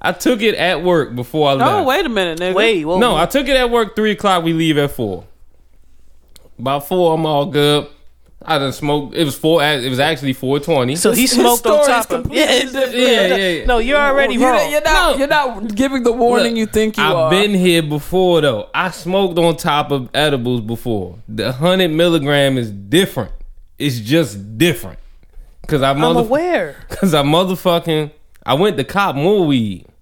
[0.00, 1.72] I took it at work before I oh, left.
[1.72, 2.54] Oh, wait a minute, nigga.
[2.54, 4.44] Wait, whoa, No, I took it at work three o'clock.
[4.44, 5.24] We leave at four.
[6.58, 7.88] About four, I'm all good.
[8.46, 9.14] I done smoked.
[9.16, 9.62] It was four.
[9.62, 10.94] It was actually four twenty.
[10.96, 13.64] so he His smoked on top of yeah, yeah, yeah, yeah.
[13.66, 14.56] No, you're already You're, wrong.
[14.62, 15.12] not- you're not.
[15.12, 15.18] No.
[15.18, 17.30] You're not giving the warning Look, you think you I've are.
[17.30, 18.68] been here before though.
[18.72, 21.18] I smoked on top of edibles before.
[21.28, 23.32] The hundred milligram is different.
[23.78, 24.98] It's just different.
[25.66, 26.20] Cause I I'm mother.
[26.20, 26.76] aware.
[26.88, 28.12] Cause I motherfucking.
[28.44, 29.86] I went to cop more weed.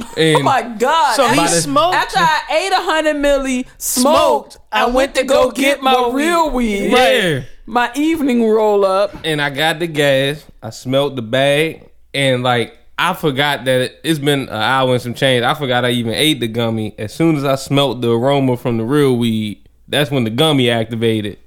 [0.00, 1.14] Oh and Oh my god!
[1.16, 1.94] So he smoked.
[1.94, 6.50] After I ate a hundred milli, smoked, I went to go get my more real
[6.50, 7.42] weed, yeah.
[7.66, 9.14] My evening roll up.
[9.24, 10.44] and I got the gas.
[10.62, 15.02] I smelled the bag, and like I forgot that it, it's been an hour and
[15.02, 15.42] some change.
[15.44, 16.94] I forgot I even ate the gummy.
[16.98, 20.70] As soon as I smelled the aroma from the real weed, that's when the gummy
[20.70, 21.38] activated.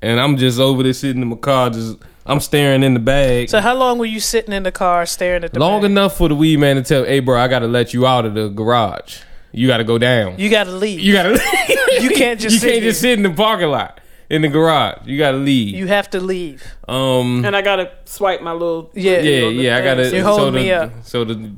[0.00, 3.48] And I'm just over there sitting in my car, just I'm staring in the bag.
[3.48, 5.90] So how long were you sitting in the car staring at the Long bag?
[5.90, 8.24] enough for the weed man to tell, "Hey, bro, I got to let you out
[8.26, 9.20] of the garage.
[9.50, 10.38] You got to go down.
[10.38, 11.00] You got to leave.
[11.00, 11.40] You got to.
[12.02, 13.98] You can't just You sit can't just sit in the parking lot
[14.30, 15.06] in the garage.
[15.06, 15.74] You got to leave.
[15.74, 16.62] You have to leave.
[16.88, 17.44] um.
[17.44, 19.20] And I gotta swipe my little Yeah.
[19.20, 20.02] yeah, on yeah, I gotta.
[20.10, 20.92] You're so holding the, me up.
[21.04, 21.52] So the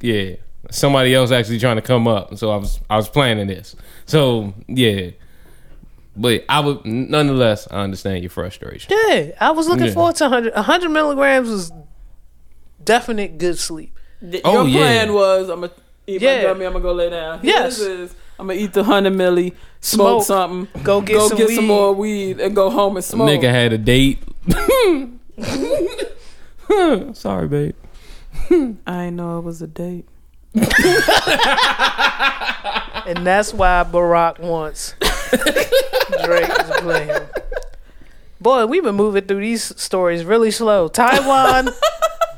[0.00, 0.36] yeah,
[0.70, 2.36] somebody else actually trying to come up.
[2.36, 3.76] So I was I was planning this.
[4.06, 5.10] So yeah,
[6.16, 8.92] but I would nonetheless I understand your frustration.
[9.08, 9.92] Yeah, I was looking Yeah.
[9.92, 10.54] forward to 100.
[10.54, 11.72] 100 milligrams was
[12.82, 13.98] definite good sleep.
[14.20, 14.78] Th- Oh, Your yeah.
[14.80, 15.72] plan was I'm gonna
[16.06, 16.36] eat Yeah.
[16.36, 16.64] my gummy.
[16.66, 17.40] I'm gonna go lay down.
[17.42, 17.78] Yes.
[17.78, 20.24] His is I'm gonna eat the hundred milli, smoke, Smoke.
[20.24, 21.54] something, Go get go some get weed.
[21.56, 23.28] some more weed, and go home and smoke.
[23.28, 24.18] Nigga had a date.
[27.16, 27.74] Sorry, babe.
[28.86, 30.06] I ain't know it was a date.
[33.06, 34.96] And that's why Barack wants
[36.24, 37.22] Drake to play him.
[38.40, 40.88] Boy, we've been moving through these stories really slow.
[40.88, 41.68] Taiwan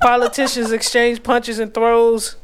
[0.02, 2.36] politicians exchange punches and throws.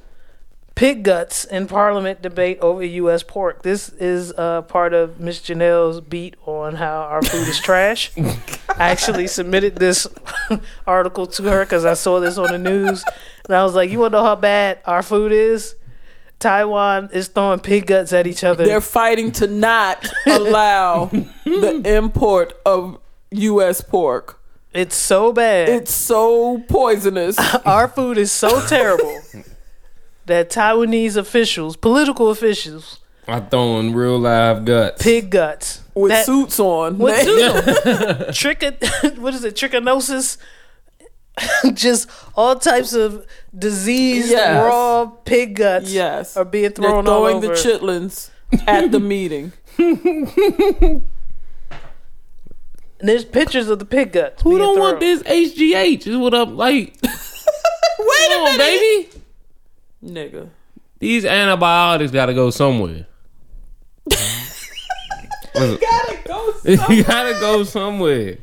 [0.74, 3.22] Pig guts in parliament debate over U.S.
[3.22, 3.62] pork.
[3.62, 8.10] This is uh, part of Miss Janelle's beat on how our food is trash.
[8.16, 10.08] I actually submitted this
[10.86, 13.04] article to her because I saw this on the news,
[13.44, 15.76] and I was like, "You want to know how bad our food is?
[16.40, 18.64] Taiwan is throwing pig guts at each other.
[18.64, 21.06] They're fighting to not allow
[21.44, 22.98] the import of
[23.30, 23.80] U.S.
[23.80, 24.40] pork.
[24.72, 25.68] It's so bad.
[25.68, 27.38] It's so poisonous.
[27.64, 29.20] Our food is so terrible
[30.26, 35.02] that Taiwanese officials, political officials, I throwing real live guts.
[35.02, 36.98] pig guts with That- suits on.
[36.98, 37.40] What They- do
[38.32, 39.54] Tricho- what is it?
[39.54, 40.36] Trichinosis.
[41.74, 43.26] Just all types of
[43.58, 44.56] diseased Yes.
[44.64, 46.36] raw pig guts Yes.
[46.36, 47.48] are being They're thrown all throwing over.
[47.48, 48.30] the chitlins
[48.68, 49.52] at the meeting.
[49.78, 51.02] and
[53.00, 54.42] there's pictures of the pig guts.
[54.42, 54.80] Who don't thrown.
[54.86, 56.06] want this HGH?
[56.06, 56.94] Is what I'm like.
[57.02, 58.58] Wait a minute.
[58.58, 59.08] baby.
[60.04, 60.50] Nigga.
[60.98, 63.06] These antibiotics got to go somewhere.
[65.54, 66.54] Gotta go.
[66.64, 68.38] you gotta go somewhere.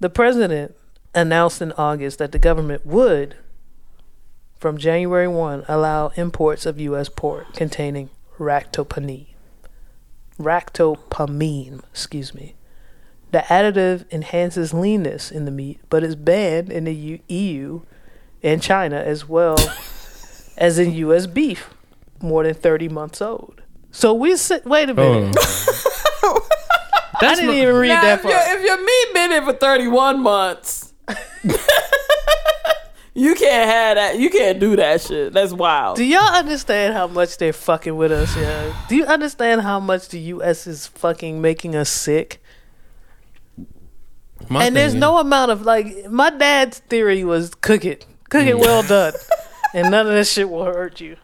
[0.00, 0.74] The president
[1.14, 3.36] announced in August that the government would,
[4.58, 7.08] from January 1, allow imports of U.S.
[7.08, 9.28] pork containing ractopamine.
[10.38, 12.54] Ractopamine, excuse me.
[13.32, 17.80] The additive enhances leanness in the meat, but is banned in the U- EU
[18.46, 19.56] and China as well
[20.56, 21.26] as in U.S.
[21.26, 21.68] beef,
[22.22, 23.60] more than 30 months old.
[23.90, 24.64] So we sit.
[24.64, 25.20] Wait a oh.
[25.20, 25.36] minute.
[26.22, 26.48] Oh.
[27.20, 28.30] I didn't even read Now, that if, far.
[28.30, 30.92] your, if your meat been in for 31 months,
[33.14, 34.18] you can't have that.
[34.18, 35.32] You can't do that shit.
[35.32, 35.96] That's wild.
[35.96, 38.86] Do y'all understand how much they're fucking with us, yeah?
[38.88, 40.66] Do you understand how much the U.S.
[40.66, 42.42] is fucking making us sick?
[44.50, 48.44] My and there's thing no amount of like my dad's theory was cook it, cook
[48.44, 48.48] Mm.
[48.48, 49.12] it well done,
[49.74, 51.16] and none of that shit will hurt you.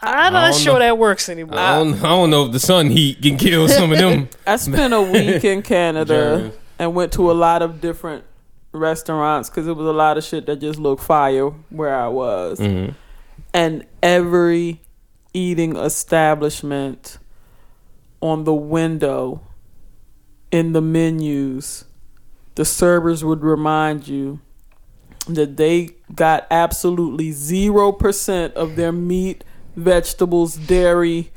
[0.00, 0.78] I'm not don't sure know.
[0.80, 1.58] that works anymore.
[1.58, 4.28] I don't, I don't know if the sun heat can kill some of them.
[4.46, 6.54] I spent a week in Canada Germs.
[6.78, 8.24] and went to a lot of different
[8.70, 12.60] restaurants because it was a lot of shit that just looked fire where I was.
[12.60, 12.94] Mhm.
[13.52, 14.80] And every
[15.34, 17.18] eating establishment
[18.20, 19.40] on the window
[20.52, 21.86] in the menus,
[22.54, 24.38] the servers would remind you
[25.28, 29.44] that they got absolutely 0% of their meat,
[29.76, 31.30] vegetables, dairy,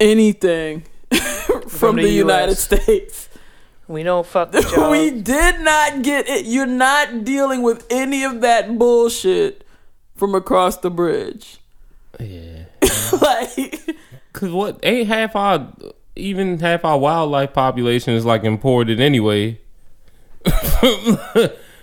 [0.00, 0.84] anything
[1.68, 3.28] from, the the, United States.
[3.86, 4.90] We don't fuck with y'all.
[4.90, 6.46] we did not get it.
[6.46, 9.64] You're not dealing with any of that bullshit
[10.14, 11.58] from across the bridge.
[12.20, 12.64] Yeah.
[13.10, 13.18] Uh-huh.
[13.22, 13.96] like,
[14.32, 15.72] Cause what ain't half our
[16.14, 19.58] even half our wildlife population is like imported anyway.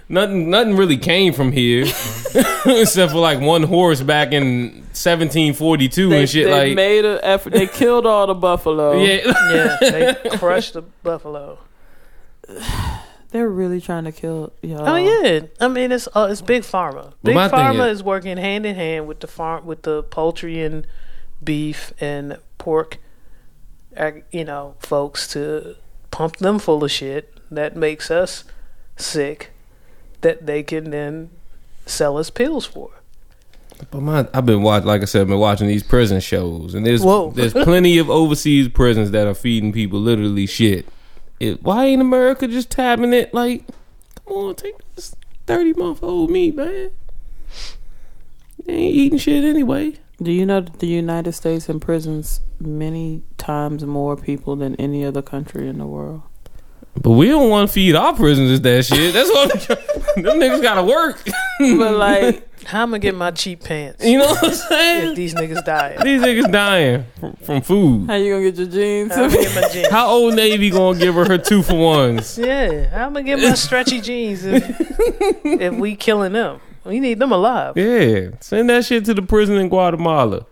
[0.09, 1.83] Nothing nothing really came from here
[2.65, 7.19] except for like one horse back in 1742 they, and shit they like made an
[7.23, 7.53] effort.
[7.53, 8.93] They killed all the buffalo.
[9.03, 11.59] yeah yeah, they crushed the buffalo.
[13.31, 14.87] They're really trying to kill y'all.
[14.87, 17.13] Oh yeah, I mean it's uh, it's big pharma.
[17.21, 20.61] Big my pharma is- is working hand in hand with the farm with the poultry
[20.61, 20.87] and
[21.43, 22.97] beef and pork,
[24.31, 25.75] you know, folks to
[26.11, 28.45] pump them full of shit that makes us
[28.95, 29.51] sick,
[30.21, 31.29] that they can then
[31.85, 32.89] sell us pills for.
[33.91, 36.85] but my I've been watching like I said I've been watching these prison shows and
[36.85, 37.31] there's Whoa.
[37.31, 40.87] there's plenty of overseas prisons that are feeding people literally shit
[41.39, 43.65] it, why ain't America just tabbing it like
[44.25, 45.15] come on take this
[45.45, 46.91] 30 month old meat man
[48.65, 53.83] they ain't eating shit anyway Do you know that the United States imprisons many times
[53.83, 56.21] more people than any other country in the world?
[57.01, 59.13] But we don't want to feed our prisoners that shit.
[59.13, 59.51] That's what
[60.17, 60.23] I'm.
[60.23, 61.21] Them niggas gotta work.
[61.59, 64.49] But like, How am I going to get my cheap pants You know what I'm
[64.49, 65.15] if saying?
[65.15, 65.97] these niggas die?
[66.01, 68.07] These niggas dying from, from food.
[68.07, 69.13] how you gonna get your jeans?
[69.13, 69.89] How am I get my jeans?
[69.89, 72.39] How old Navy gonna give her her two for ones?
[72.39, 74.63] Yeah, how am I going to get my stretchy jeans if,
[75.45, 76.59] if we killing them?
[76.85, 77.77] We need them alive.
[77.77, 80.45] Yeah, send that shit to the prison in Guatemala.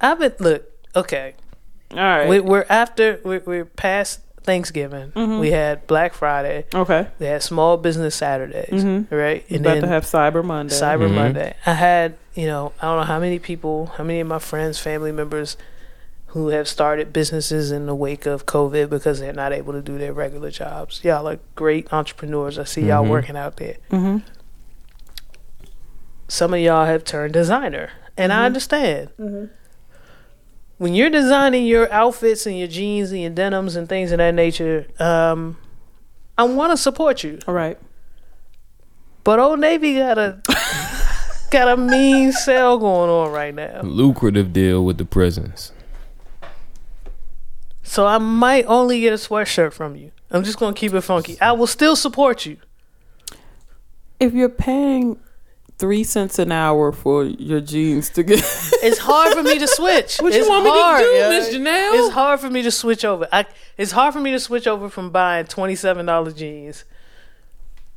[0.00, 1.34] I've been look okay.
[1.94, 2.28] All right.
[2.28, 5.10] We, we're after we're, we're past Thanksgiving.
[5.12, 5.38] Mm-hmm.
[5.38, 6.66] We had Black Friday.
[6.74, 7.08] okay.
[7.18, 9.14] We had Small Business Saturdays, Mm-hmm.
[9.14, 9.44] right?
[9.50, 10.74] And about to have Cyber Monday.
[10.74, 11.14] Cyber Mhm.
[11.14, 11.56] Monday.
[11.64, 14.78] I had you know I don't know how many people, how many of my friends,
[14.78, 15.56] family members,
[16.28, 19.96] who have started businesses in the wake of COVID because they're not able to do
[19.98, 21.00] their regular jobs.
[21.04, 22.58] Y'all are great entrepreneurs.
[22.58, 23.08] I see y'all Mhm.
[23.10, 23.76] working out there.
[23.90, 24.18] mm-hmm.
[26.28, 28.40] Some of y'all have turned designer, and Mm-hmm.
[28.42, 29.48] I understand.
[30.78, 34.34] When you're designing your outfits and your jeans and your denims and things of that
[34.34, 35.56] nature, um,
[36.36, 37.38] I want to support you.
[37.46, 37.78] All right.
[39.22, 40.42] But Old Navy got a
[41.50, 45.72] got a mean sale going on right now, Lucrative deal with the prisons.
[47.82, 50.10] so I might only get a sweatshirt from you.
[50.30, 51.40] I'm just gonna keep it funky.
[51.40, 52.56] I will still support you.
[54.20, 55.18] If you're paying
[55.78, 58.38] three cents an hour for your jeans to get,
[58.82, 60.18] It's hard for me to switch.
[60.18, 61.28] What it's you want me hard, to do, yo.
[61.30, 61.94] Miss Janelle?
[62.06, 63.28] It's hard for me to switch over.
[63.32, 63.46] I,
[63.76, 66.84] it's hard for me to switch over from buying twenty seven dollar jeans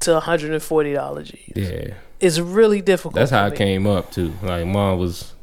[0.02, 1.54] to one hundred and forty dollar jeans.
[1.56, 3.16] Yeah, It's really difficult.
[3.16, 4.34] that's how for it came up too.
[4.41, 5.34] Like mom was,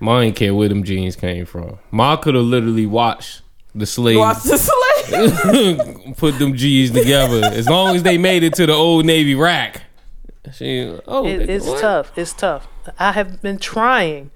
[0.00, 1.78] mom ain't care where them jeans came from.
[1.90, 3.42] Mom could have literally watched
[3.74, 6.16] the slaves watch the slave.
[6.16, 7.44] put them G's together.
[7.44, 9.82] As long as they made it to the old Navy rack.
[10.52, 11.80] She, oh, It, it's what?
[11.80, 12.12] tough.
[12.16, 12.66] It's tough.
[12.98, 14.30] I have been trying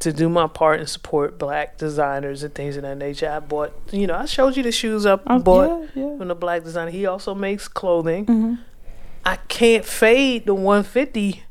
[0.00, 3.28] to do my part and support black designers and things of that nature.
[3.28, 5.22] I bought, you know, I showed you the shoes up.
[5.26, 6.16] I bought yeah, yeah.
[6.18, 6.90] from the black designer.
[6.90, 8.26] He also makes clothing.
[8.26, 8.58] Mhm.
[9.24, 11.42] I can't fade the 150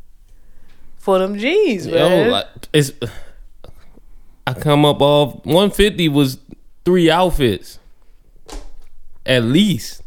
[0.97, 2.91] for them jeans, Yo, like, it's.
[4.45, 6.39] I come up off 150 was
[6.83, 7.79] three outfits,
[9.25, 10.01] at least.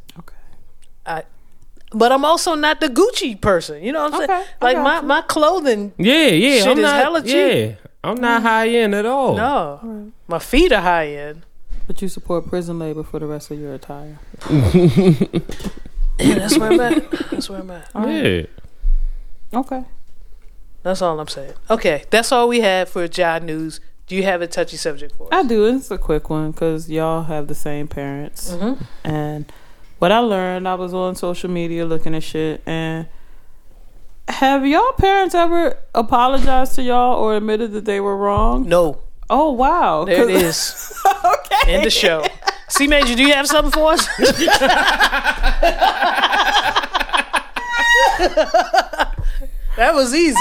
[1.93, 3.82] I, but I'm also not the Gucci person.
[3.82, 4.47] You know what I'm Okay, saying?
[4.60, 6.59] Like got my, my clothing, Yeah, yeah.
[6.59, 6.94] Shit I'm is not.
[6.97, 7.32] hella cheap.
[7.35, 7.74] Yeah,
[8.05, 9.36] I'm not high end at all.
[9.36, 10.12] no.
[10.28, 11.43] My feet are high end.
[11.86, 14.19] But you support prison labor for the rest of your attire.
[16.19, 17.10] Yeah, that's where I'm at.
[17.31, 17.89] That's where I'm at.
[17.94, 18.48] All right.
[19.52, 19.59] Yeah.
[19.59, 19.85] Okay.
[20.82, 21.55] That's all I'm saying.
[21.70, 23.81] Okay, that's all we have for Jod News.
[24.06, 25.31] Do you have a touchy subject for us?
[25.32, 25.64] I do.
[25.66, 28.51] It's a quick one because y'all have the same parents.
[28.52, 28.85] Mhm.
[29.05, 29.52] And
[30.03, 32.61] what I learned, I was on social media looking at shit.
[32.66, 33.07] And
[34.27, 38.69] have y'all parents ever apologized to y'all or admitted that they were wrong?
[38.69, 38.99] No.
[39.31, 40.05] Oh, wow.
[40.05, 40.93] There it is.
[41.24, 41.74] okay.
[41.74, 42.27] End the show.
[42.69, 44.05] C Major, do you have something for us?
[49.77, 50.35] that was easy.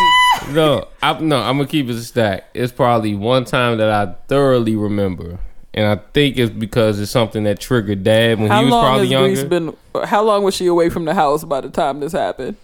[0.50, 1.38] No, I, no.
[1.38, 2.50] I'm gonna keep it a stack.
[2.56, 5.38] It's probably one time that I thoroughly remember,
[5.74, 8.84] and I think it's because it's something that triggered Dad when How he was long
[8.84, 9.46] probably has younger.
[9.94, 10.04] been?
[10.06, 12.58] How long was she away from the house by the time this happened?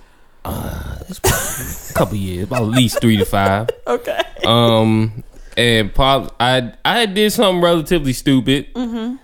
[0.46, 3.70] a couple years, about at least three to five.
[3.88, 4.22] Okay.
[4.46, 5.24] Um,
[5.56, 8.74] and pop, I I did something relatively stupid.
[8.74, 9.16] Mm-hmm.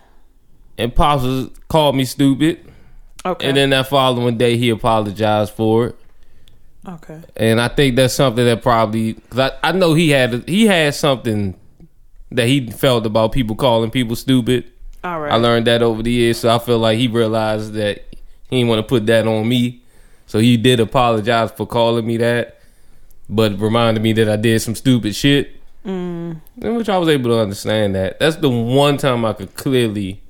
[0.77, 2.59] and pops was, called me stupid.
[3.25, 3.47] Okay.
[3.47, 5.95] And then that following day, he apologized for it.
[6.87, 7.21] okay.
[7.37, 10.95] And I think that's something that probably because I, I know he had he had
[10.95, 11.55] something
[12.33, 14.65] that he felt about people calling people stupid.
[15.03, 15.31] All right.
[15.31, 18.03] I learned that over the years, so I feel like he realized that
[18.49, 19.81] he didn't want to put that on me.
[20.25, 22.59] So he did apologize for calling me that,
[23.29, 25.59] but reminded me that I did some stupid shit.
[25.85, 26.39] Mm.
[26.55, 28.19] Which I was able to understand that.
[28.19, 30.21] That's the one time I could clearly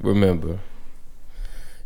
[0.00, 0.60] remember.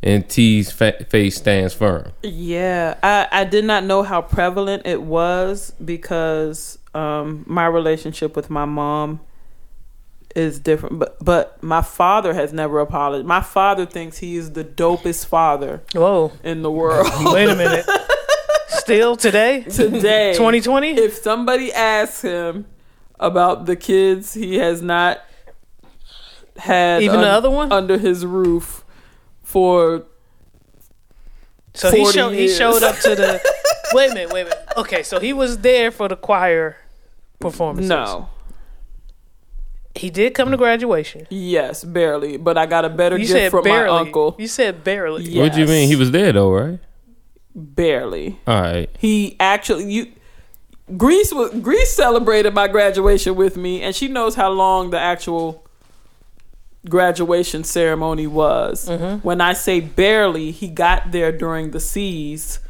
[0.02, 2.12] And T's fa- face stands firm.
[2.22, 8.50] Yeah, I, I did not know how prevalent it was because um, my relationship with
[8.50, 9.20] my mom
[10.34, 10.98] is different.
[10.98, 13.26] But but my father has never apologized.
[13.26, 16.32] My father thinks he is the dopest father Whoa.
[16.44, 17.08] in the world.
[17.32, 17.86] Wait a minute.
[18.68, 19.62] Still today?
[19.64, 20.90] Today, 2020?
[20.92, 22.66] if somebody asks him
[23.20, 25.18] about the kids he has not
[26.56, 27.70] had Even the other one?
[27.72, 28.84] under his roof
[29.42, 30.04] for
[31.74, 33.40] So he 40 showed he showed up to the
[33.94, 34.68] Wait a minute, wait a minute.
[34.76, 36.76] Okay, so he was there for the choir
[37.40, 37.88] performances.
[37.88, 38.28] no.
[39.98, 41.26] He did come to graduation.
[41.30, 42.36] Yes, barely.
[42.36, 43.90] But I got a better You gift said from barely.
[43.90, 44.36] my uncle.
[44.38, 45.24] You said barely.
[45.24, 45.42] Yeah.
[45.42, 45.88] What do you mean?
[45.88, 46.78] He was there though, right?
[47.54, 48.38] Barely.
[48.46, 48.88] All right.
[48.98, 50.12] He actually you
[50.96, 55.64] Greece was Greece celebrated my graduation with me and she knows how long the actual
[56.88, 58.88] graduation ceremony was.
[58.88, 59.26] Mm-hmm.
[59.26, 62.60] When I say barely, he got there during the C's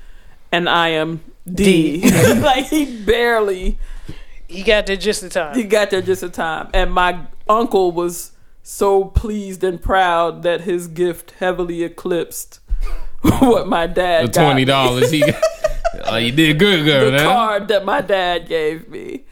[0.51, 2.03] and I am D.
[2.41, 3.79] like he barely
[4.49, 5.55] He got there just in time.
[5.55, 6.69] he got there just in time.
[6.75, 12.61] And my uncle was so pleased and proud that his gift heavily eclipsed
[13.23, 15.43] what my dad The twenty dollars he got.
[16.07, 17.11] oh, you did good, girl.
[17.11, 17.25] the huh?
[17.25, 19.25] card that my dad gave me.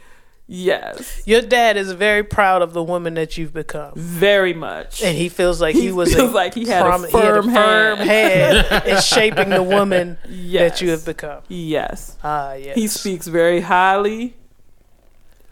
[0.49, 3.95] Yes, Your dad is very proud of the woman that you've become.
[3.97, 5.03] very much.
[5.03, 7.45] And he feels like he, He was feels a like he had a promi- firm
[7.53, 10.71] firm hand in shaping the woman yes.
[10.79, 11.43] that you have become.
[11.49, 12.77] Yes, Ah, yes.
[12.77, 14.37] he speaks very highly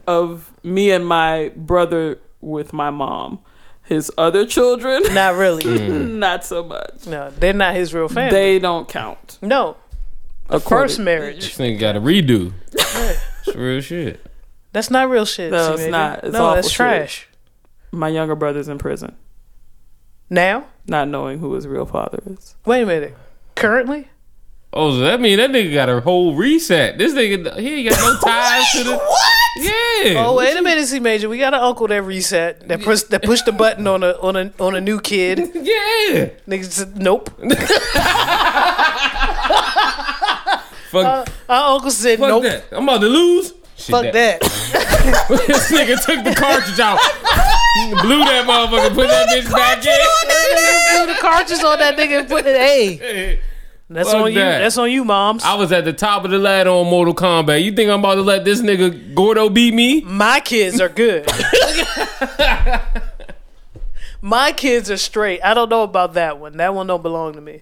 [0.06, 3.39] of me and my brother with my mom.
[3.85, 5.62] His other children, Not really.
[5.64, 6.14] Mm.
[6.14, 7.06] not so much.
[7.06, 8.31] No, they're not his real family.
[8.31, 9.39] They don't count.
[9.43, 9.76] no,
[10.48, 11.56] the According- first marriage.
[11.56, 12.52] This nigga got a redo.
[12.72, 14.24] It's real shit.
[14.72, 15.52] That's not real shit.
[15.52, 16.24] No, it's not.
[16.24, 16.76] It's no, awful that's shit.
[16.76, 17.28] trash.
[17.93, 19.14] My younger brother's in prison,
[20.31, 22.56] Now, not knowing who his real father is.
[22.64, 23.14] wait a minute.
[23.55, 24.09] Currently,
[24.76, 26.98] Oh, so that mean that nigga got a whole reset.
[26.98, 28.97] This nigga, he ain't got no ties to the.
[28.97, 29.34] What?
[29.56, 30.24] Yeah.
[30.26, 31.28] oh wait a minute, C major.
[31.28, 34.35] We got an uncle that reset that push that pushed the button on a on
[34.36, 35.39] a on a new kid.
[35.55, 36.31] Yeah.
[36.48, 37.31] Niggas said nope.
[40.90, 42.43] Fuck, uh, Our uncle said fuck nope.
[42.44, 42.64] that.
[42.72, 43.52] I'm about to lose.
[43.76, 44.40] Shit, Fuck that.
[45.48, 46.98] this nigga took the cartridge out,
[48.02, 51.06] blew that motherfucker, put that bitch back in.
[51.06, 52.56] Blew the cartridge on that nigga and put it.
[52.56, 53.40] Hey,
[53.90, 54.39] that's Fuck on you.
[54.39, 54.59] that.
[54.61, 55.43] That's on you, moms.
[55.44, 57.62] I was at the top of the ladder on Mortal Kombat.
[57.62, 60.01] You think I'm about to let this nigga Gordo beat me?
[60.02, 61.27] My kids are good.
[64.20, 65.40] My kids are straight.
[65.43, 66.56] I don't know about that one.
[66.56, 67.61] That one don't belong to me.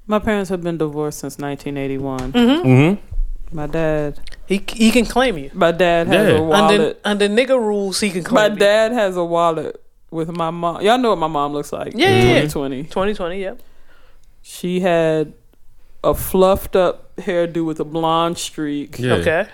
[0.06, 2.32] My parents have been divorced since 1981.
[2.32, 3.56] Mm-hmm.
[3.56, 5.50] My dad, He he can claim you.
[5.54, 6.36] my dad has Yeah.
[6.38, 6.80] a wallet.
[7.04, 8.58] Under under nigga rules, he can my claim you.
[8.58, 10.82] dad has a wallet with my mom.
[10.82, 11.92] Y'all know what my mom looks like.
[11.94, 12.40] Yeah, yeah, yeah.
[12.42, 12.82] 2020.
[12.84, 13.40] 2020.
[13.40, 13.60] Yep.
[14.42, 15.32] She had
[16.04, 19.14] a fluffed up hairdo with a blonde streak Yeah.
[19.14, 19.48] Okay.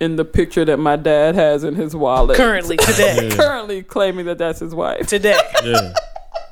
[0.00, 2.36] in the picture that my dad has in his wallet.
[2.36, 3.30] Currently today.
[3.32, 5.06] Currently claiming that that's his wife.
[5.08, 5.38] Today.
[5.64, 5.92] Yeah.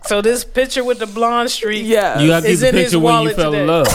[0.06, 1.84] So this picture with the blonde streak.
[1.86, 2.18] Yeah.
[2.20, 3.86] You gotta It's keep the in his picture when you wallet fell in love.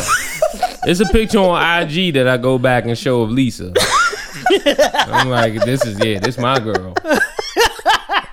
[0.83, 3.73] it's a picture on IG that I go back and show of Lisa.
[4.49, 6.93] I'm like, this is yeah, this my girl.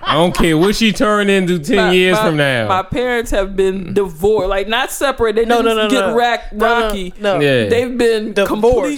[0.09, 2.67] I don't care what she turned into ten My- years my- from now.
[2.67, 3.93] My parents have been mm.
[3.93, 5.35] divorced, like not separate.
[5.35, 6.15] They No, didn't no, no, get no.
[6.15, 7.13] rack, No, no, rocky.
[7.19, 7.39] No.
[7.39, 7.69] yeah.
[7.69, 8.47] They've been Divorced.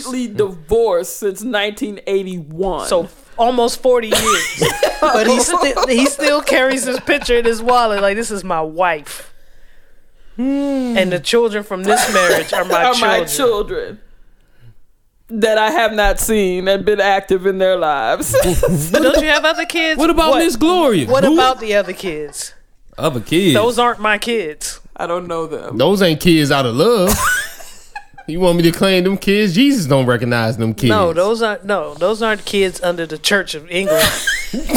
[0.06, 2.88] completely divorced since 1981.
[2.88, 4.64] So almost 40 years.
[5.02, 8.62] but he still he still carries his picture in his wallet like this is my
[8.62, 9.34] wife.
[10.38, 10.96] Hmm.
[10.98, 13.20] And the children from this marriage are my are children.
[13.20, 14.00] my children
[15.40, 18.34] that I have not seen and been active in their lives.
[18.92, 19.98] But don't you have other kids?
[19.98, 21.08] what about Miss Gloria?
[21.08, 21.34] What Who?
[21.34, 22.54] about the other kids?
[22.98, 23.54] other kids?
[23.54, 24.80] Those aren't my kids.
[24.96, 25.78] I don't know them.
[25.78, 27.18] Those ain't kids out of love.
[28.28, 29.56] you want me to claim them kids?
[29.56, 30.90] Jesus don't recognize them kids.
[30.90, 34.08] No, those aren't no, those aren't kids under the Church of England.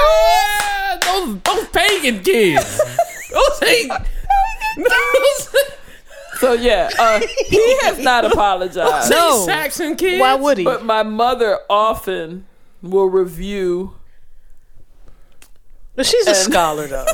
[0.00, 2.80] Ah, those, those pagan kids.
[3.32, 3.92] those ain't.
[4.76, 5.48] Those
[6.38, 9.10] So yeah, uh, he has not apologized.
[9.10, 9.44] No.
[9.44, 10.20] Saxon kids.
[10.20, 10.64] Why would he?
[10.64, 12.46] But my mother often
[12.82, 13.94] will review
[15.96, 17.06] But she's a scholar though.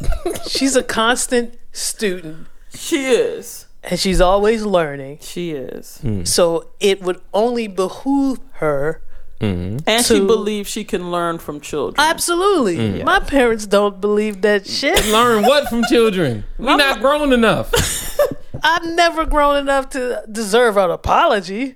[0.48, 3.66] she's a constant student She is.
[3.84, 5.18] and she's always learning.
[5.22, 6.00] She is.
[6.24, 9.02] So it would only behoove her
[9.42, 9.78] Mm-hmm.
[9.88, 11.96] And she believes she can learn from children.
[11.98, 12.76] Absolutely.
[12.76, 13.04] Mm-hmm.
[13.04, 15.04] My parents don't believe that shit.
[15.12, 16.44] Learn what from children?
[16.58, 17.72] We're not grown enough.
[18.62, 21.74] I've never grown enough to deserve an apology.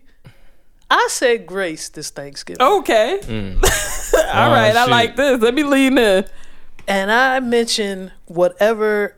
[0.88, 2.62] I said grace this Thanksgiving.
[2.64, 3.18] okay.
[3.22, 3.54] Mm.
[4.14, 4.72] All right.
[4.76, 4.90] Ah, I shit.
[4.90, 5.42] like this.
[5.42, 6.24] Let me lean in.
[6.86, 9.16] And I mentioned whatever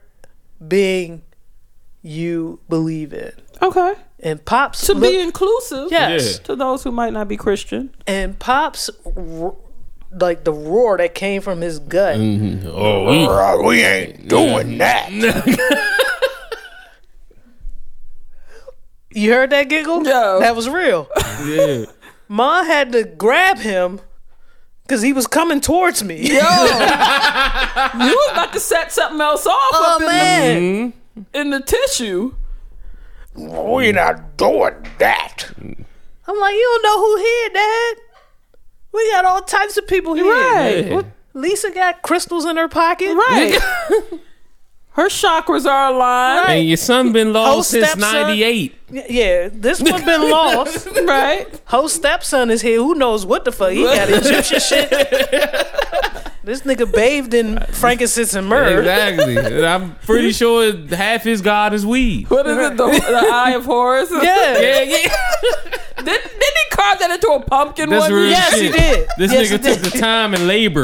[0.67, 1.21] being
[2.01, 3.33] you believe in.
[3.61, 3.93] Okay.
[4.21, 5.89] And Pops To look- be inclusive.
[5.91, 6.39] Yes.
[6.39, 6.43] Yeah.
[6.47, 7.95] To those who might not be Christian.
[8.07, 8.91] And Pops
[10.11, 12.17] like the roar that came from his gut.
[12.17, 12.67] Mm-hmm.
[12.67, 15.11] Oh, oh, we, uh, we ain't doing that.
[19.11, 20.05] You heard that giggle?
[20.07, 20.39] Yeah.
[20.41, 21.09] That was real.
[21.47, 21.85] yeah.
[22.29, 24.01] Ma had to grab him
[24.83, 26.17] because he was coming towards me.
[26.17, 26.35] Yo.
[26.35, 26.41] you
[28.17, 30.93] was about to set something else off Oh up in man.
[31.33, 32.35] the, in the tissue.
[33.39, 35.45] We not doing that.
[35.59, 37.97] I'm like, you don't know who here, Dad.
[38.93, 40.25] We got all types of people here.
[40.27, 40.87] Right.
[40.87, 40.95] Yeah.
[40.95, 43.15] What- Lisa got crystals in her pocket.
[43.15, 43.59] Right.
[44.99, 46.49] Her chakras are aligned.
[46.49, 48.75] And your son been lost since '98.
[49.09, 50.89] Yeah, this one been lost.
[51.05, 51.47] Right.
[51.67, 52.79] Whole stepson is here.
[52.79, 53.71] Who knows what the fuck?
[53.71, 54.91] He got Egyptian shit.
[56.43, 58.81] this nigga bathed in frankincense and myrrh.
[58.81, 59.37] Exactly.
[59.37, 62.29] And I'm pretty sure half his god is weed.
[62.29, 62.77] What is it?
[62.77, 64.11] The, the Eye of Horus?
[64.21, 64.59] Yeah.
[64.59, 65.15] Yeah, yeah.
[65.99, 68.31] Did, didn't he carve that into a pumpkin That's one real year?
[68.33, 69.09] Yes, he did.
[69.17, 70.83] This Yes, nigga he took the time and labor.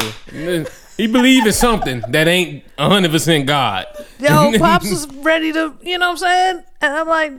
[0.97, 3.85] He believe in something that ain't 100 percent God.
[4.19, 6.63] Yo, Pops was ready to, you know what I'm saying?
[6.81, 7.33] And I'm like,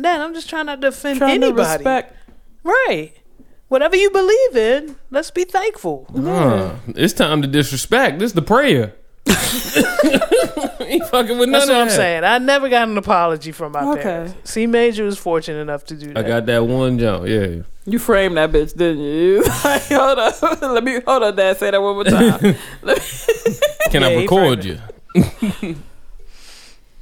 [0.00, 1.78] Dad, I'm just trying not to offend Trying to anybody.
[1.84, 2.16] respect.
[2.62, 3.12] Right.
[3.68, 6.06] Whatever you believe in, let's be thankful.
[6.16, 8.18] Uh, it's time to disrespect.
[8.18, 8.94] This is the prayer.
[9.26, 11.96] Ain't fucking with none That's of what I'm that.
[11.96, 12.24] saying.
[12.24, 14.02] I never got an apology from my Okay.
[14.02, 14.50] parents.
[14.50, 16.24] C Major was fortunate enough to do that.
[16.24, 17.26] I got that one jump.
[17.28, 17.62] Yeah.
[17.86, 19.42] You framed that bitch, didn't you?
[19.64, 20.74] like, hold on.
[20.74, 21.56] Let me hold on, Dad.
[21.58, 22.56] Say that one more time.
[22.82, 23.04] Let me-
[23.90, 24.78] Can Yeah, I he record you?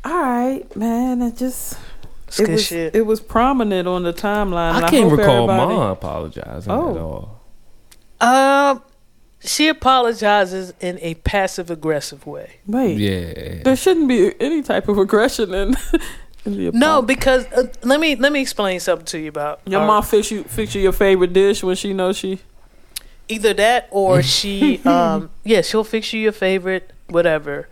[0.05, 1.23] All right, man.
[1.23, 1.79] It just
[2.29, 2.95] It's it good was shit.
[2.97, 4.77] it was prominent on the timeline.
[4.77, 6.91] and I can't hope recall everybody- mom apologizing Oh.
[6.91, 7.35] at all.
[8.21, 8.83] Um,
[9.41, 12.57] she apologizes in a passive aggressive way.
[12.67, 13.63] Wait, Yeah.
[13.63, 15.77] there shouldn't be any type of aggression in.
[16.45, 16.79] in the apology.
[16.79, 20.03] No, because uh, let me let me explain something to you about your our- mom
[20.03, 22.41] fix you fix you your favorite dish when she knows she.
[23.29, 27.69] either that or she um yeah she'll fix you your favorite whatever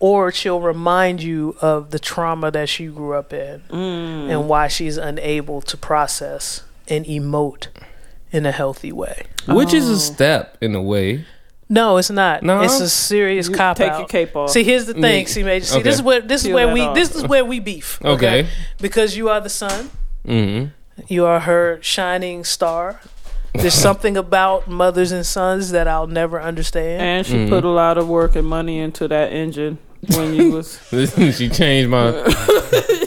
[0.00, 4.30] or she'll remind you of the trauma that she grew up in Mm.
[4.30, 7.68] and why she's unable to process and emote
[8.32, 9.94] in a healthy way Which is Oh.
[9.94, 11.24] a step in a way.
[11.68, 12.60] no it's not No?
[12.62, 14.50] it's a serious You cop take out your cape off.
[14.50, 16.06] see here's the thing see major see this is Okay.
[16.06, 16.94] where this is where we off.
[16.94, 18.46] this is where we beef Okay.
[18.80, 19.90] because you are the son
[20.26, 20.64] hmm
[21.08, 23.00] you are her shining star
[23.54, 27.48] there's something about mothers and sons that I'll never understand and she Mhm.
[27.48, 29.78] put a lot of work and money into that engine
[30.08, 30.78] when you was.
[31.36, 32.10] she changed my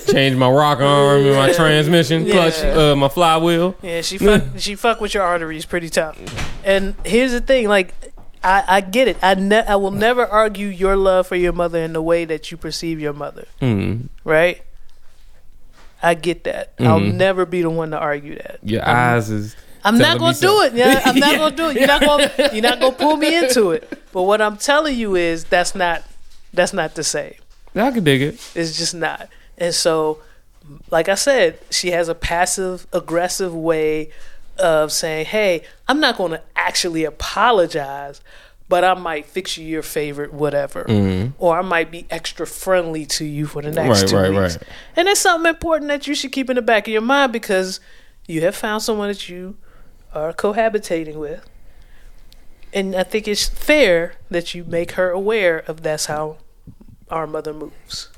[0.07, 3.75] changed my rock arm and my transmission clutch, uh, my flywheel.
[3.81, 6.17] Yeah, she fuck she fuck with your arteries pretty tough.
[6.63, 7.93] And here's the thing, like
[8.43, 9.17] I, I get it.
[9.21, 12.51] I ne- I will never argue your love for your mother in the way that
[12.51, 14.09] you perceive your mother, Mm.
[14.23, 14.61] right?
[16.01, 16.73] I get that.
[16.79, 17.13] I'll Mhm.
[17.13, 18.59] never be the one to argue that.
[18.61, 19.55] Your eyes is
[19.85, 20.61] I'm not gonna do so.
[20.63, 20.73] it.
[20.73, 21.77] Yeah, I'm not gonna do it.
[21.77, 23.89] You're not gonna you're not gonna pull me into it.
[24.11, 26.03] But what I'm telling you is that's not
[26.53, 27.35] that's not the same.
[27.75, 28.33] I can dig it.
[28.55, 29.29] It's just not.
[29.57, 30.19] And so,
[30.91, 34.11] like I said, she has a passive aggressive way
[34.57, 38.21] of saying, "Hey, I'm not going to actually apologize,
[38.69, 41.31] but I might fix you your favorite whatever, mm-hmm.
[41.43, 44.57] or I might be extra friendly to you for the next Right, two right, weeks."
[44.57, 44.67] right.
[44.95, 47.79] And it's something important that you should keep in the back of your mind because
[48.27, 49.57] you have found someone that you
[50.13, 51.49] are cohabitating with.
[52.71, 56.37] And I think it's fair that you make her aware of that's how
[57.09, 58.09] our mother moves.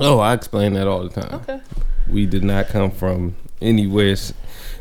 [0.00, 1.34] Oh, I explain that all the time.
[1.42, 1.60] Okay.
[2.08, 4.16] We did not come from anywhere.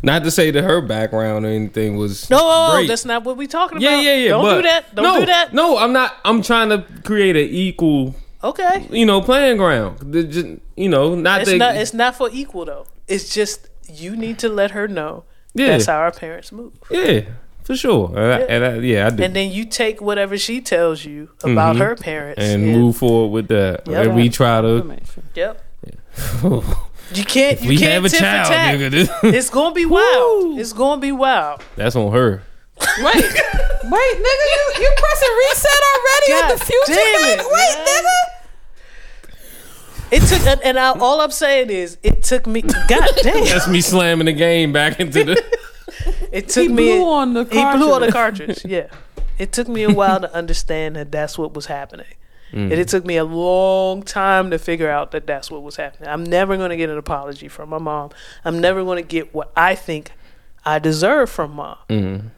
[0.03, 2.87] Not to say that her background or anything was No, great.
[2.87, 3.83] that's not what we're talking about.
[3.91, 4.15] yeah, yeah.
[4.15, 4.29] Yeah.
[4.29, 4.95] Don't do that.
[4.95, 5.53] Don't no, do that.
[5.53, 6.15] No, I'm not.
[6.25, 8.87] I'm trying to create an equal, Okay.
[8.89, 10.11] you know, playing ground.
[10.31, 11.57] Just, you know, not It's that.
[11.57, 11.75] not.
[11.75, 12.87] It's not for equal though.
[13.07, 15.67] It's just you need to let her know Yeah.
[15.67, 17.21] that's how our parents move, yeah,
[17.63, 18.07] for sure.
[18.15, 18.45] And Yeah.
[18.55, 19.23] and I, yeah, I do.
[19.23, 21.79] and then you take whatever she tells you about Mhm.
[21.79, 23.81] her parents and move forward with that.
[23.87, 24.01] Yeah.
[24.01, 24.67] and we try to.
[24.77, 25.23] Information.
[25.35, 25.63] Yep.
[27.13, 27.61] You can't.
[27.61, 28.73] You we can't have a child, tat.
[28.73, 30.57] nigga, this, It's gonna be wild.
[30.57, 31.61] It's gonna be wild.
[31.75, 32.41] that's on her.
[32.79, 33.23] Wait, wait,
[33.83, 36.93] nigga, you you pressing reset already God with the future?
[36.93, 37.39] damn man?
[37.39, 38.03] it, Wait, man.
[38.03, 38.17] nigga.
[40.11, 42.61] It took, and, and I, all I'm saying is, it took me.
[42.61, 43.45] God damn!
[43.45, 45.43] That's me slamming the game back into the.
[46.31, 46.97] It took He me.
[46.97, 48.61] blew on the He blew on the cartridge.
[48.61, 48.65] cartridge.
[48.65, 48.87] Yeah,
[49.37, 52.13] it took me a while to understand that that's what was happening,
[52.51, 52.63] mm.
[52.63, 56.09] and it took me a long time to figure out that that's what was happening.
[56.09, 58.11] I'm never going to get an apology from my mom.
[58.45, 60.11] I'm never going to get what I think
[60.65, 61.77] I deserve from mom.
[61.89, 62.29] Mm.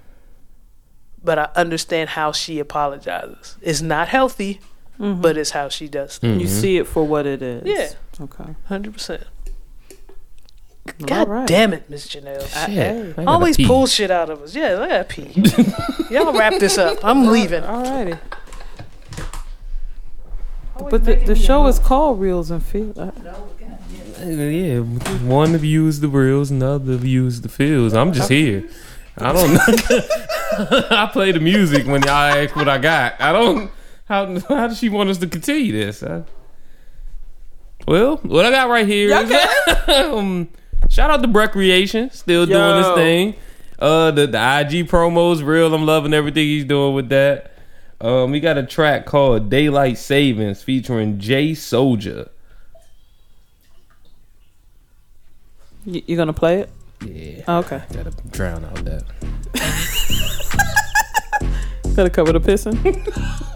[1.23, 3.57] But I understand how she apologizes.
[3.61, 4.59] It's not healthy,
[4.99, 5.21] mm-hmm.
[5.21, 6.33] but it's how she does things.
[6.33, 6.41] Mm-hmm.
[6.41, 7.63] You see it for what it is.
[7.65, 8.23] Yeah.
[8.23, 8.55] Okay.
[8.65, 9.23] Hundred percent.
[9.23, 9.27] All
[11.05, 11.47] God right.
[11.47, 12.41] damn it, Miss Janelle.
[12.65, 13.65] Shit, I gotta Always pee.
[13.65, 14.53] pull shit out of us.
[14.53, 15.31] Yeah, I gotta pee.
[16.13, 17.03] Y'all wrap this up.
[17.03, 17.63] I'm leaving.
[17.63, 18.19] Alrighty.
[20.89, 22.97] But the, the show is called Reels and Feels.
[22.97, 23.11] Uh,
[24.25, 27.93] Yeah, one views the reels, another views the feels.
[27.93, 28.67] I'm just here.
[29.17, 29.59] I don't know.
[30.91, 33.21] I play the music when y'all ask what I got.
[33.21, 33.71] I don't.
[34.05, 36.03] How how does she want us to continue this?
[36.03, 36.23] I,
[37.87, 39.31] well, what I got right here is
[39.87, 40.49] um,
[40.89, 43.35] shout out to Recreation, still doing this thing.
[43.79, 45.73] Uh, the the IG promos real.
[45.73, 47.51] I'm loving everything he's doing with that.
[47.99, 52.29] Um, we got a track called Daylight Savings featuring Jay Soldier.
[55.85, 56.69] you, you gonna play it?
[57.05, 57.43] Yeah.
[57.59, 57.81] Okay.
[57.93, 59.03] Gotta drown out that.
[61.95, 62.77] Gotta cover the pissing.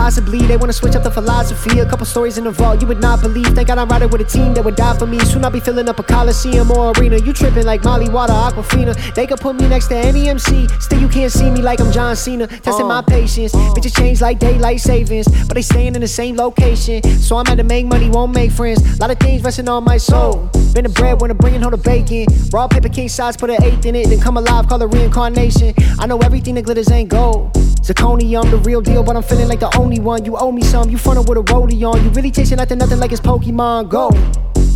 [0.00, 1.78] possibly they wanna switch up the philosophy.
[1.78, 3.48] A couple stories in the vault you would not believe.
[3.48, 5.18] Thank God I'm riding with a team that would die for me.
[5.30, 7.18] Soon I'll be filling up a coliseum or arena.
[7.18, 8.94] You tripping like Molly Water, Aquafina.
[9.14, 10.68] They could put me next to any MC.
[10.80, 12.46] Still you can't see me like I'm John Cena.
[12.46, 13.10] Testing my oh.
[13.16, 13.52] patience.
[13.52, 17.02] Bitches change like daylight savings, but they staying in the same location.
[17.26, 18.80] So I'm at to make money, won't make friends.
[18.96, 20.48] A lot of things resting on my soul.
[20.72, 22.24] Been the bread when I'm bringing home the bacon.
[22.50, 25.74] Raw paper king size, put an eighth in it, then come alive, call it reincarnation.
[25.98, 27.52] I know everything that glitters ain't gold.
[27.82, 30.24] Zirconium, the real deal, but I'm feeling like the only one.
[30.24, 32.04] You owe me some, you frontin' with a rollie on.
[32.04, 34.10] You really chasing after nothing like it's Pokemon Go.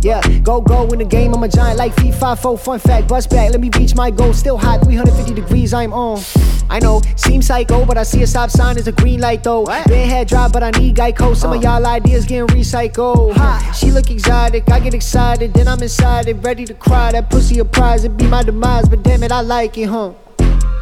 [0.05, 1.33] Yeah, go go in the game.
[1.33, 2.59] I'm a giant like feet five four.
[2.59, 3.49] Fun fact, bust back.
[3.51, 4.33] Let me reach my goal.
[4.33, 5.73] Still hot, 350 degrees.
[5.73, 6.21] I'm on.
[6.69, 9.65] I know, seems psycho, but I see a stop sign is a green light though.
[9.87, 11.35] Been head drive, but I need Geico.
[11.35, 11.61] Some of uh.
[11.61, 13.33] y'all ideas getting recycled.
[13.35, 17.11] Ha, she look exotic, I get excited, then I'm inside it, ready to cry.
[17.11, 20.13] That pussy a prize, it be my demise, but damn it, I like it, huh?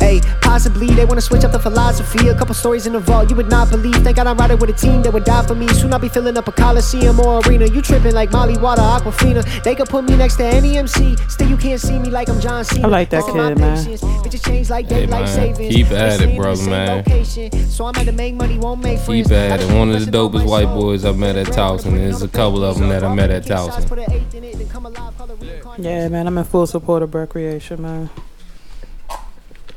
[0.04, 2.28] Hey, possibly they wanna switch up the philosophy.
[2.28, 3.96] A couple stories in the vault you would not believe.
[4.04, 5.68] Thank God I'm riding with a team that would die for me.
[5.70, 7.68] Soon I'll be filling up a coliseum or arena.
[7.68, 9.42] You tripping like Molly Water, Aquafina.
[9.64, 11.16] They could put me next to any MC.
[11.30, 12.88] Still you can't see me like I'm John Cena.
[12.88, 13.78] I like that Testing my kid, man.
[13.78, 14.02] patience.
[14.04, 15.56] Bitches change like Hey, daylight man.
[15.56, 17.26] Keep They at it, staying brother, man.
[17.70, 19.28] So I'm at to make money, won't make friends.
[19.30, 19.68] Keep at it.
[19.74, 21.94] One of the pressing dopest white boys I met at Towson.
[21.94, 23.88] There's a couple of them that I met at Towson.
[23.88, 25.84] Put an eighth in it, then come alive, call it reincarnation.
[25.86, 28.10] Yeah, man, I'm in full support of recreation, man.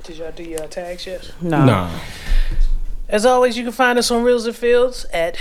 [0.07, 1.33] Did y'all do your tags yet?
[1.41, 1.65] Nah.
[1.65, 1.99] Nah.
[3.09, 5.37] As always, you can find us on Reels and Fields at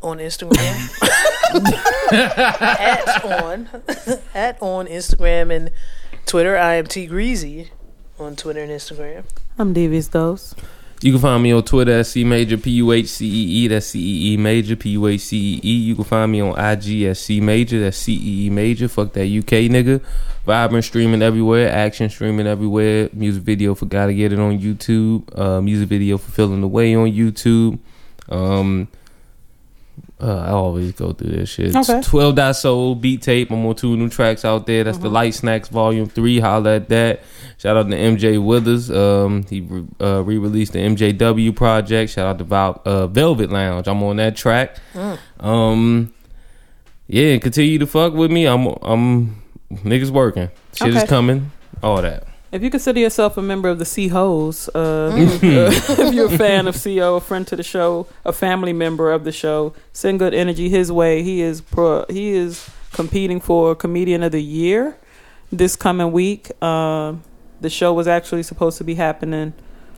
[0.00, 0.88] on Instagram.
[2.12, 3.68] at on
[4.34, 5.70] at on Instagram and
[6.24, 6.56] Twitter.
[6.56, 7.70] I am T Greasy
[8.18, 9.24] on Twitter and Instagram.
[9.58, 10.54] I'm Devious Dose.
[11.00, 13.68] You can find me on Twitter at C Major P U H C E E.
[13.68, 15.72] That's C E E Major P U H C E E.
[15.76, 17.80] You can find me on IG at C Major.
[17.80, 18.88] That's C E E Major.
[18.88, 20.02] Fuck that UK nigga.
[20.44, 21.70] Vibrant streaming everywhere.
[21.70, 23.10] Action streaming everywhere.
[23.12, 25.38] Music video for Gotta Get It on YouTube.
[25.38, 27.78] Uh, music video for Filling the Way on YouTube.
[28.28, 28.88] Um,
[30.20, 31.74] uh, I always go through this shit.
[31.76, 32.00] Okay.
[32.02, 33.50] 12 Dot Soul beat tape.
[33.50, 34.82] I'm on two new tracks out there.
[34.84, 36.40] That's the Light Snacks Volume 3.
[36.40, 37.20] Holla at that.
[37.58, 38.90] Shout out to MJ Withers.
[38.90, 42.12] Um, he re- uh, re-released the MJW project.
[42.12, 43.86] Shout out to Val- uh, Velvet Lounge.
[43.86, 44.76] I'm on that track.
[45.40, 46.12] Um,
[47.06, 48.46] yeah, continue to fuck with me.
[48.46, 49.42] I'm I'm
[49.72, 50.50] niggas working.
[50.74, 50.98] Shit Okay.
[50.98, 51.50] is coming.
[51.82, 52.24] All that.
[52.50, 56.66] If you consider yourself a member of the Sea Hoes, uh, if you're a fan
[56.66, 60.32] of CO, a friend to the show, a family member of the show, send good
[60.32, 61.22] energy his way.
[61.22, 64.96] He is pro, he is competing for Comedian of the Year
[65.52, 66.50] this coming week.
[66.62, 67.14] Uh,
[67.60, 69.52] the show was actually supposed to be happening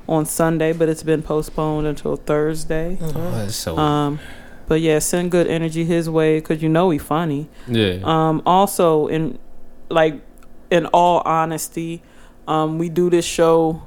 [0.08, 2.98] on Sunday, but it's been postponed until Thursday.
[3.00, 4.18] Oh, that's so Um,
[4.66, 7.48] but yeah, send good energy his way because you know he funny.
[7.68, 7.98] yeah.
[8.02, 9.38] Um, also, in
[9.88, 10.20] like,
[10.70, 12.02] in all honesty,
[12.48, 13.82] um, we do this show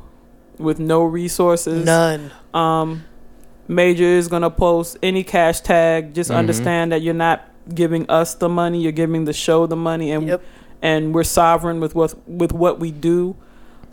[0.58, 1.86] with no resources.
[1.86, 2.32] None.
[2.54, 3.04] Um,
[3.68, 6.14] Major is gonna post any cash tag.
[6.14, 6.36] Just Mhm.
[6.36, 10.28] understand that you're not giving us the money; you're giving the show the money, and
[10.28, 10.42] Yep.
[10.82, 13.36] and we're sovereign with what with what we do.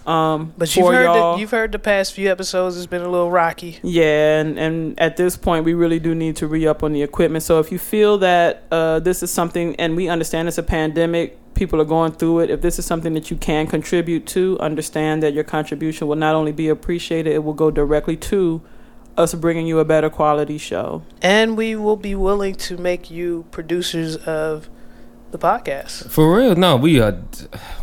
[0.06, 1.34] Um, But you've heard y'all.
[1.34, 2.76] the, you've heard the past few episodes.
[2.76, 3.78] It's been a little rocky.
[3.82, 7.02] Yeah, and, and at this point, we really do need to re up on the
[7.02, 7.44] equipment.
[7.44, 11.36] So if you feel that uh, this is something, and we understand it's a pandemic,
[11.54, 12.50] people are going through it.
[12.50, 16.34] If this is something that you can contribute to, understand that your contribution will not
[16.34, 18.62] only be appreciated, it will go directly to
[19.16, 21.02] us bringing you a better quality show.
[21.20, 24.70] And we will be willing to make you producers of
[25.32, 26.10] the podcast.
[26.10, 27.16] For real, no, we are.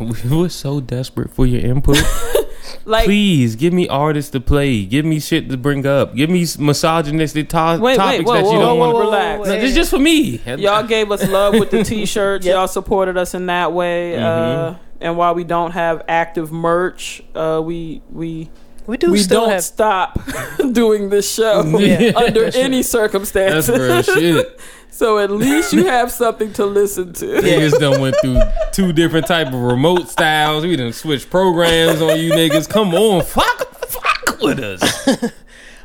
[0.30, 1.98] We're so desperate for your input.
[2.84, 4.84] Like, Please give me artists to play.
[4.84, 6.14] Give me shit to bring up.
[6.14, 9.46] Give me misogynistic to- wait, topics wait, whoa, that whoa, you don't want to relax.
[9.48, 10.38] No, this is just for me.
[10.46, 12.44] Y'all gave us love with the t-shirts.
[12.46, 12.54] Yep.
[12.54, 14.16] Y'all supported us in that way.
[14.16, 14.78] Uh, Mhm.
[15.02, 18.48] and while we don't have active merch, uh, we we
[18.88, 19.62] We do we still don't have.
[19.62, 20.18] stop
[20.72, 22.12] doing this show Yeah.
[22.16, 22.64] under That's right.
[22.64, 23.68] any That's circumstances.
[23.78, 24.60] real shit.
[24.90, 27.26] so at least you have something to listen to.
[27.26, 28.40] Niggas done went through
[28.72, 30.64] two different type of remote styles.
[30.64, 32.68] We done switched programs on you niggas.
[32.68, 34.80] Come on, fuck, fuck with us.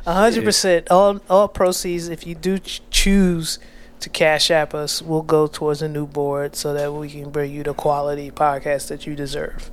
[0.06, 0.90] hundred percent.
[0.90, 3.58] All all proceeds, if you do ch- choose
[4.00, 7.52] to cash app us, will go towards a new board so that we can bring
[7.52, 9.70] you the quality podcast that you deserve.